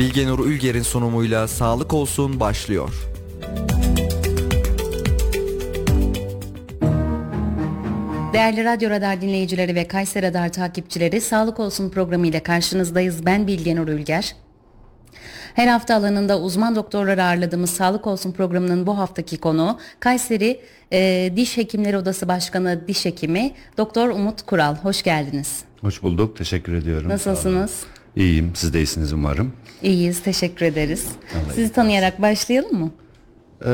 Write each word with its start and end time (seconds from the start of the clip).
Bilgenur 0.00 0.46
Ülger'in 0.46 0.82
sunumuyla 0.82 1.48
Sağlık 1.48 1.94
Olsun 1.94 2.40
başlıyor. 2.40 3.08
Değerli 8.32 8.64
Radyo 8.64 8.90
Radar 8.90 9.20
dinleyicileri 9.20 9.74
ve 9.74 9.88
Kayser 9.88 10.22
Radar 10.22 10.52
takipçileri 10.52 11.20
Sağlık 11.20 11.60
Olsun 11.60 11.90
programı 11.90 12.26
ile 12.26 12.42
karşınızdayız. 12.42 13.26
Ben 13.26 13.46
Bilgenur 13.46 13.88
Ülger. 13.88 14.36
Her 15.54 15.66
hafta 15.66 15.94
alanında 15.94 16.40
uzman 16.40 16.76
doktorları 16.76 17.24
ağırladığımız 17.24 17.70
Sağlık 17.70 18.06
Olsun 18.06 18.32
programının 18.32 18.86
bu 18.86 18.98
haftaki 18.98 19.36
konuğu 19.36 19.78
Kayseri 20.00 20.60
e, 20.92 21.32
Diş 21.36 21.56
Hekimleri 21.56 21.96
Odası 21.98 22.28
Başkanı 22.28 22.88
Diş 22.88 23.04
Hekimi 23.04 23.52
Doktor 23.78 24.08
Umut 24.08 24.42
Kural. 24.42 24.76
Hoş 24.76 25.02
geldiniz. 25.02 25.64
Hoş 25.80 26.02
bulduk. 26.02 26.36
Teşekkür 26.36 26.74
ediyorum. 26.74 27.08
Nasılsınız? 27.08 27.82
İyiyim. 28.16 28.52
Siz 28.54 28.74
de 28.74 28.78
iyisiniz 28.78 29.12
umarım. 29.12 29.52
İyiyiz. 29.82 30.22
Teşekkür 30.22 30.66
ederiz. 30.66 31.06
Sizi 31.54 31.72
tanıyarak 31.72 32.22
başlayalım 32.22 32.78
mı? 32.78 32.90
Ee, 33.66 33.70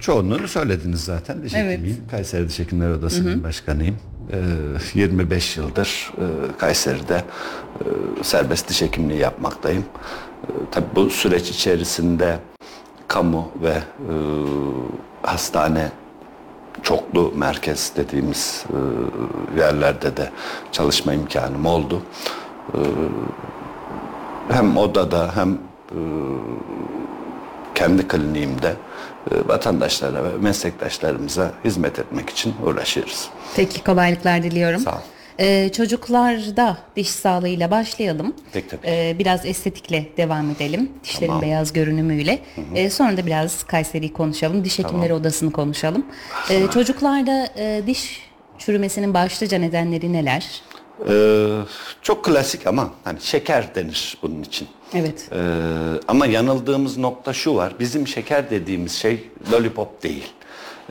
çoğunluğunu 0.00 0.48
söylediniz 0.48 1.00
zaten. 1.04 1.42
Diş 1.42 1.54
Evet. 1.54 1.72
hekimiyim. 1.72 2.04
Kayseri 2.10 2.48
Diş 2.48 2.58
Hekimleri 2.58 2.92
Odası'nın 2.92 3.42
başkanıyım. 3.44 3.96
Ee, 4.32 4.98
25 5.00 5.56
yıldır 5.56 6.12
e, 6.18 6.24
Kayseri'de 6.58 7.14
e, 7.80 7.84
serbest 8.24 8.68
diş 8.68 8.82
hekimliği 8.82 9.18
yapmaktayım. 9.20 9.84
E, 10.44 10.50
tabii 10.70 10.86
bu 10.96 11.10
süreç 11.10 11.50
içerisinde 11.50 12.38
kamu 13.08 13.50
ve 13.62 13.68
e, 13.72 14.14
hastane 15.22 15.92
çoklu 16.82 17.32
merkez 17.36 17.92
dediğimiz 17.96 18.64
e, 18.70 19.60
yerlerde 19.60 20.16
de 20.16 20.30
çalışma 20.72 21.12
imkanım 21.14 21.66
oldu. 21.66 22.02
E, 22.74 22.78
hem 24.50 24.76
odada 24.76 25.36
hem 25.36 25.52
e, 25.90 25.98
kendi 27.74 28.08
kliniğimde 28.08 28.74
e, 29.30 29.48
vatandaşlara 29.48 30.24
ve 30.24 30.28
meslektaşlarımıza 30.40 31.52
hizmet 31.64 31.98
etmek 31.98 32.30
için 32.30 32.54
uğraşıyoruz. 32.66 33.28
Peki 33.56 33.84
kolaylıklar 33.84 34.42
diliyorum. 34.42 34.80
Sağ 34.80 34.92
ol. 34.92 35.00
Ee, 35.40 35.70
çocuklarda 35.72 36.76
diş 36.96 37.08
sağlığıyla 37.10 37.70
başlayalım. 37.70 38.34
Peki, 38.52 38.68
tabii. 38.68 38.86
Ee, 38.86 39.16
biraz 39.18 39.46
estetikle 39.46 40.06
devam 40.16 40.50
edelim. 40.50 40.90
Dişlerin 41.04 41.26
Tamam. 41.26 41.42
beyaz 41.42 41.72
görünümüyle. 41.72 42.38
Ee, 42.74 42.90
sonra 42.90 43.16
da 43.16 43.26
biraz 43.26 43.64
Kayseri'yi 43.64 44.12
konuşalım. 44.12 44.64
Diş 44.64 44.78
hekimleri 44.78 45.14
odasını 45.14 45.52
konuşalım. 45.52 46.06
Ee, 46.50 46.66
çocuklarda 46.74 47.48
e, 47.58 47.82
diş 47.86 48.20
çürümesinin 48.58 49.14
başlıca 49.14 49.58
nedenleri 49.58 50.12
neler? 50.12 50.62
Ee, 51.08 51.46
çok 52.02 52.24
klasik 52.24 52.66
ama 52.66 52.90
hani 53.04 53.20
şeker 53.20 53.74
denir 53.74 54.18
bunun 54.22 54.42
için. 54.42 54.68
Evet. 54.94 55.28
Ee, 55.32 55.38
ama 56.08 56.26
yanıldığımız 56.26 56.98
nokta 56.98 57.32
şu 57.32 57.54
var. 57.54 57.72
Bizim 57.80 58.08
şeker 58.08 58.50
dediğimiz 58.50 58.92
şey 58.92 59.30
lollipop 59.52 60.02
değil. 60.02 60.32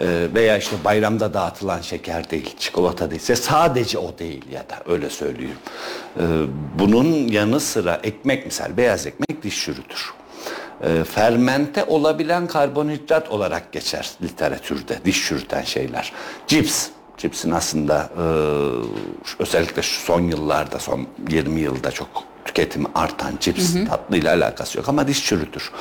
Ee, 0.01 0.27
veya 0.33 0.57
işte 0.57 0.75
bayramda 0.85 1.33
dağıtılan 1.33 1.81
şeker 1.81 2.29
değil, 2.29 2.55
çikolata 2.59 3.11
değil. 3.11 3.21
Sadece 3.21 3.97
o 3.97 4.17
değil 4.19 4.45
ya 4.51 4.59
da 4.59 4.91
öyle 4.91 5.09
söylüyorum. 5.09 5.57
Ee, 6.19 6.21
bunun 6.79 7.27
yanı 7.27 7.59
sıra 7.59 7.99
ekmek 8.03 8.45
misal 8.45 8.77
beyaz 8.77 9.07
ekmek 9.07 9.43
diş 9.43 9.65
çürütür. 9.65 10.13
Ee, 10.83 11.03
fermente 11.03 11.83
olabilen 11.83 12.47
karbonhidrat 12.47 13.29
olarak 13.31 13.71
geçer 13.71 14.09
literatürde 14.23 14.99
diş 15.05 15.27
çürüten 15.27 15.63
şeyler. 15.63 16.13
Cips, 16.47 16.87
cipsin 17.17 17.51
aslında 17.51 18.09
e, 18.17 18.23
özellikle 19.39 19.81
şu 19.81 20.01
son 20.01 20.21
yıllarda, 20.21 20.79
son 20.79 21.07
20 21.29 21.59
yılda 21.59 21.91
çok 21.91 22.07
tüketimi 22.45 22.87
artan 22.95 23.33
cips 23.39 23.73
tatlıyla 23.89 24.35
alakası 24.35 24.77
yok 24.77 24.89
ama 24.89 25.07
diş 25.07 25.25
çürütür. 25.25 25.71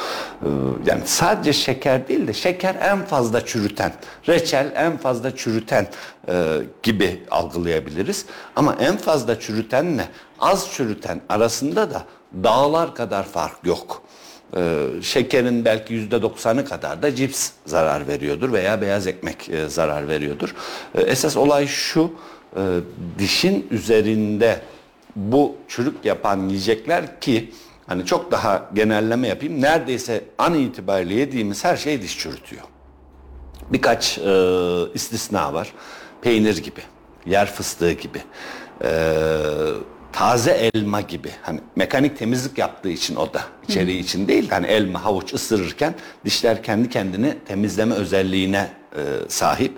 Ee, 0.42 0.46
yani 0.86 1.02
sadece 1.04 1.52
şeker 1.52 2.08
değil 2.08 2.26
de 2.26 2.32
şeker 2.32 2.74
en 2.74 3.04
fazla 3.04 3.46
çürüten, 3.46 3.92
reçel 4.28 4.72
en 4.76 4.96
fazla 4.96 5.36
çürüten 5.36 5.86
e, 6.28 6.56
gibi 6.82 7.22
algılayabiliriz. 7.30 8.26
Ama 8.56 8.76
en 8.80 8.96
fazla 8.96 9.40
çürütenle 9.40 10.08
az 10.40 10.72
çürüten 10.72 11.20
arasında 11.28 11.90
da 11.90 12.04
dağlar 12.44 12.94
kadar 12.94 13.24
fark 13.24 13.66
yok. 13.66 14.02
Ee, 14.56 14.86
şekerin 15.02 15.64
belki 15.64 15.94
yüzde 15.94 16.22
doksanı 16.22 16.64
kadar 16.64 17.02
da 17.02 17.14
cips 17.14 17.50
zarar 17.66 18.08
veriyordur 18.08 18.52
veya 18.52 18.80
beyaz 18.80 19.06
ekmek 19.06 19.48
e, 19.48 19.68
zarar 19.68 20.08
veriyordur. 20.08 20.54
Ee, 20.94 21.00
esas 21.00 21.36
olay 21.36 21.66
şu, 21.66 22.12
e, 22.56 22.60
dişin 23.18 23.66
üzerinde 23.70 24.60
bu 25.16 25.56
çürük 25.68 26.04
yapan 26.04 26.48
yiyecekler 26.48 27.20
ki 27.20 27.52
hani 27.86 28.06
çok 28.06 28.32
daha 28.32 28.70
genelleme 28.74 29.28
yapayım 29.28 29.62
neredeyse 29.62 30.24
an 30.38 30.54
itibariyle 30.54 31.14
yediğimiz 31.14 31.64
her 31.64 31.76
şey 31.76 32.02
diş 32.02 32.18
çürütüyor. 32.18 32.62
Birkaç 33.70 34.18
e, 34.18 34.32
istisna 34.94 35.54
var. 35.54 35.72
Peynir 36.22 36.56
gibi, 36.56 36.80
yer 37.26 37.46
fıstığı 37.52 37.92
gibi, 37.92 38.18
e, 38.84 38.90
taze 40.14 40.70
elma 40.74 41.00
gibi. 41.00 41.30
Hani 41.42 41.60
mekanik 41.76 42.18
temizlik 42.18 42.58
yaptığı 42.58 42.88
için 42.90 43.16
o 43.16 43.34
da 43.34 43.42
içeriği 43.68 43.98
için 44.02 44.28
değil. 44.28 44.50
Hani 44.50 44.66
elma, 44.66 45.04
havuç 45.04 45.34
ısırırken 45.34 45.94
dişler 46.24 46.62
kendi 46.62 46.88
kendini 46.88 47.34
temizleme 47.46 47.94
özelliğine 47.94 48.68
e, 48.96 49.02
sahip. 49.28 49.72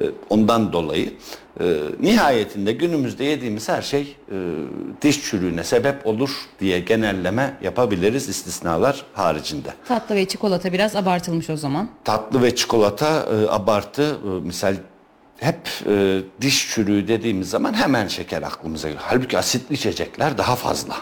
E, 0.00 0.04
ondan 0.30 0.72
dolayı 0.72 1.12
e, 1.60 1.64
nihayetinde 2.00 2.72
günümüzde 2.72 3.24
yediğimiz 3.24 3.68
her 3.68 3.82
şey 3.82 4.16
e, 4.32 4.36
diş 5.02 5.24
çürüğüne 5.24 5.64
sebep 5.64 6.06
olur 6.06 6.30
diye 6.60 6.80
genelleme 6.80 7.56
yapabiliriz 7.62 8.28
istisnalar 8.28 9.04
haricinde. 9.12 9.68
Tatlı 9.88 10.14
ve 10.14 10.28
çikolata 10.28 10.72
biraz 10.72 10.96
abartılmış 10.96 11.50
o 11.50 11.56
zaman. 11.56 11.88
Tatlı 12.04 12.42
ve 12.42 12.56
çikolata 12.56 13.26
e, 13.32 13.48
abartı 13.48 14.02
e, 14.02 14.46
misal 14.46 14.74
hep 15.40 15.68
e, 15.86 16.20
diş 16.40 16.70
çürüğü 16.74 17.08
dediğimiz 17.08 17.50
zaman 17.50 17.74
hemen 17.74 18.08
şeker 18.08 18.42
aklımıza 18.42 18.88
geliyor. 18.88 19.04
Halbuki 19.06 19.38
asitli 19.38 19.74
içecekler 19.74 20.38
daha 20.38 20.56
fazla. 20.56 20.96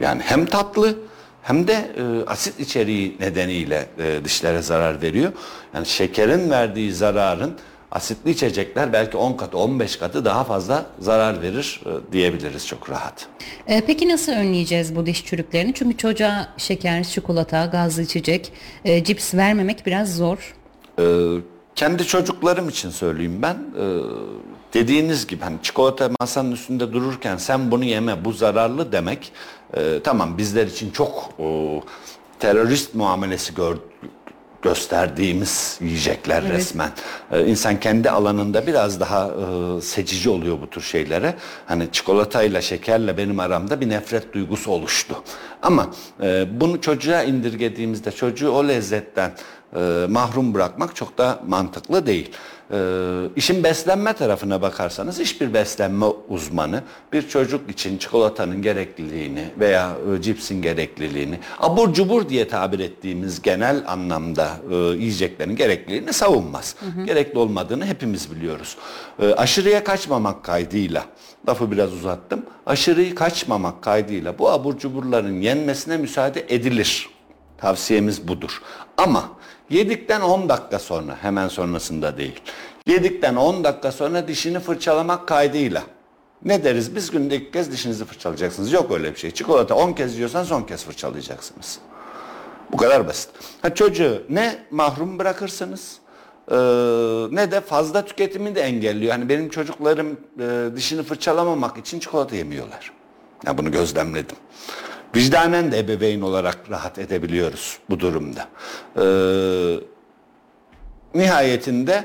Yani 0.00 0.22
hem 0.24 0.46
tatlı 0.46 0.98
hem 1.42 1.68
de 1.68 1.72
e, 1.72 2.30
asit 2.30 2.60
içeriği 2.60 3.16
nedeniyle 3.20 3.86
e, 3.98 4.24
dişlere 4.24 4.62
zarar 4.62 5.02
veriyor. 5.02 5.32
Yani 5.74 5.86
şekerin 5.86 6.50
verdiği 6.50 6.92
zararın 6.92 7.54
asitli 7.90 8.30
içecekler 8.30 8.92
belki 8.92 9.16
10 9.16 9.32
katı 9.32 9.58
15 9.58 9.96
katı 9.96 10.24
daha 10.24 10.44
fazla 10.44 10.86
zarar 10.98 11.42
verir 11.42 11.80
e, 11.86 12.12
diyebiliriz 12.12 12.66
çok 12.66 12.90
rahat. 12.90 13.26
Ee, 13.66 13.82
peki 13.86 14.08
nasıl 14.08 14.32
önleyeceğiz 14.32 14.96
bu 14.96 15.06
diş 15.06 15.24
çürüklerini? 15.24 15.74
Çünkü 15.74 15.96
çocuğa 15.96 16.48
şeker, 16.56 17.04
çikolata, 17.04 17.66
gazlı 17.66 18.02
içecek, 18.02 18.52
e, 18.84 19.04
cips 19.04 19.34
vermemek 19.34 19.86
biraz 19.86 20.16
zor. 20.16 20.54
Ee, 20.98 21.02
kendi 21.74 22.06
çocuklarım 22.06 22.68
için 22.68 22.90
söyleyeyim 22.90 23.42
ben. 23.42 23.54
Ee, 23.54 23.98
dediğiniz 24.74 25.26
gibi 25.26 25.44
hani 25.44 25.56
çikolata 25.62 26.10
masanın 26.20 26.52
üstünde 26.52 26.92
dururken 26.92 27.36
sen 27.36 27.70
bunu 27.70 27.84
yeme 27.84 28.24
bu 28.24 28.32
zararlı 28.32 28.92
demek 28.92 29.32
e, 29.74 30.00
tamam 30.04 30.38
bizler 30.38 30.66
için 30.66 30.90
çok 30.90 31.30
e, 31.38 31.44
terörist 32.38 32.94
muamelesi 32.94 33.54
gör, 33.54 33.76
gösterdiğimiz 34.62 35.78
yiyecekler 35.80 36.42
Evet. 36.42 36.52
resmen. 36.52 36.90
Ee, 37.32 37.46
insan 37.46 37.80
kendi 37.80 38.10
alanında 38.10 38.66
biraz 38.66 39.00
daha 39.00 39.26
e, 39.26 39.80
seçici 39.80 40.30
oluyor 40.30 40.60
bu 40.62 40.70
tür 40.70 40.80
şeylere. 40.80 41.34
Hani 41.66 41.88
çikolatayla, 41.92 42.60
şekerle 42.60 43.16
benim 43.16 43.40
aramda 43.40 43.80
bir 43.80 43.88
nefret 43.88 44.32
duygusu 44.32 44.70
oluştu. 44.70 45.22
Ama 45.62 45.90
e, 46.22 46.46
bunu 46.60 46.80
çocuğa 46.80 47.22
indirgediğimizde 47.22 48.12
çocuğu 48.12 48.50
o 48.50 48.68
lezzetten 48.68 49.32
e, 49.76 50.06
mahrum 50.08 50.54
bırakmak 50.54 50.96
çok 50.96 51.18
da 51.18 51.40
mantıklı 51.48 52.06
değil. 52.06 52.30
E, 52.72 52.78
işin 53.36 53.64
beslenme 53.64 54.12
tarafına 54.12 54.62
bakarsanız 54.62 55.18
hiçbir 55.18 55.54
beslenme 55.54 56.06
uzmanı 56.28 56.82
bir 57.12 57.28
çocuk 57.28 57.70
için 57.70 57.98
çikolatanın 57.98 58.62
gerekliliğini 58.62 59.44
veya 59.60 59.96
e, 60.18 60.22
cipsin 60.22 60.62
gerekliliğini 60.62 61.38
abur 61.58 61.92
cubur 61.92 62.28
diye 62.28 62.48
tabir 62.48 62.78
ettiğimiz 62.78 63.42
genel 63.42 63.84
anlamda 63.86 64.48
e, 64.70 64.74
yiyeceklerin 64.74 65.56
gerekliliğini 65.56 66.12
savunmaz. 66.12 66.76
Gerekli 67.06 67.38
olmadığını 67.38 67.86
hepimiz 67.86 68.30
biliyoruz. 68.30 68.76
E, 69.22 69.34
aşırıya 69.34 69.84
kaçmamak 69.84 70.44
kaydıyla 70.44 71.04
lafı 71.48 71.70
biraz 71.70 71.92
uzattım. 71.92 72.42
Aşırıyı 72.66 73.14
kaçmamak 73.14 73.82
kaydıyla 73.82 74.38
bu 74.38 74.50
abur 74.50 74.78
cuburların 74.78 75.40
yenmesine 75.40 75.96
müsaade 75.96 76.46
edilir. 76.48 77.08
Tavsiyemiz 77.58 78.28
budur. 78.28 78.62
Ama 78.96 79.28
yedikten 79.70 80.20
10 80.20 80.48
dakika 80.48 80.78
sonra 80.78 81.16
hemen 81.22 81.48
sonrasında 81.48 82.16
değil. 82.16 82.40
Yedikten 82.86 83.36
10 83.36 83.64
dakika 83.64 83.92
sonra 83.92 84.28
dişini 84.28 84.60
fırçalamak 84.60 85.28
kaydıyla. 85.28 85.82
Ne 86.44 86.64
deriz? 86.64 86.94
Biz 86.94 87.10
günde 87.10 87.36
ilk 87.36 87.52
kez 87.52 87.72
dişinizi 87.72 88.04
fırçalayacaksınız. 88.04 88.72
Yok 88.72 88.90
öyle 88.90 89.14
bir 89.14 89.18
şey. 89.18 89.30
Çikolata 89.30 89.74
10 89.74 89.92
kez 89.92 90.14
yiyorsan 90.16 90.44
son 90.44 90.62
kez 90.62 90.84
fırçalayacaksınız. 90.84 91.78
Bu 92.72 92.76
kadar 92.76 93.08
basit. 93.08 93.30
Ha, 93.62 93.74
çocuğu 93.74 94.22
ne 94.28 94.58
mahrum 94.70 95.18
bırakırsınız 95.18 95.98
e, 96.50 96.56
ne 97.30 97.50
de 97.50 97.60
fazla 97.60 98.04
tüketimini 98.04 98.54
de 98.54 98.60
engelliyor. 98.60 99.12
Hani 99.12 99.28
benim 99.28 99.48
çocuklarım 99.48 100.20
e, 100.40 100.76
dişini 100.76 101.02
fırçalamamak 101.02 101.78
için 101.78 101.98
çikolata 102.00 102.36
yemiyorlar. 102.36 102.92
Ya 103.46 103.58
bunu 103.58 103.70
gözlemledim. 103.72 104.36
Vicdanen 105.16 105.72
de 105.72 105.78
ebeveyn 105.78 106.20
olarak 106.20 106.58
rahat 106.70 106.98
edebiliyoruz 106.98 107.78
bu 107.90 108.00
durumda. 108.00 108.48
Ee, 108.96 109.80
nihayetinde 111.14 112.04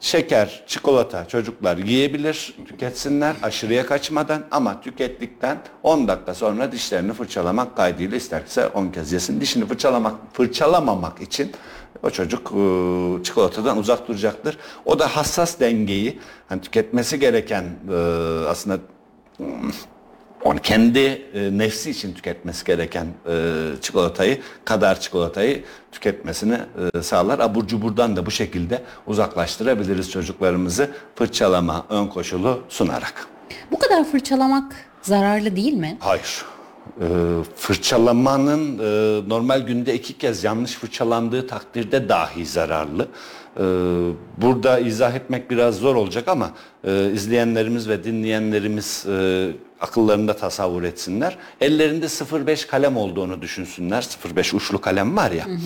şeker, 0.00 0.64
çikolata 0.66 1.28
çocuklar 1.28 1.76
yiyebilir, 1.76 2.54
tüketsinler 2.68 3.36
aşırıya 3.42 3.86
kaçmadan 3.86 4.44
ama 4.50 4.80
tükettikten 4.80 5.58
10 5.82 6.08
dakika 6.08 6.34
sonra 6.34 6.72
dişlerini 6.72 7.12
fırçalamak 7.12 7.76
kaydıyla 7.76 8.16
isterse 8.16 8.66
10 8.66 8.88
kez 8.88 9.12
yesin. 9.12 9.40
Dişini 9.40 9.66
fırçalamak, 9.66 10.14
fırçalamamak 10.32 11.20
için 11.20 11.52
o 12.02 12.10
çocuk 12.10 12.52
e, 12.52 13.22
çikolatadan 13.24 13.78
uzak 13.78 14.08
duracaktır. 14.08 14.58
O 14.84 14.98
da 14.98 15.16
hassas 15.16 15.60
dengeyi, 15.60 16.18
hani 16.48 16.60
tüketmesi 16.60 17.20
gereken 17.20 17.64
e, 17.92 17.96
aslında 18.48 18.78
onu 20.46 20.58
kendi 20.58 20.98
e, 21.34 21.58
nefsi 21.58 21.90
için 21.90 22.14
tüketmesi 22.14 22.64
gereken 22.64 23.06
e, 23.28 23.34
çikolatayı 23.80 24.38
kadar 24.64 25.00
çikolatayı 25.00 25.64
tüketmesini 25.92 26.58
e, 26.94 27.02
sağlar. 27.02 27.38
Abur 27.38 27.66
cuburdan 27.66 28.16
da 28.16 28.26
bu 28.26 28.30
şekilde 28.30 28.82
uzaklaştırabiliriz 29.06 30.10
çocuklarımızı 30.10 30.90
fırçalama 31.14 31.86
ön 31.88 32.06
koşulu 32.06 32.62
sunarak. 32.68 33.26
Bu 33.72 33.78
kadar 33.78 34.04
fırçalamak 34.04 34.76
zararlı 35.02 35.56
değil 35.56 35.72
mi? 35.72 35.96
Hayır. 36.00 36.44
E, 37.00 37.06
fırçalamanın 37.56 38.78
e, 38.78 39.28
normal 39.28 39.60
günde 39.60 39.94
iki 39.94 40.18
kez 40.18 40.44
yanlış 40.44 40.72
fırçalandığı 40.72 41.46
takdirde 41.46 42.08
dahi 42.08 42.46
zararlı. 42.46 43.08
E, 43.56 43.62
burada 44.36 44.78
izah 44.78 45.14
etmek 45.14 45.50
biraz 45.50 45.74
zor 45.76 45.94
olacak 45.94 46.28
ama 46.28 46.50
e, 46.84 47.10
izleyenlerimiz 47.12 47.88
ve 47.88 48.04
dinleyenlerimiz 48.04 49.06
e, 49.06 49.48
akıllarında 49.80 50.36
tasavvur 50.36 50.82
etsinler. 50.82 51.38
Ellerinde 51.60 52.06
0.5 52.06 52.66
kalem 52.66 52.96
olduğunu 52.96 53.42
düşünsünler. 53.42 54.02
0.5 54.02 54.56
uçlu 54.56 54.80
kalem 54.80 55.16
var 55.16 55.30
ya. 55.30 55.46
Hı 55.46 55.50
hı. 55.50 55.56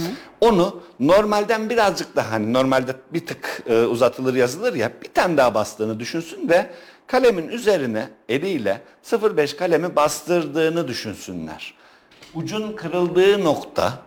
Onu 0.41 0.81
normalden 1.01 1.71
birazcık 1.71 2.17
daha 2.17 2.31
hani 2.31 2.53
normalde 2.53 2.97
bir 3.13 3.27
tık 3.27 3.63
e, 3.67 3.83
uzatılır 3.83 4.35
yazılır 4.35 4.75
ya 4.75 4.91
bir 5.03 5.09
tane 5.09 5.37
daha 5.37 5.55
bastığını 5.55 6.01
düşünsün 6.01 6.49
ve 6.49 6.67
kalemin 7.07 7.49
üzerine 7.49 8.09
eliyle 8.29 8.81
0.5 9.05 9.57
kalemi 9.57 9.97
bastırdığını 9.97 10.89
düşünsünler. 10.89 11.75
Ucun 12.35 12.73
kırıldığı 12.73 13.45
nokta 13.45 13.99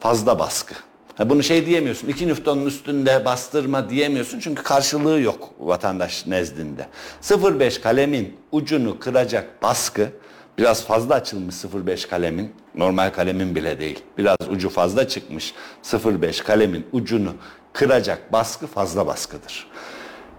fazla 0.00 0.38
baskı. 0.38 0.74
Ha 1.16 1.30
bunu 1.30 1.42
şey 1.42 1.66
diyemiyorsun. 1.66 2.08
2 2.08 2.28
Newton'un 2.28 2.66
üstünde 2.66 3.24
bastırma 3.24 3.90
diyemiyorsun. 3.90 4.40
Çünkü 4.40 4.62
karşılığı 4.62 5.20
yok 5.20 5.50
vatandaş 5.60 6.26
nezdinde. 6.26 6.86
0.5 7.22 7.80
kalemin 7.80 8.36
ucunu 8.52 8.98
kıracak 8.98 9.62
baskı 9.62 10.08
biraz 10.58 10.84
fazla 10.84 11.14
açılmış 11.14 11.54
0.5 11.54 12.08
kalemin 12.08 12.52
normal 12.74 13.10
kalemin 13.10 13.54
bile 13.54 13.80
değil. 13.80 14.02
Biraz 14.18 14.36
ucu 14.50 14.68
fazla 14.70 15.08
çıkmış 15.08 15.54
0.5 15.84 16.42
kalemin 16.44 16.86
ucunu 16.92 17.32
kıracak 17.72 18.32
baskı 18.32 18.66
fazla 18.66 19.06
baskıdır. 19.06 19.66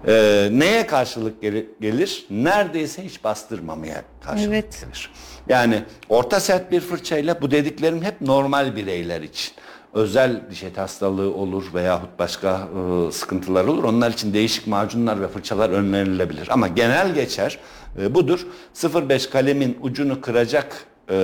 Ee, 0.08 0.50
neye 0.52 0.88
karşılık 0.88 1.42
gel- 1.42 1.66
gelir? 1.82 2.26
Neredeyse 2.30 3.06
hiç 3.06 3.24
bastırmamaya 3.24 4.02
karşılık 4.26 4.50
Evet. 4.50 4.82
gelir. 4.82 5.10
Yani 5.50 5.84
orta 6.10 6.40
sert 6.40 6.72
bir 6.72 6.80
fırçayla 6.82 7.42
bu 7.42 7.52
dediklerim 7.52 8.02
hep 8.04 8.22
normal 8.22 8.76
bireyler 8.76 9.22
için. 9.22 9.54
Özel 9.94 10.42
diş 10.52 10.64
eti 10.64 10.80
hastalığı 10.80 11.34
olur 11.34 11.64
veyahut 11.74 12.20
başka 12.20 12.68
e, 13.08 13.12
sıkıntılar 13.12 13.66
olur. 13.66 13.84
Onlar 13.84 14.12
için 14.12 14.34
değişik 14.34 14.68
macunlar 14.68 15.22
ve 15.22 15.28
fırçalar 15.28 15.70
önerilebilir. 15.70 16.48
Ama 16.52 16.68
genel 16.68 17.14
geçer 17.14 17.60
e, 18.02 18.16
budur. 18.16 18.48
0.5 18.76 19.30
kalemin 19.30 19.78
ucunu 19.82 20.22
kıracak 20.22 20.86
e, 21.10 21.16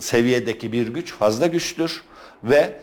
seviyedeki 0.00 0.72
bir 0.72 0.88
güç 0.88 1.12
fazla 1.12 1.46
güçtür 1.46 2.02
ve 2.44 2.80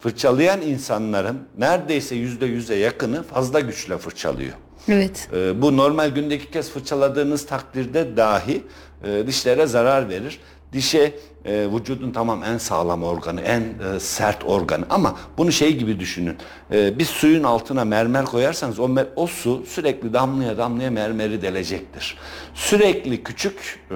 fırçalayan 0.00 0.60
insanların 0.60 1.38
neredeyse 1.58 2.14
yüzde 2.14 2.46
yüze 2.46 2.74
yakını 2.74 3.22
fazla 3.22 3.60
güçle 3.60 3.98
fırçalıyor. 3.98 4.52
Evet. 4.88 5.28
Ee, 5.32 5.62
bu 5.62 5.76
normal 5.76 6.08
gündeki 6.08 6.50
kez 6.50 6.70
fırçaladığınız 6.70 7.46
takdirde 7.46 8.16
dahi 8.16 8.62
e, 9.04 9.26
dişlere 9.26 9.66
zarar 9.66 10.08
verir. 10.08 10.40
Dişe 10.72 11.14
e, 11.44 11.66
vücudun 11.72 12.10
tamam 12.10 12.42
en 12.44 12.58
sağlam 12.58 13.02
organı, 13.02 13.40
en 13.40 13.60
e, 13.60 14.00
sert 14.00 14.44
organı 14.44 14.84
ama 14.90 15.16
bunu 15.38 15.52
şey 15.52 15.76
gibi 15.76 16.00
düşünün. 16.00 16.36
E, 16.72 16.98
bir 16.98 17.04
suyun 17.04 17.42
altına 17.42 17.84
mermer 17.84 18.24
koyarsanız 18.24 18.78
o, 18.78 18.84
mer- 18.84 19.08
o 19.16 19.26
su 19.26 19.64
sürekli 19.66 20.12
damlaya 20.12 20.58
damlaya 20.58 20.90
mermeri 20.90 21.42
delecektir. 21.42 22.18
Sürekli 22.54 23.22
küçük 23.24 23.80
e, 23.90 23.94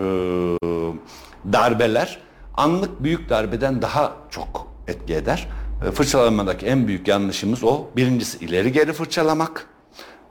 darbeler 1.52 2.18
anlık 2.54 3.02
büyük 3.02 3.30
darbeden 3.30 3.82
daha 3.82 4.12
çok 4.30 4.66
etki 4.88 5.14
eder. 5.14 5.48
E, 5.86 5.90
fırçalamadaki 5.90 6.66
en 6.66 6.86
büyük 6.88 7.08
yanlışımız 7.08 7.64
o. 7.64 7.86
Birincisi 7.96 8.44
ileri 8.44 8.72
geri 8.72 8.92
fırçalamak. 8.92 9.66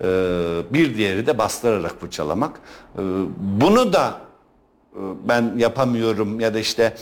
Ee, 0.02 0.06
bir 0.72 0.98
diğeri 0.98 1.28
de 1.28 1.38
bastırarak 1.38 2.00
fırçalamak. 2.02 2.60
Ee, 2.96 3.02
bunu 3.38 3.94
da 3.94 4.08
e, 4.10 4.27
ben 5.28 5.54
yapamıyorum 5.58 6.40
ya 6.40 6.54
da 6.54 6.60
işte 6.60 6.94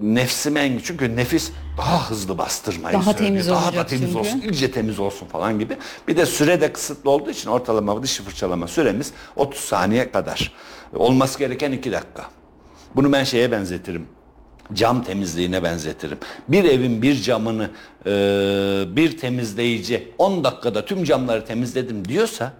nefsime 0.00 0.60
en 0.60 0.78
çünkü 0.78 1.16
nefis 1.16 1.52
daha 1.78 2.10
hızlı 2.10 2.38
bastırmayı 2.38 2.94
Daha 2.94 3.02
söylüyor. 3.02 3.26
temiz 3.28 3.48
daha 3.48 3.74
da 3.74 3.86
temiz 3.86 4.04
çünkü. 4.06 4.18
olsun, 4.18 4.40
iyice 4.40 4.70
temiz 4.70 4.98
olsun 4.98 5.26
falan 5.26 5.58
gibi. 5.58 5.76
Bir 6.08 6.16
de 6.16 6.26
süre 6.26 6.60
de 6.60 6.72
kısıtlı 6.72 7.10
olduğu 7.10 7.30
için 7.30 7.50
ortalama 7.50 8.02
dişi 8.02 8.22
fırçalama 8.22 8.68
süremiz 8.68 9.12
30 9.36 9.60
saniye 9.60 10.10
kadar. 10.10 10.52
Olması 10.94 11.38
gereken 11.38 11.72
2 11.72 11.92
dakika. 11.92 12.26
Bunu 12.96 13.12
ben 13.12 13.24
şeye 13.24 13.50
benzetirim 13.52 14.06
cam 14.72 15.04
temizliğine 15.04 15.62
benzetirim. 15.62 16.18
Bir 16.48 16.64
evin 16.64 17.02
bir 17.02 17.22
camını 17.22 17.70
e, 18.06 18.10
bir 18.96 19.18
temizleyici 19.18 20.12
10 20.18 20.44
dakikada 20.44 20.84
tüm 20.84 21.04
camları 21.04 21.44
temizledim 21.44 22.08
diyorsa 22.08 22.52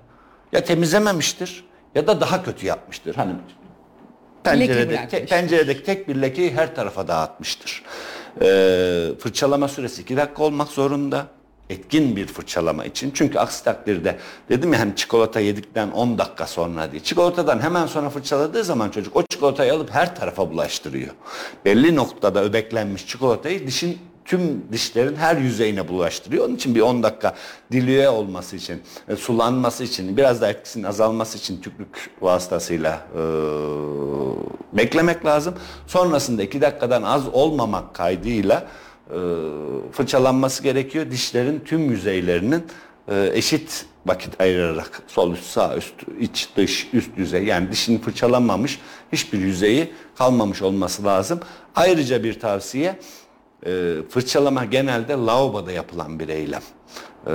ya 0.52 0.64
temizlememiştir 0.64 1.64
ya 1.94 2.06
da 2.06 2.20
daha 2.20 2.42
kötü 2.44 2.66
yapmıştır. 2.66 3.14
Hani 3.14 3.32
pencerede, 4.44 5.08
te- 5.08 5.26
penceredeki 5.26 5.82
tek 5.84 6.08
bir 6.08 6.22
lekeyi 6.22 6.52
her 6.52 6.74
tarafa 6.74 7.08
dağıtmıştır. 7.08 7.82
E, 8.42 8.44
fırçalama 9.18 9.68
süresi 9.68 10.02
2 10.02 10.16
dakika 10.16 10.42
olmak 10.42 10.68
zorunda. 10.68 11.26
Etkin 11.70 12.16
bir 12.16 12.26
fırçalama 12.26 12.84
için. 12.84 13.10
Çünkü 13.14 13.38
aksi 13.38 13.64
takdirde 13.64 14.16
dedim 14.48 14.72
ya 14.72 14.80
hani 14.80 14.96
çikolata 14.96 15.40
yedikten 15.40 15.90
10 15.90 16.18
dakika 16.18 16.46
sonra 16.46 16.92
diye. 16.92 17.02
Çikolatadan 17.02 17.60
hemen 17.60 17.86
sonra 17.86 18.10
fırçaladığı 18.10 18.64
zaman 18.64 18.90
çocuk 18.90 19.16
o 19.16 19.22
çikolatayı 19.30 19.74
alıp 19.74 19.90
her 19.90 20.16
tarafa 20.16 20.50
bulaştırıyor. 20.50 21.10
Belli 21.64 21.96
noktada 21.96 22.44
öbeklenmiş 22.44 23.06
çikolatayı 23.06 23.66
dişin 23.66 23.98
tüm 24.24 24.62
dişlerin 24.72 25.16
her 25.16 25.36
yüzeyine 25.36 25.88
bulaştırıyor. 25.88 26.46
Onun 26.46 26.56
için 26.56 26.74
bir 26.74 26.80
10 26.80 27.02
dakika 27.02 27.34
dilüye 27.72 28.08
olması 28.08 28.56
için, 28.56 28.82
e, 29.08 29.16
sulanması 29.16 29.84
için, 29.84 30.16
biraz 30.16 30.40
da 30.40 30.50
etkisinin 30.50 30.84
azalması 30.84 31.38
için 31.38 31.60
tükrük 31.60 32.10
vasıtasıyla 32.20 33.06
e, 33.16 33.22
beklemek 34.72 35.26
lazım. 35.26 35.54
Sonrasında 35.86 36.42
2 36.42 36.60
dakikadan 36.60 37.02
az 37.02 37.28
olmamak 37.28 37.94
kaydıyla 37.94 38.66
e, 39.10 39.18
fırçalanması 39.92 40.62
gerekiyor. 40.62 41.10
Dişlerin 41.10 41.60
tüm 41.60 41.90
yüzeylerinin 41.90 42.64
e, 43.08 43.30
eşit 43.34 43.86
vakit 44.06 44.40
ayırarak 44.40 45.02
sol 45.06 45.32
üst 45.32 45.44
sağ 45.44 45.76
üst 45.76 45.94
iç 46.20 46.48
dış 46.56 46.88
üst 46.92 47.10
yüzey 47.18 47.44
yani 47.44 47.72
dişin 47.72 47.98
fırçalanmamış 47.98 48.80
hiçbir 49.12 49.38
yüzeyi 49.38 49.92
kalmamış 50.18 50.62
olması 50.62 51.04
lazım. 51.04 51.40
Ayrıca 51.74 52.24
bir 52.24 52.40
tavsiye 52.40 52.98
e, 53.66 53.94
fırçalama 54.10 54.64
genelde 54.64 55.12
lavaboda 55.12 55.72
yapılan 55.72 56.18
bir 56.18 56.28
eylem. 56.28 56.62
E, 57.26 57.32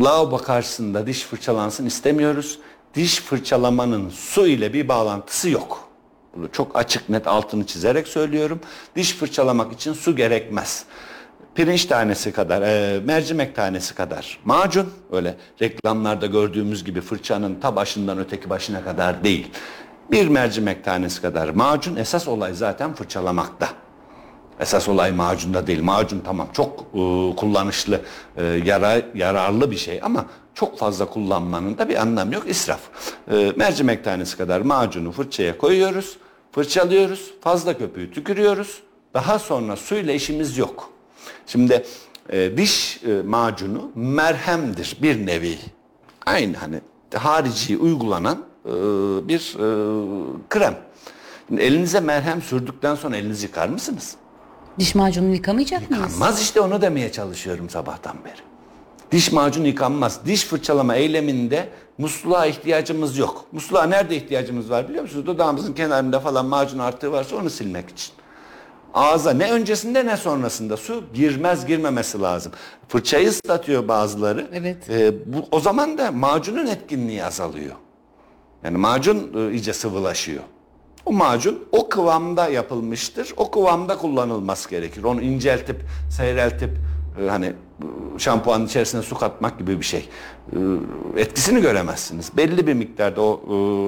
lavabo 0.00 0.38
karşısında 0.38 1.06
diş 1.06 1.22
fırçalansın 1.22 1.86
istemiyoruz. 1.86 2.58
Diş 2.94 3.20
fırçalamanın 3.20 4.08
su 4.08 4.46
ile 4.46 4.72
bir 4.72 4.88
bağlantısı 4.88 5.50
yok. 5.50 5.88
Bunu 6.36 6.52
çok 6.52 6.76
açık 6.76 7.08
net 7.08 7.26
altını 7.26 7.66
çizerek 7.66 8.08
söylüyorum. 8.08 8.60
Diş 8.96 9.14
fırçalamak 9.14 9.72
için 9.72 9.92
su 9.92 10.16
gerekmez. 10.16 10.84
Pirinç 11.54 11.84
tanesi 11.84 12.32
kadar, 12.32 12.62
e, 12.62 13.00
mercimek 13.00 13.56
tanesi 13.56 13.94
kadar 13.94 14.38
macun 14.44 14.92
öyle 15.12 15.36
reklamlarda 15.62 16.26
gördüğümüz 16.26 16.84
gibi 16.84 17.00
fırçanın 17.00 17.60
ta 17.60 17.76
başından 17.76 18.18
öteki 18.18 18.50
başına 18.50 18.84
kadar 18.84 19.24
değil. 19.24 19.50
Bir 20.10 20.28
mercimek 20.28 20.84
tanesi 20.84 21.22
kadar 21.22 21.48
macun 21.48 21.96
esas 21.96 22.28
olay 22.28 22.54
zaten 22.54 22.94
fırçalamakta. 22.94 23.68
Esas 24.62 24.88
olay 24.88 25.12
macunda 25.12 25.66
değil. 25.66 25.82
Macun 25.82 26.22
tamam 26.24 26.48
çok 26.52 26.80
e, 26.80 27.36
kullanışlı, 27.36 28.00
e, 28.36 28.44
yara, 28.44 29.02
yararlı 29.14 29.70
bir 29.70 29.76
şey 29.76 30.00
ama 30.02 30.26
çok 30.54 30.78
fazla 30.78 31.06
kullanmanın 31.06 31.78
da 31.78 31.88
bir 31.88 31.96
anlamı 31.96 32.34
yok. 32.34 32.48
İsraf. 32.48 32.80
E, 33.32 33.52
mercimek 33.56 34.04
tanesi 34.04 34.36
kadar 34.36 34.60
macunu 34.60 35.12
fırçaya 35.12 35.58
koyuyoruz, 35.58 36.16
fırçalıyoruz, 36.52 37.30
fazla 37.40 37.78
köpüğü 37.78 38.10
tükürüyoruz. 38.10 38.82
Daha 39.14 39.38
sonra 39.38 39.76
suyla 39.76 40.12
işimiz 40.12 40.58
yok. 40.58 40.90
Şimdi 41.46 41.84
e, 42.30 42.56
diş 42.56 43.00
e, 43.06 43.22
macunu 43.22 43.90
merhemdir 43.94 44.96
bir 45.02 45.26
nevi. 45.26 45.58
Aynı 46.26 46.56
hani 46.56 46.80
harici 47.14 47.78
uygulanan 47.78 48.38
e, 48.64 48.70
bir 49.28 49.54
e, 49.54 49.66
krem. 50.48 50.76
Elinize 51.58 52.00
merhem 52.00 52.42
sürdükten 52.42 52.94
sonra 52.94 53.16
elinizi 53.16 53.46
yıkar 53.46 53.68
mısınız? 53.68 54.16
Diş 54.78 54.94
macunu 54.94 55.34
yıkamayacak 55.34 55.90
mıyız? 55.90 56.04
Yıkanmaz 56.04 56.40
işte 56.42 56.60
onu 56.60 56.82
demeye 56.82 57.12
çalışıyorum 57.12 57.70
sabahtan 57.70 58.16
beri. 58.24 58.40
Diş 59.12 59.32
macunu 59.32 59.66
yıkanmaz. 59.66 60.20
Diş 60.26 60.44
fırçalama 60.44 60.94
eyleminde 60.94 61.68
musluğa 61.98 62.46
ihtiyacımız 62.46 63.18
yok. 63.18 63.44
Musluğa 63.52 63.84
nerede 63.84 64.16
ihtiyacımız 64.16 64.70
var 64.70 64.88
biliyor 64.88 65.02
musunuz? 65.02 65.26
Dudağımızın 65.26 65.72
kenarında 65.72 66.20
falan 66.20 66.46
macun 66.46 66.78
artığı 66.78 67.12
varsa 67.12 67.36
onu 67.36 67.50
silmek 67.50 67.90
için. 67.90 68.12
Ağza 68.94 69.30
ne 69.32 69.52
öncesinde 69.52 70.06
ne 70.06 70.16
sonrasında 70.16 70.76
su 70.76 71.04
girmez 71.14 71.66
girmemesi 71.66 72.20
lazım. 72.20 72.52
Fırçayı 72.88 73.28
ıslatıyor 73.28 73.88
bazıları. 73.88 74.46
Evet. 74.52 74.90
Ee, 74.90 75.32
bu, 75.32 75.44
o 75.50 75.60
zaman 75.60 75.98
da 75.98 76.12
macunun 76.12 76.66
etkinliği 76.66 77.24
azalıyor. 77.24 77.74
Yani 78.64 78.78
macun 78.78 79.32
e, 79.36 79.52
iyice 79.52 79.72
sıvılaşıyor. 79.72 80.42
O 81.06 81.12
macun 81.12 81.58
o 81.72 81.88
kıvamda 81.88 82.48
yapılmıştır. 82.48 83.34
O 83.36 83.50
kıvamda 83.50 83.98
kullanılması 83.98 84.70
gerekir. 84.70 85.04
Onu 85.04 85.22
inceltip, 85.22 85.76
seyreltip 86.10 86.70
e, 87.20 87.28
hani 87.28 87.46
e, 87.46 88.18
şampuanın 88.18 88.66
içerisine 88.66 89.02
su 89.02 89.18
katmak 89.18 89.58
gibi 89.58 89.78
bir 89.78 89.84
şey. 89.84 90.08
E, 90.52 90.56
etkisini 91.16 91.60
göremezsiniz. 91.60 92.36
Belli 92.36 92.66
bir 92.66 92.74
miktarda 92.74 93.22
o 93.22 93.40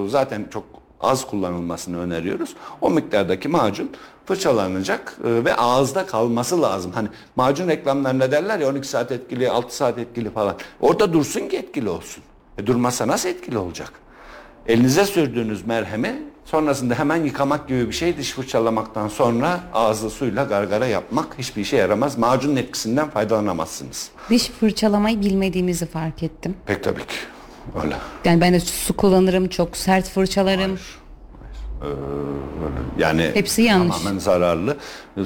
zaten 0.08 0.46
çok 0.52 0.64
az 1.00 1.26
kullanılmasını 1.26 1.98
öneriyoruz. 1.98 2.56
O 2.80 2.90
miktardaki 2.90 3.48
macun 3.48 3.90
fırçalanacak 4.26 5.18
ve 5.24 5.54
ağızda 5.54 6.06
kalması 6.06 6.62
lazım. 6.62 6.92
Hani 6.94 7.08
macun 7.36 7.68
reklamlarında 7.68 8.32
derler 8.32 8.58
ya 8.58 8.68
12 8.68 8.88
saat 8.88 9.12
etkili, 9.12 9.50
6 9.50 9.76
saat 9.76 9.98
etkili 9.98 10.30
falan. 10.30 10.56
Orada 10.80 11.12
dursun 11.12 11.48
ki 11.48 11.56
etkili 11.56 11.88
olsun. 11.88 12.24
E 12.58 12.66
durmazsa 12.66 13.08
nasıl 13.08 13.28
etkili 13.28 13.58
olacak? 13.58 13.92
Elinize 14.66 15.04
sürdüğünüz 15.04 15.66
merhemi 15.66 16.22
sonrasında 16.44 16.94
hemen 16.94 17.24
yıkamak 17.24 17.68
gibi 17.68 17.88
bir 17.88 17.92
şey 17.92 18.16
diş 18.16 18.32
fırçalamaktan 18.32 19.08
sonra 19.08 19.60
ağızlı 19.72 20.10
suyla 20.10 20.44
gargara 20.44 20.86
yapmak 20.86 21.38
hiçbir 21.38 21.62
işe 21.62 21.76
yaramaz. 21.76 22.18
Macunun 22.18 22.56
etkisinden 22.56 23.10
faydalanamazsınız. 23.10 24.10
Diş 24.30 24.48
fırçalamayı 24.48 25.20
bilmediğimizi 25.20 25.86
fark 25.86 26.22
ettim. 26.22 26.56
Pek 26.66 26.84
tabii 26.84 27.00
ki. 27.06 27.14
Öyle. 27.84 27.96
Yani 28.24 28.40
ben 28.40 28.52
de 28.52 28.60
su 28.60 28.96
kullanırım, 28.96 29.48
çok 29.48 29.76
sert 29.76 30.08
fırçalarım. 30.08 30.78
Yani 32.98 33.30
Hepsi 33.34 33.62
yanlış. 33.62 33.96
tamamen 33.96 34.18
zararlı. 34.18 34.76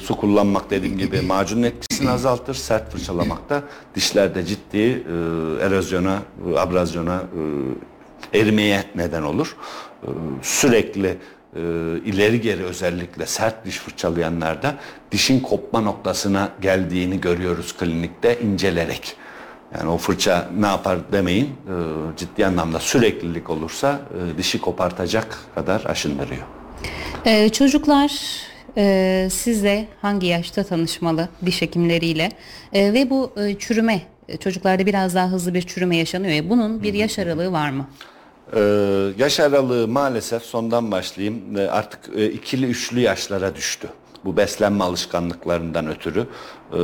Su 0.03 0.17
kullanmak 0.17 0.71
dediğim 0.71 0.99
gibi 0.99 1.21
macunun 1.27 1.63
etkisini 1.63 2.11
azaltır. 2.11 2.55
Sert 2.55 2.93
fırçalamak 2.93 3.51
da 3.51 3.63
dişlerde 3.95 4.45
ciddi 4.47 4.79
e, 4.79 5.13
erozyona, 5.65 6.19
e, 6.55 6.59
abrazyona, 6.59 7.23
e, 8.35 8.41
erimeye 8.41 8.85
neden 8.95 9.23
olur. 9.23 9.57
Sürekli 10.43 11.09
e, 11.57 11.61
ileri 12.05 12.41
geri 12.41 12.65
özellikle 12.65 13.27
sert 13.27 13.65
diş 13.67 13.79
fırçalayanlarda 13.79 14.75
dişin 15.13 15.41
kopma 15.41 15.81
noktasına 15.81 16.49
geldiğini 16.61 17.21
görüyoruz 17.21 17.77
klinikte 17.77 18.41
incelerek. 18.41 19.17
Yani 19.79 19.91
o 19.91 19.99
fırça 19.99 20.49
ne 20.59 20.67
yapar 20.67 21.13
demeyin 21.13 21.47
e, 21.47 21.75
ciddi 22.17 22.47
anlamda 22.47 22.81
süreklilik 22.81 23.51
olursa 23.51 24.01
e, 24.35 24.39
dişi 24.39 24.61
kopartacak 24.61 25.39
kadar 25.55 25.85
aşındırıyor. 25.85 26.43
Ee, 27.27 27.49
çocuklar 27.49 28.13
e, 28.77 29.29
sizle 29.31 29.89
hangi 30.03 30.27
yaşta 30.27 30.65
tanışmalı 30.65 31.29
diş 31.47 31.63
hekimleriyle 31.63 32.29
E, 32.73 32.93
ve 32.93 33.11
bu 33.11 33.33
e, 33.37 33.55
çürüme 33.59 34.03
çocuklarda 34.41 34.87
biraz 34.87 35.15
daha 35.15 35.29
hızlı 35.29 35.55
bir 35.55 35.63
çürüme 35.63 35.97
yaşanıyor 35.97 36.33
ya 36.35 36.51
bunun 36.51 36.83
bir 36.83 36.95
yaş 36.95 37.19
aralığı 37.19 37.53
var 37.53 37.71
mı? 37.71 37.89
Ee, 38.55 38.61
yaş 39.19 39.41
aralığı 39.41 39.89
maalesef 39.89 40.43
sondan 40.43 40.91
başlayayım 40.91 41.57
e, 41.57 41.67
artık 41.67 42.01
e, 42.17 42.27
ikili 42.31 42.67
üçlü 42.67 43.01
yaşlara 43.01 43.55
düştü. 43.55 43.89
Bu 44.25 44.37
beslenme 44.37 44.85
alışkanlıklarından 44.85 45.89
ötürü. 45.89 46.27
Ee, 46.73 46.77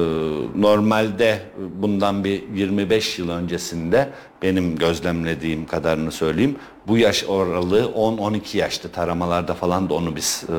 normalde 0.57 1.43
bundan 1.77 2.25
bir 2.25 2.43
25 2.55 3.19
yıl 3.19 3.29
öncesinde 3.29 4.09
benim 4.43 4.77
gözlemlediğim 4.77 5.67
kadarını 5.67 6.13
söyleyeyim. 6.13 6.57
Bu 6.87 6.99
yaş 6.99 7.25
aralığı 7.25 7.85
10-12 7.85 8.57
yaştı. 8.57 8.93
Taramalarda 8.93 9.55
falan 9.55 9.91
da 9.91 9.95
onu 9.95 10.17
biz 10.17 10.45
e, 10.49 10.57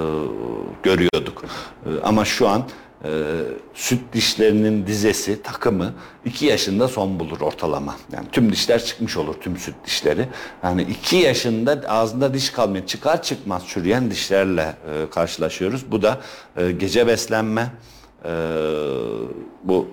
görüyorduk. 0.83 1.43
E, 1.85 1.89
ama 2.03 2.25
şu 2.25 2.47
an 2.47 2.63
e, 3.05 3.09
süt 3.73 3.99
dişlerinin 4.13 4.87
dizesi 4.87 5.41
takımı 5.41 5.93
2 6.25 6.45
yaşında 6.45 6.87
son 6.87 7.19
bulur 7.19 7.41
ortalama. 7.41 7.95
Yani 8.13 8.27
tüm 8.31 8.51
dişler 8.51 8.85
çıkmış 8.85 9.17
olur 9.17 9.35
tüm 9.41 9.57
süt 9.57 9.75
dişleri. 9.85 10.27
Yani 10.63 10.81
2 10.81 11.15
yaşında 11.15 11.81
ağzında 11.87 12.33
diş 12.33 12.49
kalmıyor. 12.49 12.85
Çıkar 12.85 13.21
çıkmaz 13.21 13.67
çürüyen 13.67 14.11
dişlerle 14.11 14.61
e, 14.61 15.09
karşılaşıyoruz. 15.09 15.91
Bu 15.91 16.01
da 16.01 16.21
e, 16.57 16.71
gece 16.71 17.07
beslenme, 17.07 17.71
e, 18.25 18.31
bu 19.63 19.87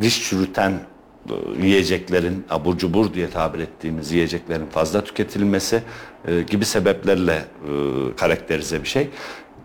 diş 0.00 0.28
çürüten 0.28 0.70
e, 0.70 1.66
yiyeceklerin 1.66 2.44
abur 2.50 2.78
cubur 2.78 3.14
diye 3.14 3.30
tabir 3.30 3.58
ettiğimiz 3.58 4.12
yiyeceklerin 4.12 4.66
fazla 4.66 5.04
tüketilmesi 5.04 5.82
e, 6.28 6.42
gibi 6.42 6.64
sebeplerle 6.64 7.34
e, 7.34 8.16
karakterize 8.16 8.82
bir 8.82 8.88
şey. 8.88 9.08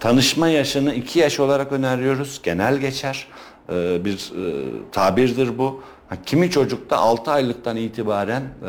Tanışma 0.01 0.47
yaşını 0.47 0.93
2 0.93 1.19
yaş 1.19 1.39
olarak 1.39 1.71
öneriyoruz. 1.71 2.39
Genel 2.43 2.77
geçer 2.77 3.27
e, 3.69 4.05
bir 4.05 4.13
e, 4.13 4.69
tabirdir 4.91 5.57
bu. 5.57 5.83
Kimi 6.25 6.51
çocukta 6.51 6.97
6 6.97 7.31
aylıktan 7.31 7.77
itibaren 7.77 8.41
e, 8.41 8.67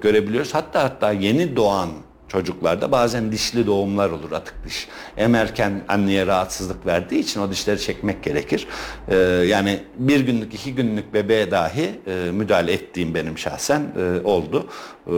görebiliyoruz. 0.00 0.54
Hatta 0.54 0.84
hatta 0.84 1.12
yeni 1.12 1.56
doğan 1.56 1.88
çocuklarda 2.32 2.92
bazen 2.92 3.32
dişli 3.32 3.66
doğumlar 3.66 4.10
olur 4.10 4.32
atık 4.32 4.54
diş. 4.66 4.88
Emerken 5.16 5.84
anneye 5.88 6.26
rahatsızlık 6.26 6.86
verdiği 6.86 7.18
için 7.18 7.40
o 7.40 7.50
dişleri 7.50 7.80
çekmek 7.80 8.22
gerekir. 8.22 8.66
Ee, 9.08 9.16
yani 9.48 9.80
bir 9.98 10.20
günlük 10.20 10.54
iki 10.54 10.74
günlük 10.74 11.14
bebeğe 11.14 11.50
dahi 11.50 11.90
e, 12.06 12.30
müdahale 12.32 12.72
ettiğim 12.72 13.14
benim 13.14 13.38
şahsen 13.38 13.80
e, 13.80 14.26
oldu. 14.26 14.66
E, 15.06 15.14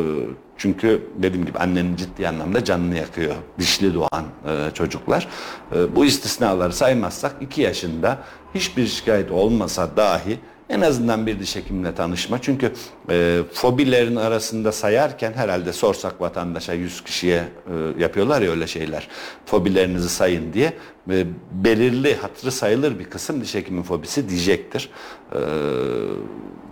çünkü 0.57 1.03
dediğim 1.19 1.47
gibi 1.47 1.59
annenin 1.59 1.97
ciddi 1.97 2.29
anlamda 2.29 2.65
canını 2.65 2.97
yakıyor 2.97 3.35
dişli 3.59 3.95
doğan 3.95 4.25
e, 4.47 4.71
çocuklar. 4.75 5.29
E, 5.77 5.97
bu 5.97 6.05
istisnaları 6.05 6.73
saymazsak 6.73 7.33
2 7.41 7.61
yaşında 7.63 8.19
hiçbir 8.55 8.87
şikayet 8.87 9.31
olmasa 9.31 9.97
dahi 9.97 10.39
en 10.71 10.81
azından 10.81 11.27
bir 11.27 11.41
diş 11.41 11.57
hekimle 11.57 11.95
tanışma. 11.95 12.43
Çünkü 12.43 12.73
e, 13.11 13.41
fobilerin 13.53 14.17
arasında 14.17 14.73
sayarken 14.73 15.33
herhalde 15.33 15.73
sorsak 15.73 16.21
vatandaşa 16.21 16.73
100 16.73 17.05
kişiye 17.05 17.37
e, 17.39 18.03
yapıyorlar 18.03 18.43
ya 18.43 18.51
öyle 18.51 18.67
şeyler. 18.67 19.09
Fobilerinizi 19.47 20.09
sayın 20.09 20.53
diye. 20.53 20.73
E, 21.11 21.27
belirli 21.53 22.17
hatırı 22.17 22.53
sayılır 22.53 22.99
bir 22.99 23.05
kısım 23.05 23.41
diş 23.41 23.55
hekimi 23.55 23.83
fobisi 23.83 24.29
diyecektir. 24.29 24.91
E, 25.33 25.39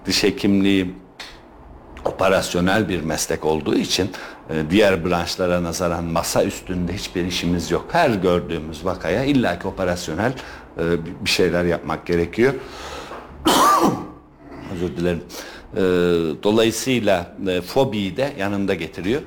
diş 0.06 0.22
hekimliği 0.22 0.94
operasyonel 2.04 2.88
bir 2.88 3.02
meslek 3.02 3.44
olduğu 3.44 3.74
için 3.74 4.10
e, 4.50 4.70
diğer 4.70 5.04
branşlara 5.04 5.62
nazaran 5.62 6.04
masa 6.04 6.44
üstünde 6.44 6.92
hiçbir 6.92 7.24
işimiz 7.24 7.70
yok. 7.70 7.86
Her 7.92 8.10
gördüğümüz 8.10 8.84
vakaya 8.84 9.24
illaki 9.24 9.68
operasyonel 9.68 10.32
e, 10.78 10.82
bir 11.24 11.30
şeyler 11.30 11.64
yapmak 11.64 12.06
gerekiyor. 12.06 12.54
Özür 14.74 14.96
dilerim. 14.96 15.22
E, 15.76 15.80
dolayısıyla 16.42 17.36
e, 17.48 17.60
fobiyi 17.60 18.16
de 18.16 18.32
yanında 18.38 18.74
getiriyor. 18.74 19.22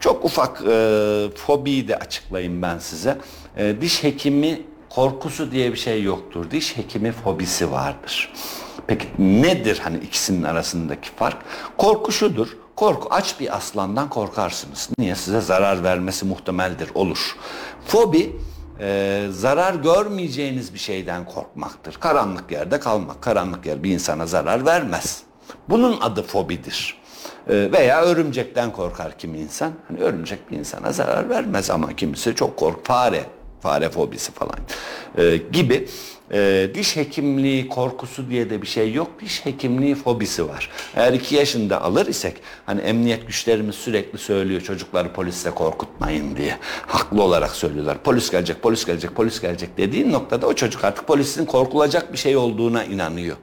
Çok 0.00 0.24
ufak 0.24 0.62
e, 0.68 1.28
fobiyi 1.36 1.88
de 1.88 1.96
açıklayayım 1.96 2.62
ben 2.62 2.78
size. 2.78 3.18
E, 3.56 3.80
diş 3.80 4.02
hekimi 4.02 4.62
korkusu 4.88 5.52
diye 5.52 5.72
bir 5.72 5.78
şey 5.78 6.02
yoktur. 6.02 6.50
Diş 6.50 6.76
hekimi 6.76 7.12
fobisi 7.12 7.72
vardır. 7.72 8.32
Peki 8.86 9.06
nedir 9.18 9.80
hani 9.82 9.98
ikisinin 9.98 10.42
arasındaki 10.42 11.10
fark? 11.10 11.36
Korku 11.78 12.12
şudur. 12.12 12.48
Korku 12.76 13.08
aç 13.10 13.40
bir 13.40 13.56
aslandan 13.56 14.08
korkarsınız. 14.08 14.90
Niye? 14.98 15.14
Size 15.14 15.40
zarar 15.40 15.84
vermesi 15.84 16.24
muhtemeldir, 16.24 16.90
olur. 16.94 17.36
Fobi 17.86 18.36
e, 18.80 19.26
zarar 19.30 19.74
görmeyeceğiniz 19.74 20.74
bir 20.74 20.78
şeyden 20.78 21.24
korkmaktır. 21.24 21.94
Karanlık 21.94 22.52
yerde 22.52 22.80
kalmak. 22.80 23.22
Karanlık 23.22 23.66
yer 23.66 23.82
bir 23.82 23.90
insana 23.90 24.26
zarar 24.26 24.66
vermez. 24.66 25.22
Bunun 25.68 26.00
adı 26.00 26.22
fobidir. 26.22 27.00
E, 27.48 27.72
veya 27.72 28.02
örümcekten 28.02 28.72
korkar 28.72 29.18
kimi 29.18 29.38
insan. 29.38 29.72
Hani 29.88 30.00
örümcek 30.00 30.50
bir 30.50 30.56
insana 30.56 30.92
zarar 30.92 31.28
vermez 31.28 31.70
ama 31.70 31.96
kimisi 31.96 32.34
çok 32.34 32.56
kork. 32.56 32.86
Fare, 32.86 33.24
fare 33.60 33.90
fobisi 33.90 34.32
falan 34.32 34.58
e, 35.18 35.36
gibi. 35.36 35.88
E, 36.32 36.70
diş 36.74 36.96
hekimliği 36.96 37.68
korkusu 37.68 38.30
diye 38.30 38.50
de 38.50 38.62
bir 38.62 38.66
şey 38.66 38.92
yok. 38.92 39.10
Diş 39.20 39.46
hekimliği 39.46 39.94
fobisi 39.94 40.48
var. 40.48 40.70
Eğer 40.96 41.12
iki 41.12 41.34
yaşında 41.34 41.82
alır 41.82 42.06
isek 42.06 42.36
hani 42.66 42.80
emniyet 42.80 43.26
güçlerimiz 43.26 43.74
sürekli 43.74 44.18
söylüyor 44.18 44.60
çocukları 44.60 45.12
polisle 45.12 45.50
korkutmayın 45.50 46.36
diye. 46.36 46.56
Haklı 46.86 47.22
olarak 47.22 47.50
söylüyorlar. 47.50 47.98
Polis 48.04 48.30
gelecek, 48.30 48.62
polis 48.62 48.84
gelecek, 48.84 49.14
polis 49.14 49.40
gelecek 49.40 49.78
dediğin 49.78 50.12
noktada 50.12 50.46
o 50.46 50.54
çocuk 50.54 50.84
artık 50.84 51.06
polisin 51.06 51.46
korkulacak 51.46 52.12
bir 52.12 52.18
şey 52.18 52.36
olduğuna 52.36 52.84
inanıyor. 52.84 53.36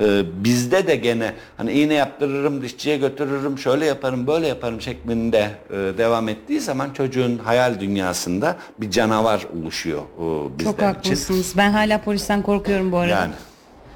E, 0.00 0.22
bizde 0.44 0.86
de 0.86 0.96
gene 0.96 1.34
hani 1.56 1.72
iğne 1.72 1.94
yaptırırım, 1.94 2.62
dişçiye 2.62 2.96
götürürüm, 2.96 3.58
şöyle 3.58 3.86
yaparım, 3.86 4.26
böyle 4.26 4.46
yaparım 4.46 4.80
şeklinde 4.80 5.50
e, 5.70 5.74
devam 5.98 6.28
ettiği 6.28 6.60
zaman 6.60 6.90
çocuğun 6.92 7.38
hayal 7.38 7.80
dünyasında 7.80 8.56
bir 8.78 8.90
canavar 8.90 9.46
oluşuyor 9.62 10.00
e, 10.00 10.58
bizler 10.58 10.70
Çok 10.70 10.74
için. 10.78 10.86
haklısınız. 10.86 11.54
Ben 11.56 11.70
hala 11.70 12.04
polisten 12.30 12.42
korkuyorum 12.42 12.92
bu 12.92 12.96
arada. 12.96 13.14
Yani 13.14 13.32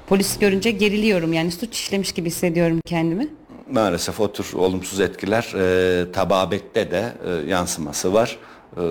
Polis 0.07 0.39
görünce 0.39 0.71
geriliyorum 0.71 1.33
yani 1.33 1.51
suç 1.51 1.75
işlemiş 1.75 2.11
gibi 2.11 2.29
hissediyorum 2.29 2.79
kendimi. 2.85 3.27
maalesef 3.71 4.19
o 4.19 4.31
tür 4.31 4.53
olumsuz 4.53 4.99
etkiler 4.99 5.53
e, 5.55 6.11
tababette 6.11 6.91
de 6.91 7.13
e, 7.25 7.49
yansıması 7.49 8.13
var. 8.13 8.37
E, 8.77 8.81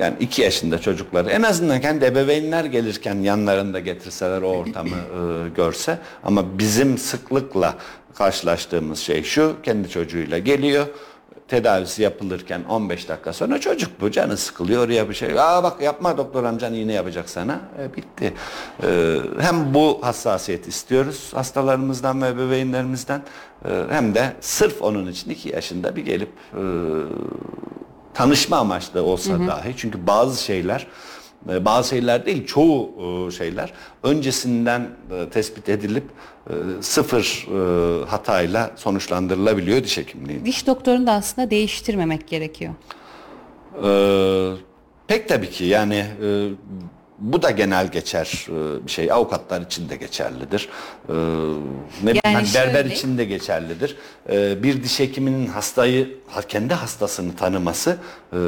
yani 0.00 0.14
iki 0.20 0.42
yaşında 0.42 0.78
çocukları 0.78 1.30
en 1.30 1.42
azından 1.42 1.80
kendi 1.80 2.04
ebeveynler 2.04 2.64
gelirken 2.64 3.14
yanlarında 3.14 3.80
getirseler 3.80 4.42
o 4.42 4.46
ortamı 4.48 4.88
e, 4.96 5.48
görse 5.56 5.98
ama 6.24 6.58
bizim 6.58 6.98
sıklıkla 6.98 7.74
karşılaştığımız 8.14 8.98
şey 8.98 9.22
şu 9.22 9.56
kendi 9.62 9.88
çocuğuyla 9.88 10.38
geliyor 10.38 10.86
tedavisi 11.50 12.02
yapılırken 12.02 12.62
15 12.68 13.08
dakika 13.08 13.32
sonra 13.32 13.60
çocuk 13.60 14.00
bu 14.00 14.10
canı 14.10 14.36
sıkılıyor 14.36 14.86
oraya 14.86 15.08
bir 15.08 15.14
şey. 15.14 15.40
Aa 15.40 15.62
bak 15.62 15.82
yapma 15.82 16.16
doktor 16.16 16.44
amcan 16.44 16.74
iğne 16.74 16.92
yapacak 16.92 17.30
sana. 17.30 17.60
E, 17.78 17.96
bitti. 17.96 18.34
E, 18.82 19.18
hem 19.40 19.74
bu 19.74 19.98
hassasiyet 20.02 20.68
istiyoruz 20.68 21.30
hastalarımızdan 21.34 22.22
ve 22.22 22.28
ebeveynlerimizden 22.28 23.22
e, 23.64 23.68
hem 23.90 24.14
de 24.14 24.32
sırf 24.40 24.82
onun 24.82 25.06
için 25.06 25.30
2 25.30 25.48
yaşında 25.48 25.96
bir 25.96 26.04
gelip 26.04 26.32
e, 26.54 26.62
tanışma 28.14 28.56
amaçlı 28.56 29.02
olsa 29.02 29.38
dahi 29.46 29.74
çünkü 29.76 30.06
bazı 30.06 30.42
şeyler 30.42 30.86
bazı 31.46 31.88
şeyler 31.88 32.26
değil 32.26 32.46
çoğu 32.46 32.90
e, 33.28 33.30
şeyler 33.30 33.72
öncesinden 34.02 34.88
e, 35.10 35.28
tespit 35.28 35.68
edilip 35.68 36.04
e, 36.50 36.52
sıfır 36.80 37.46
hatayla 38.08 38.70
sonuçlandırılabiliyor 38.76 39.84
diş 39.84 39.98
hekimliği. 39.98 40.44
Diş 40.44 40.66
doktorunu 40.66 41.06
da 41.06 41.12
aslında 41.12 41.50
değiştirmemek 41.50 42.28
gerekiyor. 42.28 42.74
Ee, 43.84 44.52
pek 45.06 45.28
tabii 45.28 45.50
ki 45.50 45.64
yani 45.64 46.06
bu 47.20 47.42
da 47.42 47.50
genel 47.50 47.88
geçer 47.88 48.46
e, 48.48 48.86
bir 48.86 48.90
şey. 48.90 49.12
Avukatlar 49.12 49.60
için 49.60 49.88
de 49.88 49.96
geçerlidir. 49.96 50.68
Ee, 51.08 51.12
ne 52.02 52.10
bileyim, 52.14 52.20
hani 52.24 52.48
berber 52.54 52.84
için 52.84 53.18
de 53.18 53.24
geçerlidir. 53.24 53.96
Ee, 54.30 54.62
bir 54.62 54.82
diş 54.84 55.00
hekiminin 55.00 55.46
hastayı 55.46 56.14
ha- 56.28 56.42
kendi 56.42 56.74
hastasını 56.74 57.36
tanıması 57.36 57.96
e, 58.32 58.38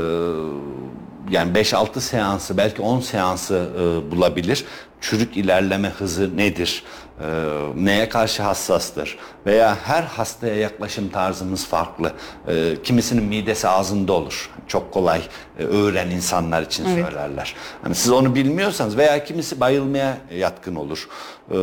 yani 1.30 1.52
5-6 1.52 2.00
seansı 2.00 2.56
belki 2.56 2.82
10 2.82 3.00
seansı 3.00 3.68
e, 3.78 4.10
bulabilir. 4.10 4.64
Çürük 5.02 5.36
ilerleme 5.36 5.88
hızı 5.88 6.36
nedir? 6.36 6.82
Ee, 7.20 7.24
neye 7.76 8.08
karşı 8.08 8.42
hassastır? 8.42 9.18
Veya 9.46 9.78
her 9.84 10.02
hastaya 10.02 10.54
yaklaşım 10.56 11.08
tarzımız 11.08 11.66
farklı. 11.66 12.12
Ee, 12.48 12.74
kimisinin 12.84 13.24
midesi 13.24 13.68
ağzında 13.68 14.12
olur. 14.12 14.50
Çok 14.66 14.92
kolay 14.92 15.22
e, 15.58 15.64
öğren 15.64 16.10
insanlar 16.10 16.62
için 16.62 16.84
Evet. 16.84 17.04
söylerler. 17.04 17.54
Hani 17.82 17.94
siz 17.94 18.10
onu 18.10 18.34
bilmiyorsanız 18.34 18.96
veya 18.96 19.24
kimisi 19.24 19.60
bayılmaya 19.60 20.18
yatkın 20.34 20.74
olur. 20.74 21.08
Ee, 21.50 21.54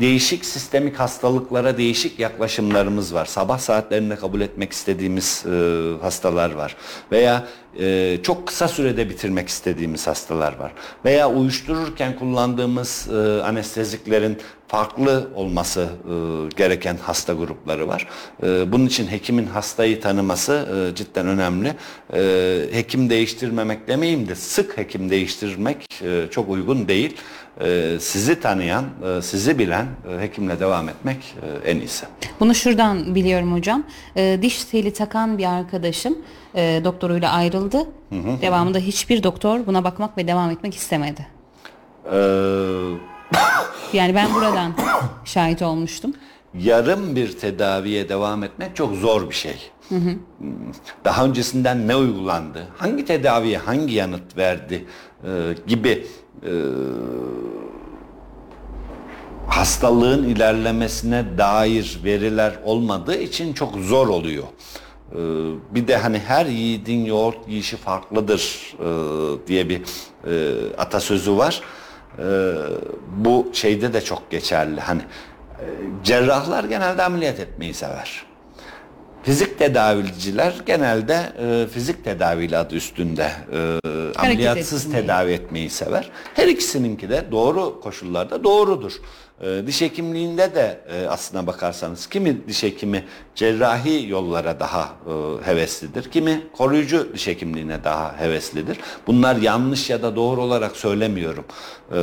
değişik 0.00 0.44
sistemik 0.44 0.96
hastalıklara 0.96 1.78
değişik 1.78 2.18
yaklaşımlarımız 2.18 3.14
var. 3.14 3.26
Sabah 3.26 3.58
saatlerinde 3.58 4.16
kabul 4.16 4.40
etmek 4.40 4.72
istediğimiz 4.72 5.44
e, 5.46 5.92
hastalar 6.02 6.52
var. 6.52 6.76
Veya 7.12 7.46
e, 7.78 8.18
çok 8.22 8.46
kısa 8.46 8.68
sürede 8.68 9.10
bitirmek 9.10 9.48
istediğimiz 9.48 10.06
hastalar 10.06 10.58
var. 10.58 10.72
Veya 11.04 11.30
uyuştururken 11.30 12.18
kullandığımız 12.18 13.08
e, 13.12 13.42
anesteziklerin 13.42 14.38
farklı 14.68 15.28
olması 15.34 15.80
e, 15.80 16.14
gereken 16.56 16.96
hasta 17.02 17.32
grupları 17.32 17.88
var. 17.88 18.06
E, 18.42 18.72
bunun 18.72 18.86
için 18.86 19.06
hekimin 19.06 19.46
hastayı 19.46 20.00
tanıması 20.00 20.68
e, 20.92 20.94
cidden 20.94 21.26
önemli. 21.26 21.74
E, 22.14 22.20
hekim 22.72 23.10
değiştirmemek 23.10 23.88
demeyeyim 23.88 24.28
de 24.28 24.34
sık 24.34 24.78
hekim 24.78 25.10
değiştirmek 25.10 26.02
e, 26.02 26.26
çok 26.30 26.48
uygun 26.48 26.88
değil. 26.88 27.16
E, 27.60 27.96
sizi 28.00 28.40
tanıyan, 28.40 28.84
e, 29.18 29.22
sizi 29.22 29.58
bilen 29.58 29.86
e, 30.10 30.20
hekimle 30.22 30.60
devam 30.60 30.88
etmek 30.88 31.34
e, 31.64 31.70
en 31.70 31.76
iyisi. 31.76 32.06
Bunu 32.40 32.54
şuradan 32.54 33.14
biliyorum 33.14 33.52
hocam. 33.54 33.84
Ee, 34.16 34.38
diş 34.42 34.64
teli 34.64 34.92
takan 34.92 35.38
bir 35.38 35.44
arkadaşım 35.44 36.18
e, 36.54 36.80
doktoruyla 36.84 37.32
ayrıldı. 37.32 37.78
Devamında 38.42 38.78
hiçbir 38.78 39.22
doktor 39.22 39.66
buna 39.66 39.84
bakmak 39.84 40.18
ve 40.18 40.28
devam 40.28 40.50
etmek 40.50 40.74
istemedi. 40.74 41.26
E, 42.12 42.16
Yani 43.92 44.14
ben 44.14 44.34
buradan 44.34 44.72
şahit 45.24 45.62
olmuştum. 45.62 46.14
yarım 46.58 47.16
bir 47.16 47.38
tedaviye 47.38 48.08
devam 48.08 48.44
etmek 48.44 48.76
çok 48.76 48.94
zor 48.94 49.30
bir 49.30 49.34
şey. 49.34 49.70
Daha 51.04 51.24
öncesinden 51.24 51.88
ne 51.88 51.96
uygulandı, 51.96 52.68
hangi 52.76 53.04
tedaviye 53.04 53.58
hangi 53.58 53.94
yanıt 53.94 54.36
verdi 54.36 54.84
e, 55.24 55.28
gibi 55.66 56.06
e, 56.46 56.52
hastalığın 59.48 60.24
ilerlemesine 60.24 61.24
dair 61.38 62.00
veriler 62.04 62.52
olmadığı 62.64 63.18
için 63.18 63.52
çok 63.52 63.74
zor 63.76 64.08
oluyor. 64.08 64.44
Ee, 65.12 65.16
Bir 65.74 65.88
de 65.88 65.96
hani 65.96 66.18
her 66.18 66.46
yiğidin 66.46 67.04
yoğurt 67.04 67.48
yiyişi 67.48 67.76
farklıdır 67.76 68.74
e, 68.80 68.88
diye 69.46 69.68
bir 69.68 69.80
e, 70.26 70.54
atasözü 70.78 71.36
var. 71.36 71.60
E, 72.18 72.52
Bu 73.16 73.50
şeyde 73.52 73.92
de 73.92 74.00
çok 74.00 74.30
geçerli. 74.30 74.80
Hani 74.80 75.02
e, 75.60 75.64
cerrahlar 76.04 76.64
genelde 76.64 77.02
ameliyat 77.02 77.40
etmeyi 77.40 77.74
sever. 77.74 78.22
Fizik 79.28 79.58
tedaviciler 79.58 80.54
genelde 80.66 81.32
e, 81.40 81.66
fizik 81.66 82.04
tedaviyle 82.04 82.58
adı 82.58 82.74
üstünde 82.74 83.30
e, 83.52 83.78
ameliyatsız 84.18 84.86
etmeyi. 84.86 85.02
tedavi 85.02 85.32
etmeyi 85.32 85.70
sever. 85.70 86.10
Her 86.34 86.48
ikisininki 86.48 87.10
de 87.10 87.24
doğru 87.32 87.80
koşullarda 87.80 88.44
doğrudur. 88.44 88.92
E, 89.40 89.66
diş 89.66 89.80
hekimliğinde 89.80 90.54
de 90.54 90.80
e, 90.92 91.06
aslına 91.06 91.46
bakarsanız 91.46 92.06
kimi 92.06 92.48
diş 92.48 92.62
hekimi 92.62 93.04
cerrahi 93.34 94.08
yollara 94.08 94.60
daha 94.60 94.82
e, 94.82 95.46
heveslidir. 95.50 96.10
Kimi 96.10 96.42
koruyucu 96.56 97.12
diş 97.14 97.26
hekimliğine 97.26 97.84
daha 97.84 98.20
heveslidir. 98.20 98.78
Bunlar 99.06 99.36
yanlış 99.36 99.90
ya 99.90 100.02
da 100.02 100.16
doğru 100.16 100.42
olarak 100.42 100.76
söylemiyorum. 100.76 101.44
E, 101.94 101.98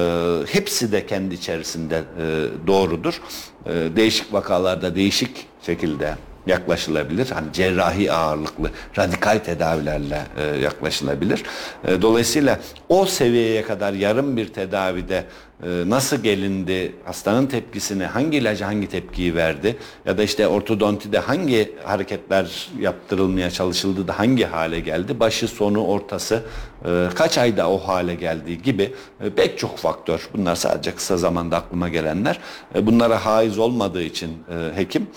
hepsi 0.53 0.91
de 0.91 1.05
kendi 1.05 1.35
içerisinde 1.35 1.97
e, 1.97 2.23
doğrudur. 2.67 3.21
E, 3.65 3.71
değişik 3.95 4.33
vakalarda 4.33 4.95
değişik 4.95 5.47
şekilde 5.65 6.15
yaklaşılabilir. 6.47 7.31
Hani 7.31 7.53
cerrahi 7.53 8.11
ağırlıklı 8.11 8.71
radikal 8.97 9.37
tedavilerle 9.37 10.21
e, 10.37 10.43
yaklaşılabilir. 10.57 11.43
E, 11.87 12.01
dolayısıyla 12.01 12.59
o 12.89 13.05
seviyeye 13.05 13.61
kadar 13.61 13.93
yarım 13.93 14.37
bir 14.37 14.47
tedavide 14.47 15.25
e, 15.63 15.67
nasıl 15.89 16.17
gelindi, 16.17 16.95
hastanın 17.05 17.45
tepkisini, 17.45 18.05
hangi 18.05 18.37
ilacı 18.37 18.63
hangi 18.63 18.87
tepkiyi 18.87 19.35
verdi 19.35 19.77
ya 20.05 20.17
da 20.17 20.23
işte 20.23 20.47
ortodontide 20.47 21.19
hangi 21.19 21.75
hareketler 21.83 22.69
yaptırılmaya 22.79 23.51
çalışıldı 23.51 24.07
da 24.07 24.19
hangi 24.19 24.45
hale 24.45 24.79
geldi, 24.79 25.19
başı 25.19 25.47
sonu 25.47 25.85
ortası 25.85 26.43
e, 26.85 27.07
kaç 27.15 27.37
ayda 27.37 27.69
o 27.69 27.77
hale 27.77 28.15
geldiği 28.15 28.61
gibi 28.61 28.93
e, 29.21 29.29
pek 29.29 29.57
çok 29.57 29.77
faktör. 29.77 30.29
Bunlar 30.33 30.55
sadece 30.55 30.95
kısa 30.95 31.17
zamanda 31.17 31.57
aklıma 31.57 31.89
gelenler. 31.89 32.39
E, 32.75 32.85
bunlara 32.85 33.25
haiz 33.25 33.57
olmadığı 33.57 34.03
için 34.03 34.29
e, 34.49 34.77
hekim 34.77 35.07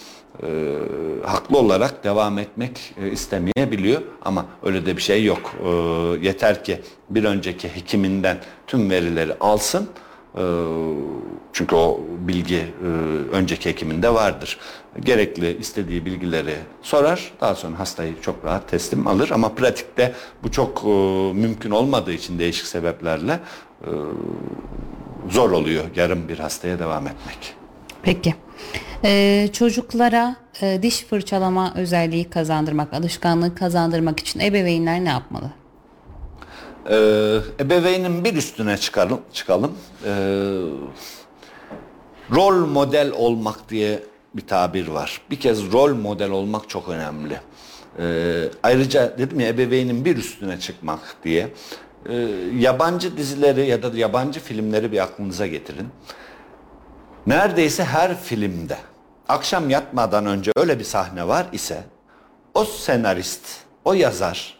e, 0.43 0.75
haklı 1.27 1.59
olarak 1.59 2.05
devam 2.05 2.39
etmek 2.39 2.95
e, 3.03 3.11
istemeyebiliyor 3.11 4.03
ama 4.23 4.47
öyle 4.63 4.87
de 4.87 4.97
bir 4.97 5.03
şey 5.03 5.25
yok. 5.25 5.53
E, 5.65 5.69
yeter 6.27 6.65
ki 6.65 6.81
bir 7.11 7.25
önceki 7.25 7.69
hekiminden 7.69 8.39
tüm 8.67 8.91
verileri 8.91 9.35
alsın. 9.41 9.89
E, 10.35 10.43
çünkü 11.53 11.77
o 11.77 12.01
bilgi 12.19 12.57
e, 12.57 12.87
önceki 13.33 13.71
hekiminde 13.71 14.15
vardır. 14.15 14.59
Gerekli 15.01 15.59
istediği 15.59 16.05
bilgileri 16.05 16.55
sorar. 16.83 17.33
Daha 17.41 17.55
sonra 17.55 17.79
hastayı 17.79 18.21
çok 18.21 18.45
rahat 18.45 18.69
teslim 18.69 19.07
alır 19.07 19.31
ama 19.31 19.49
pratikte 19.49 20.15
bu 20.43 20.51
çok 20.51 20.85
e, 20.85 20.89
mümkün 21.33 21.71
olmadığı 21.71 22.13
için 22.13 22.39
değişik 22.39 22.67
sebeplerle 22.67 23.41
e, 23.83 23.91
zor 25.31 25.51
oluyor 25.51 25.85
yarım 25.97 26.29
bir 26.29 26.39
hastaya 26.39 26.79
devam 26.79 27.07
etmek. 27.07 27.58
Peki. 28.03 28.35
Ee, 29.05 29.49
çocuklara 29.53 30.37
e, 30.63 30.79
diş 30.83 31.05
fırçalama 31.05 31.75
özelliği 31.77 32.31
kazandırmak, 32.31 32.95
alışkanlığı 32.95 33.55
kazandırmak 33.55 34.21
için 34.21 34.41
ebeveynler 34.41 35.05
ne 35.05 35.09
yapmalı? 35.09 35.51
Ee, 36.91 37.39
ebeveynin 37.61 38.25
bir 38.25 38.35
üstüne 38.35 38.77
çıkalım. 38.77 39.21
çıkalım. 39.33 39.73
Ee, 40.05 40.11
rol 42.35 42.67
model 42.67 43.13
olmak 43.13 43.71
diye 43.71 44.03
bir 44.35 44.47
tabir 44.47 44.89
var. 44.89 45.21
Bir 45.31 45.41
kez 45.41 45.73
rol 45.73 45.95
model 45.95 46.31
olmak 46.31 46.69
çok 46.69 46.89
önemli. 46.89 47.41
Ee, 47.99 48.45
ayrıca 48.63 49.19
dedim 49.19 49.41
ya 49.41 49.49
ebeveynin 49.49 50.05
bir 50.05 50.17
üstüne 50.17 50.61
çıkmak 50.61 51.17
diye. 51.25 51.49
Ee, 52.09 52.29
yabancı 52.59 53.17
dizileri 53.17 53.67
ya 53.67 53.83
da 53.83 53.91
yabancı 53.95 54.41
filmleri 54.41 54.93
bir 54.93 54.99
aklınıza 54.99 55.47
getirin. 55.47 55.89
Neredeyse 57.27 57.85
her 57.85 58.21
filmde 58.21 58.77
akşam 59.29 59.71
yatmadan 59.71 60.27
önce 60.27 60.53
öyle 60.57 60.79
bir 60.79 60.85
sahne 60.85 61.29
var 61.29 61.47
ise 61.53 61.85
o 62.55 62.65
senarist, 62.65 63.43
o 63.85 63.93
yazar, 63.93 64.59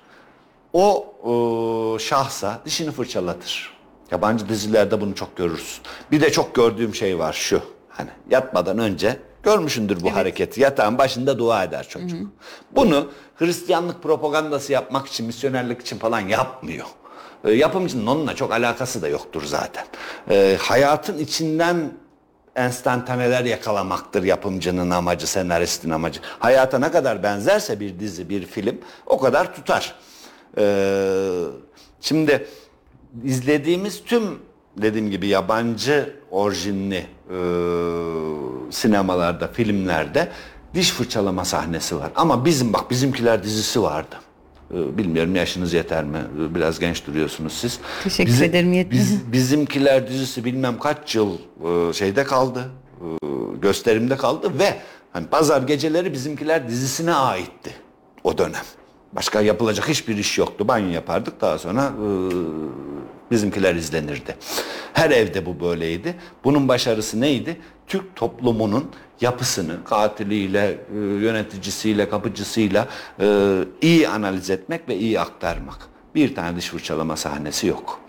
o 0.73 1.07
e, 1.25 1.99
şahsa 1.99 2.61
dişini 2.65 2.91
fırçalatır. 2.91 3.79
Yabancı 4.11 4.49
dizilerde 4.49 5.01
bunu 5.01 5.15
çok 5.15 5.37
görürsün. 5.37 5.83
Bir 6.11 6.21
de 6.21 6.33
çok 6.33 6.55
gördüğüm 6.55 6.95
şey 6.95 7.19
var 7.19 7.33
şu. 7.33 7.63
Hani 7.89 8.11
yatmadan 8.31 8.79
önce 8.79 9.17
görmüşündür 9.43 10.01
bu 10.01 10.15
hareketi. 10.15 10.61
Yatağın 10.61 10.99
başında 10.99 11.39
dua 11.39 11.65
eder 11.65 11.89
çocuk. 11.89 12.21
Bunu 12.73 13.11
Hristiyanlık 13.37 14.03
propagandası 14.03 14.73
yapmak 14.73 15.07
için, 15.07 15.27
misyonerlik 15.27 15.81
için 15.81 15.99
falan 15.99 16.21
yapmıyor. 16.21 16.87
E, 17.45 17.53
yapımcının 17.53 18.07
onunla 18.07 18.37
çok 18.37 18.53
alakası 18.53 19.03
da 19.03 19.09
yoktur 19.09 19.43
zaten. 19.45 19.85
E, 20.31 20.57
hayatın 20.61 21.19
içinden 21.19 21.93
enstantaneler 22.59 23.45
yakalamaktır 23.45 24.23
yapımcının 24.23 24.91
amacı, 24.91 25.27
senaristin 25.27 25.91
amacı. 25.91 26.21
Hayata 26.39 26.79
ne 26.79 26.91
kadar 26.91 27.23
benzerse 27.23 27.81
bir 27.81 27.99
dizi, 28.01 28.29
bir 28.29 28.47
film 28.47 28.79
o 29.07 29.19
kadar 29.19 29.55
tutar. 29.55 29.95
Ee, 30.59 31.45
şimdi 32.01 32.47
izlediğimiz 33.25 34.05
tüm 34.05 34.39
dediğim 34.77 35.11
gibi 35.11 35.27
yabancı 35.27 36.15
orijinli 36.31 37.07
e, 37.31 37.39
sinemalarda, 38.71 39.49
filmlerde 39.49 40.29
diş 40.75 40.91
fırçalama 40.91 41.45
sahnesi 41.45 41.97
var. 41.97 42.11
Ama 42.17 42.45
bizim 42.45 42.73
bak 42.73 42.91
bizimkiler 42.91 43.43
dizisi 43.43 43.83
vardı. 43.83 44.17
Ee, 44.75 44.99
Bilmiyorum 44.99 45.35
yaşınız 45.37 45.73
yeter 45.73 46.05
mi? 46.05 46.19
Ee, 46.41 46.55
Biraz 46.55 46.79
genç 46.79 47.07
duruyorsunuz 47.07 47.53
siz. 47.53 47.81
Teşekkür 48.05 48.43
ederim, 48.43 48.73
yetmez. 48.73 48.99
Biz, 49.01 49.33
bizimkiler 49.33 50.09
dizisi 50.09 50.45
bilmem 50.45 50.79
kaç 50.79 51.15
yıl 51.15 51.33
e, 51.89 51.93
şeyde 51.93 52.25
kaldı. 52.25 52.65
e, 53.01 53.07
gösterimde 53.63 54.17
kaldı 54.17 54.59
ve 54.59 54.75
hani 55.13 55.27
pazar 55.27 55.63
geceleri 55.63 56.13
bizimkiler 56.13 56.69
dizisine 56.69 57.15
aitti 57.15 57.71
o 58.25 58.39
dönem. 58.39 58.65
Başka 59.13 59.41
yapılacak 59.41 59.89
hiçbir 59.89 60.17
iş 60.17 60.39
yoktu. 60.39 60.69
Banyo 60.69 60.89
yapardık 60.91 61.41
daha 61.41 61.59
sonra 61.59 61.83
e, 61.83 62.07
bizimkiler 63.31 63.75
izlenirdi. 63.75 64.37
Her 64.93 65.11
evde 65.11 65.47
bu 65.47 65.61
böyleydi. 65.61 66.15
Bunun 66.45 66.69
başarısı 66.69 67.21
neydi? 67.21 67.61
Türk 67.87 68.17
toplumunun 68.17 68.91
yapısını 69.21 69.85
katiliyle, 69.85 70.79
e, 70.95 70.99
yöneticisiyle, 70.99 72.09
kapıcısıyla 72.09 72.89
e, 73.21 73.59
iyi 73.81 74.09
analiz 74.09 74.51
etmek 74.51 74.89
ve 74.89 74.97
iyi 74.97 75.21
aktarmak. 75.21 75.89
Bir 76.15 76.35
tane 76.35 76.57
diş 76.57 76.69
fırçalama 76.69 77.17
sahnesi 77.17 77.67
yok. 77.67 78.01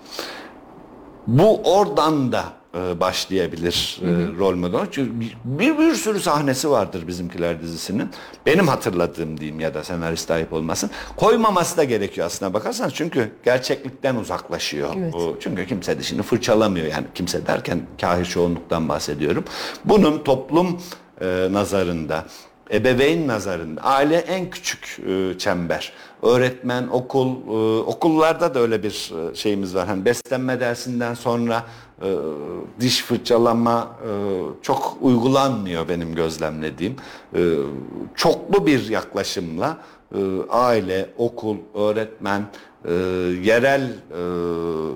Bu 1.28 1.62
oradan 1.64 2.32
da 2.32 2.59
e, 2.76 3.00
başlayabilir 3.00 4.02
e, 4.04 4.08
rol 4.40 4.56
model. 4.56 4.86
Çünkü 4.92 5.20
bir, 5.20 5.38
bir, 5.46 5.78
bir 5.78 5.94
sürü 5.94 6.20
sahnesi 6.20 6.70
vardır 6.70 7.08
bizimkiler 7.08 7.62
dizisinin. 7.62 8.10
Benim 8.46 8.68
hatırladığım 8.68 9.40
diyeyim 9.40 9.60
ya 9.60 9.74
da 9.74 9.84
senarist 9.84 10.32
ayıp 10.32 10.54
olmasın. 10.54 10.90
Koymaması 11.16 11.78
da 11.78 11.84
gerekiyor 11.84 12.28
aslına 12.28 12.54
bakarsanız. 12.54 12.94
Çünkü 12.94 13.32
gerçeklikten 13.46 14.16
uzaklaşıyor. 14.16 14.90
Evet. 14.98 15.16
O, 15.16 15.36
çünkü 15.40 15.68
kimse 15.68 16.00
dişini 16.00 16.22
fırçalamıyor. 16.22 16.88
Yani 16.88 17.06
kimse 17.16 17.48
derken 17.48 17.82
kahir 18.02 18.26
çoğunluktan 18.26 18.90
bahsediyorum. 18.90 19.44
Bunun 19.86 20.24
toplum 20.24 20.82
e, 21.22 21.48
nazarında, 21.52 22.26
ebeveyn 22.74 23.28
nazarında, 23.28 23.82
aile 23.82 24.18
en 24.18 24.50
küçük 24.50 25.00
e, 25.08 25.38
çember. 25.38 25.94
Öğretmen, 26.24 26.88
okul, 26.88 27.36
e, 27.48 27.80
okullarda 27.82 28.56
da 28.56 28.60
öyle 28.60 28.84
bir 28.84 29.12
e, 29.32 29.36
şeyimiz 29.36 29.76
var. 29.76 29.88
Hani 29.88 30.06
beslenme 30.06 30.60
dersinden 30.60 31.14
sonra 31.14 31.66
e, 32.02 32.16
diş 32.80 33.04
fırçalama 33.04 33.98
e, 34.04 34.12
çok 34.62 34.98
uygulanmıyor 35.02 35.90
benim 35.90 36.16
gözlemlediğim. 36.16 36.96
E, 37.36 37.56
çoklu 38.16 38.66
bir 38.66 38.90
yaklaşımla 38.90 39.78
e, 40.16 40.20
aile, 40.50 41.10
okul, 41.18 41.58
öğretmen, 41.74 42.42
e, 42.86 42.94
yerel 43.44 43.82
e, 43.82 44.22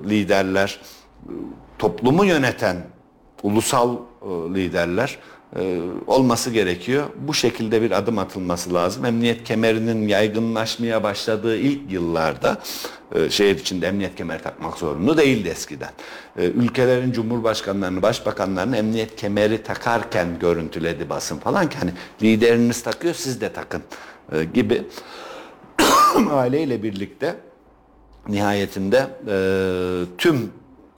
liderler, 0.10 0.80
e, 1.26 1.32
toplumu 1.80 2.26
yöneten 2.26 2.78
ulusal 3.44 3.96
e, 3.96 4.28
liderler 4.56 5.18
e, 5.56 5.82
olması 6.08 6.52
gerekiyor. 6.52 7.06
Bu 7.28 7.34
şekilde 7.34 7.82
bir 7.82 7.92
adım 7.92 8.18
atılması 8.18 8.74
lazım. 8.74 9.06
Emniyet 9.06 9.44
kemerinin 9.44 10.08
yaygınlaşmaya 10.08 11.04
başladığı 11.04 11.58
ilk 11.58 11.92
yıllarda 11.92 12.62
e, 13.16 13.30
şehir 13.30 13.56
içinde 13.56 13.88
emniyet 13.88 14.16
kemeri 14.16 14.42
takmak 14.42 14.78
zorunlu 14.78 15.18
değildi 15.18 15.50
eskiden. 15.50 15.92
E, 16.38 16.46
ülkelerin 16.46 17.12
cumhurbaşkanlarını, 17.12 18.02
başbakanlarını 18.02 18.78
emniyet 18.78 19.16
kemeri 19.16 19.64
takarken 19.64 20.40
görüntüledi 20.40 21.10
basın 21.10 21.38
falan 21.38 21.70
ki 21.70 21.78
hani 21.78 21.92
lideriniz 22.22 22.84
takıyor 22.84 23.14
siz 23.14 23.42
de 23.42 23.54
takın 23.54 23.82
gibi 24.54 24.84
aileyle 26.32 26.84
birlikte 26.84 27.36
nihayetinde 28.28 29.08
tüm 30.18 30.52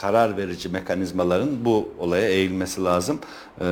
karar 0.05 0.37
verici 0.37 0.69
mekanizmaların 0.69 1.65
bu 1.65 1.93
olaya 1.99 2.29
eğilmesi 2.29 2.83
lazım. 2.83 3.19
E, 3.61 3.65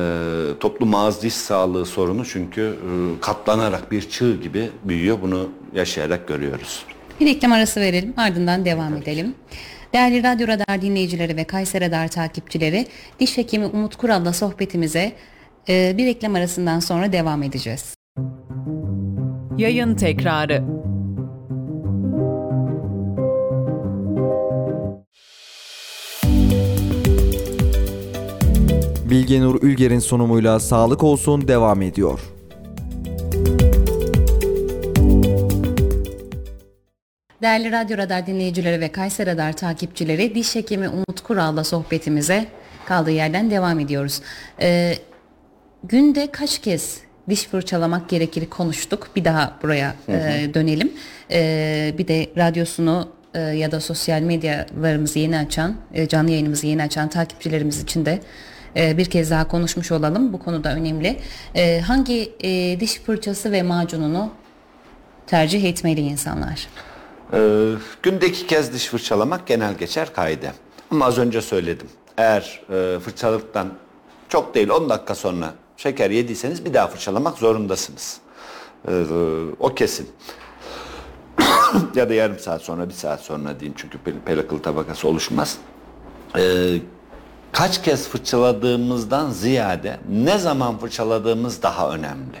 toplum 0.60 0.94
ağız 0.94 1.22
diş 1.22 1.34
sağlığı 1.34 1.86
sorunu 1.86 2.24
çünkü 2.26 2.60
e, 2.60 3.20
katlanarak 3.20 3.92
bir 3.92 4.08
çığ 4.08 4.36
gibi 4.42 4.70
büyüyor. 4.84 5.18
Bunu 5.22 5.48
yaşayarak 5.74 6.28
görüyoruz. 6.28 6.84
Bir 7.20 7.26
reklam 7.26 7.52
arası 7.52 7.80
verelim 7.80 8.14
ardından 8.16 8.64
devam 8.64 8.96
edelim. 8.96 9.34
Değerli 9.92 10.22
Radyo 10.22 10.48
Radar 10.48 10.82
dinleyicileri 10.82 11.36
ve 11.36 11.44
Kayseri 11.44 11.84
Radar 11.84 12.08
takipçileri 12.08 12.86
diş 13.20 13.36
hekimi 13.38 13.66
Umut 13.66 13.96
Kural'la 13.96 14.32
sohbetimize 14.32 15.12
e, 15.68 15.94
bir 15.98 16.06
reklam 16.06 16.34
arasından 16.34 16.80
sonra 16.80 17.12
devam 17.12 17.42
edeceğiz. 17.42 17.94
Yayın 19.58 19.94
tekrarı. 19.94 20.64
Bilgenur 29.14 29.62
Ülger'in 29.62 29.98
sunumuyla 29.98 30.60
Sağlık 30.60 31.04
Olsun 31.04 31.48
devam 31.48 31.82
ediyor. 31.82 32.20
Değerli 37.42 37.72
Radyo 37.72 37.98
Radar 37.98 38.26
dinleyicileri 38.26 38.80
ve 38.80 38.92
Kayseri 38.92 39.30
Radar 39.30 39.56
takipçileri 39.56 40.34
diş 40.34 40.54
hekimi 40.54 40.88
Umut 40.88 41.20
Kural'la 41.20 41.64
sohbetimize 41.64 42.46
kaldığı 42.86 43.10
yerden 43.10 43.50
devam 43.50 43.80
ediyoruz. 43.80 44.20
Ee, 44.60 44.94
günde 45.84 46.30
kaç 46.32 46.58
kez 46.58 47.00
diş 47.28 47.44
fırçalamak 47.44 48.08
gerekir 48.08 48.50
konuştuk. 48.50 49.08
Bir 49.16 49.24
daha 49.24 49.58
buraya 49.62 49.94
e, 50.08 50.50
dönelim. 50.54 50.92
Ee, 51.30 51.94
bir 51.98 52.08
de 52.08 52.30
radyosunu 52.36 53.08
e, 53.34 53.40
ya 53.40 53.72
da 53.72 53.80
sosyal 53.80 54.20
medyalarımızı 54.20 55.18
yeni 55.18 55.38
açan, 55.38 55.76
e, 55.92 56.08
canlı 56.08 56.30
yayınımızı 56.30 56.66
yeni 56.66 56.82
açan 56.82 57.08
takipçilerimiz 57.08 57.82
için 57.82 58.06
de 58.06 58.20
e, 58.76 58.98
bir 58.98 59.04
kez 59.04 59.30
daha 59.30 59.48
konuşmuş 59.48 59.92
olalım. 59.92 60.32
Bu 60.32 60.38
konuda 60.38 60.74
önemli. 60.74 61.20
E, 61.54 61.80
hangi 61.80 62.32
e, 62.44 62.80
diş 62.80 63.00
fırçası 63.00 63.52
ve 63.52 63.62
macununu 63.62 64.30
tercih 65.26 65.64
etmeli 65.64 66.00
insanlar? 66.00 66.68
Ee, 67.32 67.70
günde 68.02 68.26
iki 68.26 68.46
kez 68.46 68.72
diş 68.72 68.86
fırçalamak 68.86 69.46
genel 69.46 69.74
geçer 69.74 70.12
kaide. 70.12 70.52
Ama 70.90 71.04
az 71.04 71.18
önce 71.18 71.42
söyledim. 71.42 71.88
Eğer 72.18 72.60
e, 72.70 72.98
fırçaladıktan 73.00 73.68
çok 74.28 74.54
değil 74.54 74.68
10 74.68 74.90
dakika 74.90 75.14
sonra 75.14 75.54
şeker 75.76 76.10
yediyseniz 76.10 76.64
bir 76.64 76.74
daha 76.74 76.88
fırçalamak 76.88 77.38
zorundasınız. 77.38 78.18
Ee, 78.88 79.04
o 79.60 79.74
kesin. 79.74 80.08
ya 81.94 82.08
da 82.08 82.14
yarım 82.14 82.38
saat 82.38 82.62
sonra, 82.62 82.88
bir 82.88 82.94
saat 82.94 83.20
sonra 83.20 83.60
diyeyim 83.60 83.74
çünkü 83.76 83.98
pel- 83.98 84.20
pelakıl 84.26 84.58
tabakası 84.58 85.08
oluşmaz. 85.08 85.58
Ee, 86.36 86.76
kaç 87.54 87.82
kez 87.82 88.08
fırçaladığımızdan 88.08 89.30
ziyade 89.30 89.96
ne 90.10 90.38
zaman 90.38 90.78
fırçaladığımız 90.78 91.62
daha 91.62 91.90
önemli. 91.90 92.38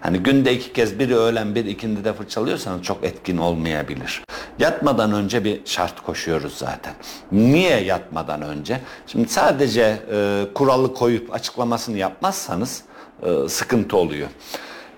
Hani 0.00 0.18
günde 0.18 0.54
iki 0.54 0.72
kez 0.72 0.98
biri 0.98 1.16
öğlen 1.16 1.54
bir 1.54 1.64
ikindi 1.64 2.04
de 2.04 2.12
fırçalıyorsanız 2.12 2.82
çok 2.82 3.04
etkin 3.04 3.36
olmayabilir. 3.36 4.22
Yatmadan 4.58 5.12
önce 5.12 5.44
bir 5.44 5.60
şart 5.64 6.00
koşuyoruz 6.00 6.54
zaten. 6.56 6.94
Niye 7.32 7.80
yatmadan 7.80 8.42
önce? 8.42 8.80
Şimdi 9.06 9.28
sadece 9.28 10.02
e, 10.12 10.46
kuralı 10.54 10.94
koyup 10.94 11.34
açıklamasını 11.34 11.98
yapmazsanız 11.98 12.82
e, 13.22 13.48
sıkıntı 13.48 13.96
oluyor. 13.96 14.28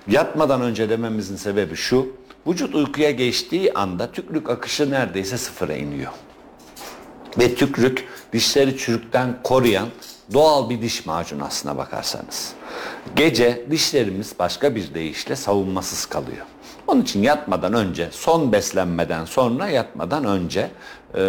Yatmadan 0.08 0.60
önce 0.60 0.90
dememizin 0.90 1.36
sebebi 1.36 1.76
şu. 1.76 2.08
Vücut 2.46 2.74
uykuya 2.74 3.10
geçtiği 3.10 3.72
anda 3.74 4.12
tükrük 4.12 4.50
akışı 4.50 4.90
neredeyse 4.90 5.38
sıfıra 5.38 5.74
iniyor. 5.74 6.12
Ve 7.38 7.54
tükrük 7.54 8.08
dişleri 8.32 8.76
çürükten 8.76 9.38
koruyan 9.42 9.88
doğal 10.32 10.70
bir 10.70 10.82
diş 10.82 11.06
macunu 11.06 11.44
aslına 11.44 11.76
bakarsanız. 11.76 12.52
Gece 13.16 13.66
dişlerimiz 13.70 14.34
başka 14.38 14.74
bir 14.74 14.94
deyişle 14.94 15.36
savunmasız 15.36 16.06
kalıyor. 16.06 16.46
Onun 16.86 17.02
için 17.02 17.22
yatmadan 17.22 17.72
önce, 17.72 18.08
son 18.12 18.52
beslenmeden 18.52 19.24
sonra 19.24 19.68
yatmadan 19.68 20.24
önce 20.24 20.70
e, 21.14 21.20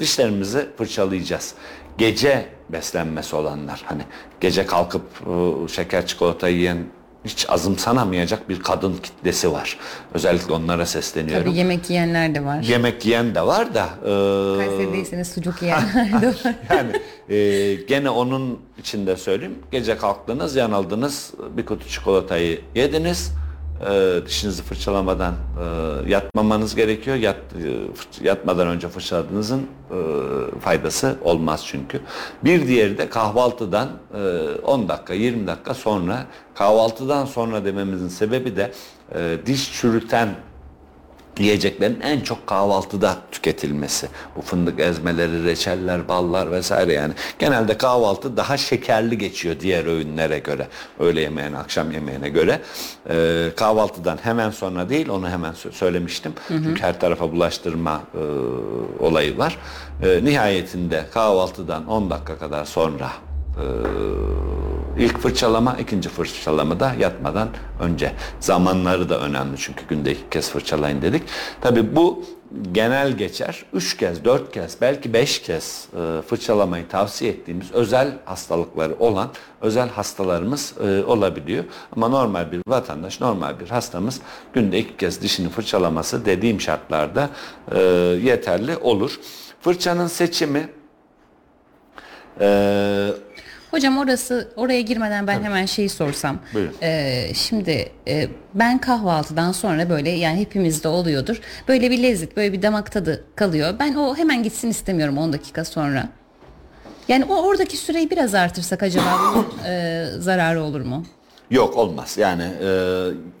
dişlerimizi 0.00 0.68
fırçalayacağız. 0.78 1.54
Gece 1.98 2.48
beslenmesi 2.68 3.36
olanlar, 3.36 3.82
hani 3.84 4.02
gece 4.40 4.66
kalkıp 4.66 5.02
e, 5.20 5.68
şeker 5.68 6.06
çikolata 6.06 6.48
yiyen 6.48 6.78
hiç 7.24 7.46
azımsanamayacak 7.50 8.48
bir 8.48 8.60
kadın 8.62 8.96
kitlesi 9.02 9.52
var. 9.52 9.76
Özellikle 10.14 10.52
onlara 10.54 10.86
sesleniyorum. 10.86 11.44
Tabii 11.46 11.56
yemek 11.56 11.90
yiyenler 11.90 12.34
de 12.34 12.44
var. 12.44 12.62
Yemek 12.62 13.06
yiyen 13.06 13.34
de 13.34 13.46
var 13.46 13.74
da. 13.74 13.84
E, 14.04 14.66
Kayseri'deyseniz 14.66 15.28
sucuk 15.32 15.62
yiyenler 15.62 16.22
de 16.22 16.26
var. 16.44 16.54
yani 16.70 16.92
e, 17.36 17.74
gene 17.74 18.10
onun 18.10 18.58
içinde 18.78 19.16
söyleyeyim. 19.16 19.58
Gece 19.72 19.96
kalktınız, 19.96 20.56
yanıldınız, 20.56 21.32
bir 21.56 21.66
kutu 21.66 21.88
çikolatayı 21.88 22.60
yediniz. 22.74 23.30
E, 23.88 24.20
dişinizi 24.26 24.62
fırçalamadan 24.62 25.34
e, 25.34 26.10
yatmamanız 26.10 26.74
gerekiyor. 26.74 27.16
Yat, 27.16 27.36
e, 27.36 28.24
yatmadan 28.26 28.68
önce 28.68 28.88
fırçaladığınızın 28.88 29.60
e, 29.90 29.96
faydası 30.60 31.16
olmaz 31.22 31.64
çünkü. 31.66 32.00
Bir 32.44 32.66
diğeri 32.68 32.98
de 32.98 33.08
kahvaltıdan 33.08 33.88
e, 34.14 34.18
10 34.62 34.88
dakika, 34.88 35.14
20 35.14 35.46
dakika 35.46 35.74
sonra 35.74 36.26
kahvaltıdan 36.54 37.24
sonra 37.24 37.64
dememizin 37.64 38.08
sebebi 38.08 38.56
de 38.56 38.72
e, 39.14 39.36
diş 39.46 39.72
çürüten 39.80 40.28
yiyeceklerin 41.40 42.00
en 42.00 42.20
çok 42.20 42.46
kahvaltıda 42.46 43.16
tüketilmesi. 43.32 44.08
Bu 44.36 44.42
fındık 44.42 44.80
ezmeleri, 44.80 45.44
reçeller, 45.44 46.08
ballar 46.08 46.50
vesaire 46.52 46.92
yani. 46.92 47.12
Genelde 47.38 47.78
kahvaltı 47.78 48.36
daha 48.36 48.56
şekerli 48.56 49.18
geçiyor 49.18 49.56
diğer 49.60 49.84
öğünlere 49.86 50.38
göre. 50.38 50.68
Öğle 50.98 51.20
yemeğine, 51.20 51.58
akşam 51.58 51.90
yemeğine 51.92 52.28
göre. 52.28 52.60
Ee, 53.10 53.46
kahvaltıdan 53.56 54.18
hemen 54.22 54.50
sonra 54.50 54.88
değil 54.88 55.08
onu 55.08 55.28
hemen 55.28 55.52
sö- 55.52 55.72
söylemiştim. 55.72 56.32
Çünkü 56.48 56.82
her 56.82 57.00
tarafa 57.00 57.32
bulaştırma 57.32 58.02
e, 58.14 58.22
olayı 59.04 59.38
var. 59.38 59.58
E, 60.02 60.24
nihayetinde 60.24 61.04
kahvaltıdan 61.14 61.86
10 61.86 62.10
dakika 62.10 62.38
kadar 62.38 62.64
sonra 62.64 63.10
İlk 64.98 65.18
fırçalama, 65.18 65.76
ikinci 65.80 66.08
fırçalama 66.08 66.80
da 66.80 66.94
yatmadan 66.98 67.48
önce. 67.80 68.12
Zamanları 68.40 69.08
da 69.08 69.20
önemli 69.20 69.56
çünkü 69.58 69.86
günde 69.86 70.12
iki 70.12 70.28
kez 70.30 70.50
fırçalayın 70.50 71.02
dedik. 71.02 71.22
Tabi 71.60 71.96
bu 71.96 72.24
genel 72.72 73.12
geçer. 73.12 73.64
Üç 73.72 73.96
kez, 73.96 74.24
dört 74.24 74.52
kez, 74.52 74.76
belki 74.80 75.12
beş 75.12 75.42
kez 75.42 75.88
e, 75.96 76.22
fırçalamayı 76.22 76.88
tavsiye 76.88 77.30
ettiğimiz 77.30 77.72
özel 77.72 78.12
hastalıkları 78.24 78.94
olan 78.98 79.28
özel 79.60 79.88
hastalarımız 79.88 80.74
e, 80.84 81.04
olabiliyor. 81.04 81.64
Ama 81.96 82.08
normal 82.08 82.52
bir 82.52 82.60
vatandaş, 82.66 83.20
normal 83.20 83.60
bir 83.60 83.68
hastamız 83.68 84.20
günde 84.52 84.78
iki 84.78 84.96
kez 84.96 85.22
dişini 85.22 85.48
fırçalaması 85.48 86.24
dediğim 86.24 86.60
şartlarda 86.60 87.30
e, 87.74 87.80
yeterli 88.22 88.76
olur. 88.76 89.20
Fırçanın 89.60 90.06
seçimi 90.06 90.68
Hocam 93.70 93.98
orası 93.98 94.48
oraya 94.56 94.80
girmeden 94.80 95.26
ben 95.26 95.42
hemen 95.42 95.66
şeyi 95.66 95.88
sorsam. 95.88 96.38
Buyurun. 96.54 96.74
Ee, 96.82 97.30
şimdi 97.34 97.92
e, 98.08 98.28
ben 98.54 98.78
kahvaltıdan 98.78 99.52
sonra 99.52 99.90
böyle 99.90 100.10
yani 100.10 100.40
hepimizde 100.40 100.88
oluyordur. 100.88 101.40
Böyle 101.68 101.90
bir 101.90 102.02
lezzet, 102.02 102.36
böyle 102.36 102.52
bir 102.52 102.62
damak 102.62 102.92
tadı 102.92 103.24
kalıyor. 103.36 103.74
Ben 103.78 103.94
o 103.94 104.16
hemen 104.16 104.42
gitsin 104.42 104.70
istemiyorum 104.70 105.18
10 105.18 105.32
dakika 105.32 105.64
sonra. 105.64 106.08
Yani 107.08 107.24
o 107.24 107.42
oradaki 107.42 107.76
süreyi 107.76 108.10
biraz 108.10 108.34
artırsak 108.34 108.82
acaba 108.82 109.18
bunun 109.34 109.46
e, 109.66 110.06
zararı 110.18 110.62
olur 110.62 110.80
mu? 110.80 111.04
Yok 111.50 111.76
olmaz. 111.76 112.18
Yani 112.18 112.42
e, 112.42 112.68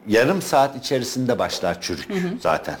yarım 0.08 0.42
saat 0.42 0.76
içerisinde 0.76 1.38
başlar 1.38 1.80
çürük 1.80 2.08
zaten. 2.40 2.76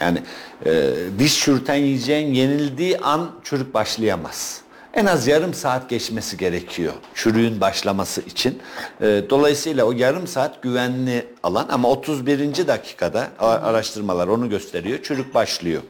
Yani 0.00 0.22
e, 0.66 0.92
diş 1.18 1.40
çürüten 1.40 1.74
yiyeceğin 1.74 2.34
yenildiği 2.34 2.98
an 2.98 3.30
çürük 3.44 3.74
başlayamaz. 3.74 4.60
En 4.98 5.06
az 5.06 5.26
yarım 5.26 5.54
saat 5.54 5.90
geçmesi 5.90 6.36
gerekiyor 6.36 6.92
çürüğün 7.14 7.60
başlaması 7.60 8.20
için. 8.20 8.62
E, 9.00 9.22
dolayısıyla 9.30 9.84
o 9.84 9.92
yarım 9.92 10.26
saat 10.26 10.62
güvenli 10.62 11.26
alan 11.42 11.68
ama 11.70 11.88
31. 11.88 12.66
dakikada 12.66 13.28
araştırmalar 13.38 14.28
onu 14.28 14.48
gösteriyor. 14.48 14.98
Çürük 15.02 15.34
başlıyor. 15.34 15.82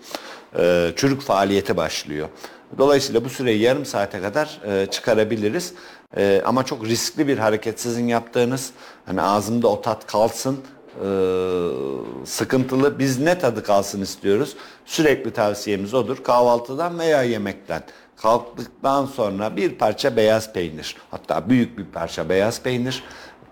E, 0.59 0.93
çürük 0.97 1.23
faaliyeti 1.23 1.77
başlıyor. 1.77 2.29
Dolayısıyla 2.79 3.25
bu 3.25 3.29
süreyi 3.29 3.61
yarım 3.61 3.87
saate 3.87 4.21
kadar 4.21 4.61
e, 4.67 4.87
çıkarabiliriz. 4.87 5.73
E, 6.17 6.43
ama 6.45 6.65
çok 6.65 6.87
riskli 6.87 7.29
bir 7.29 7.39
hareket 7.39 7.81
sizin 7.81 8.07
yaptığınız. 8.07 8.71
Hani 9.07 9.23
ağzımda 9.23 9.69
o 9.69 9.83
tat 9.83 10.07
kalsın 10.07 10.59
e, 11.05 11.09
sıkıntılı. 12.25 12.99
Biz 12.99 13.19
ne 13.19 13.39
tadı 13.39 13.63
kalsın 13.63 14.03
istiyoruz. 14.03 14.57
Sürekli 14.87 15.31
tavsiyemiz 15.33 15.95
odur. 15.95 16.17
Kahvaltıdan 16.25 16.99
veya 16.99 17.23
yemekten 17.23 17.83
kalktıktan 18.23 19.07
sonra 19.07 19.57
bir 19.57 19.71
parça 19.71 20.17
beyaz 20.17 20.53
peynir. 20.53 20.97
Hatta 21.11 21.49
büyük 21.49 21.79
bir 21.79 21.85
parça 21.85 22.29
beyaz 22.29 22.63
peynir. 22.63 23.03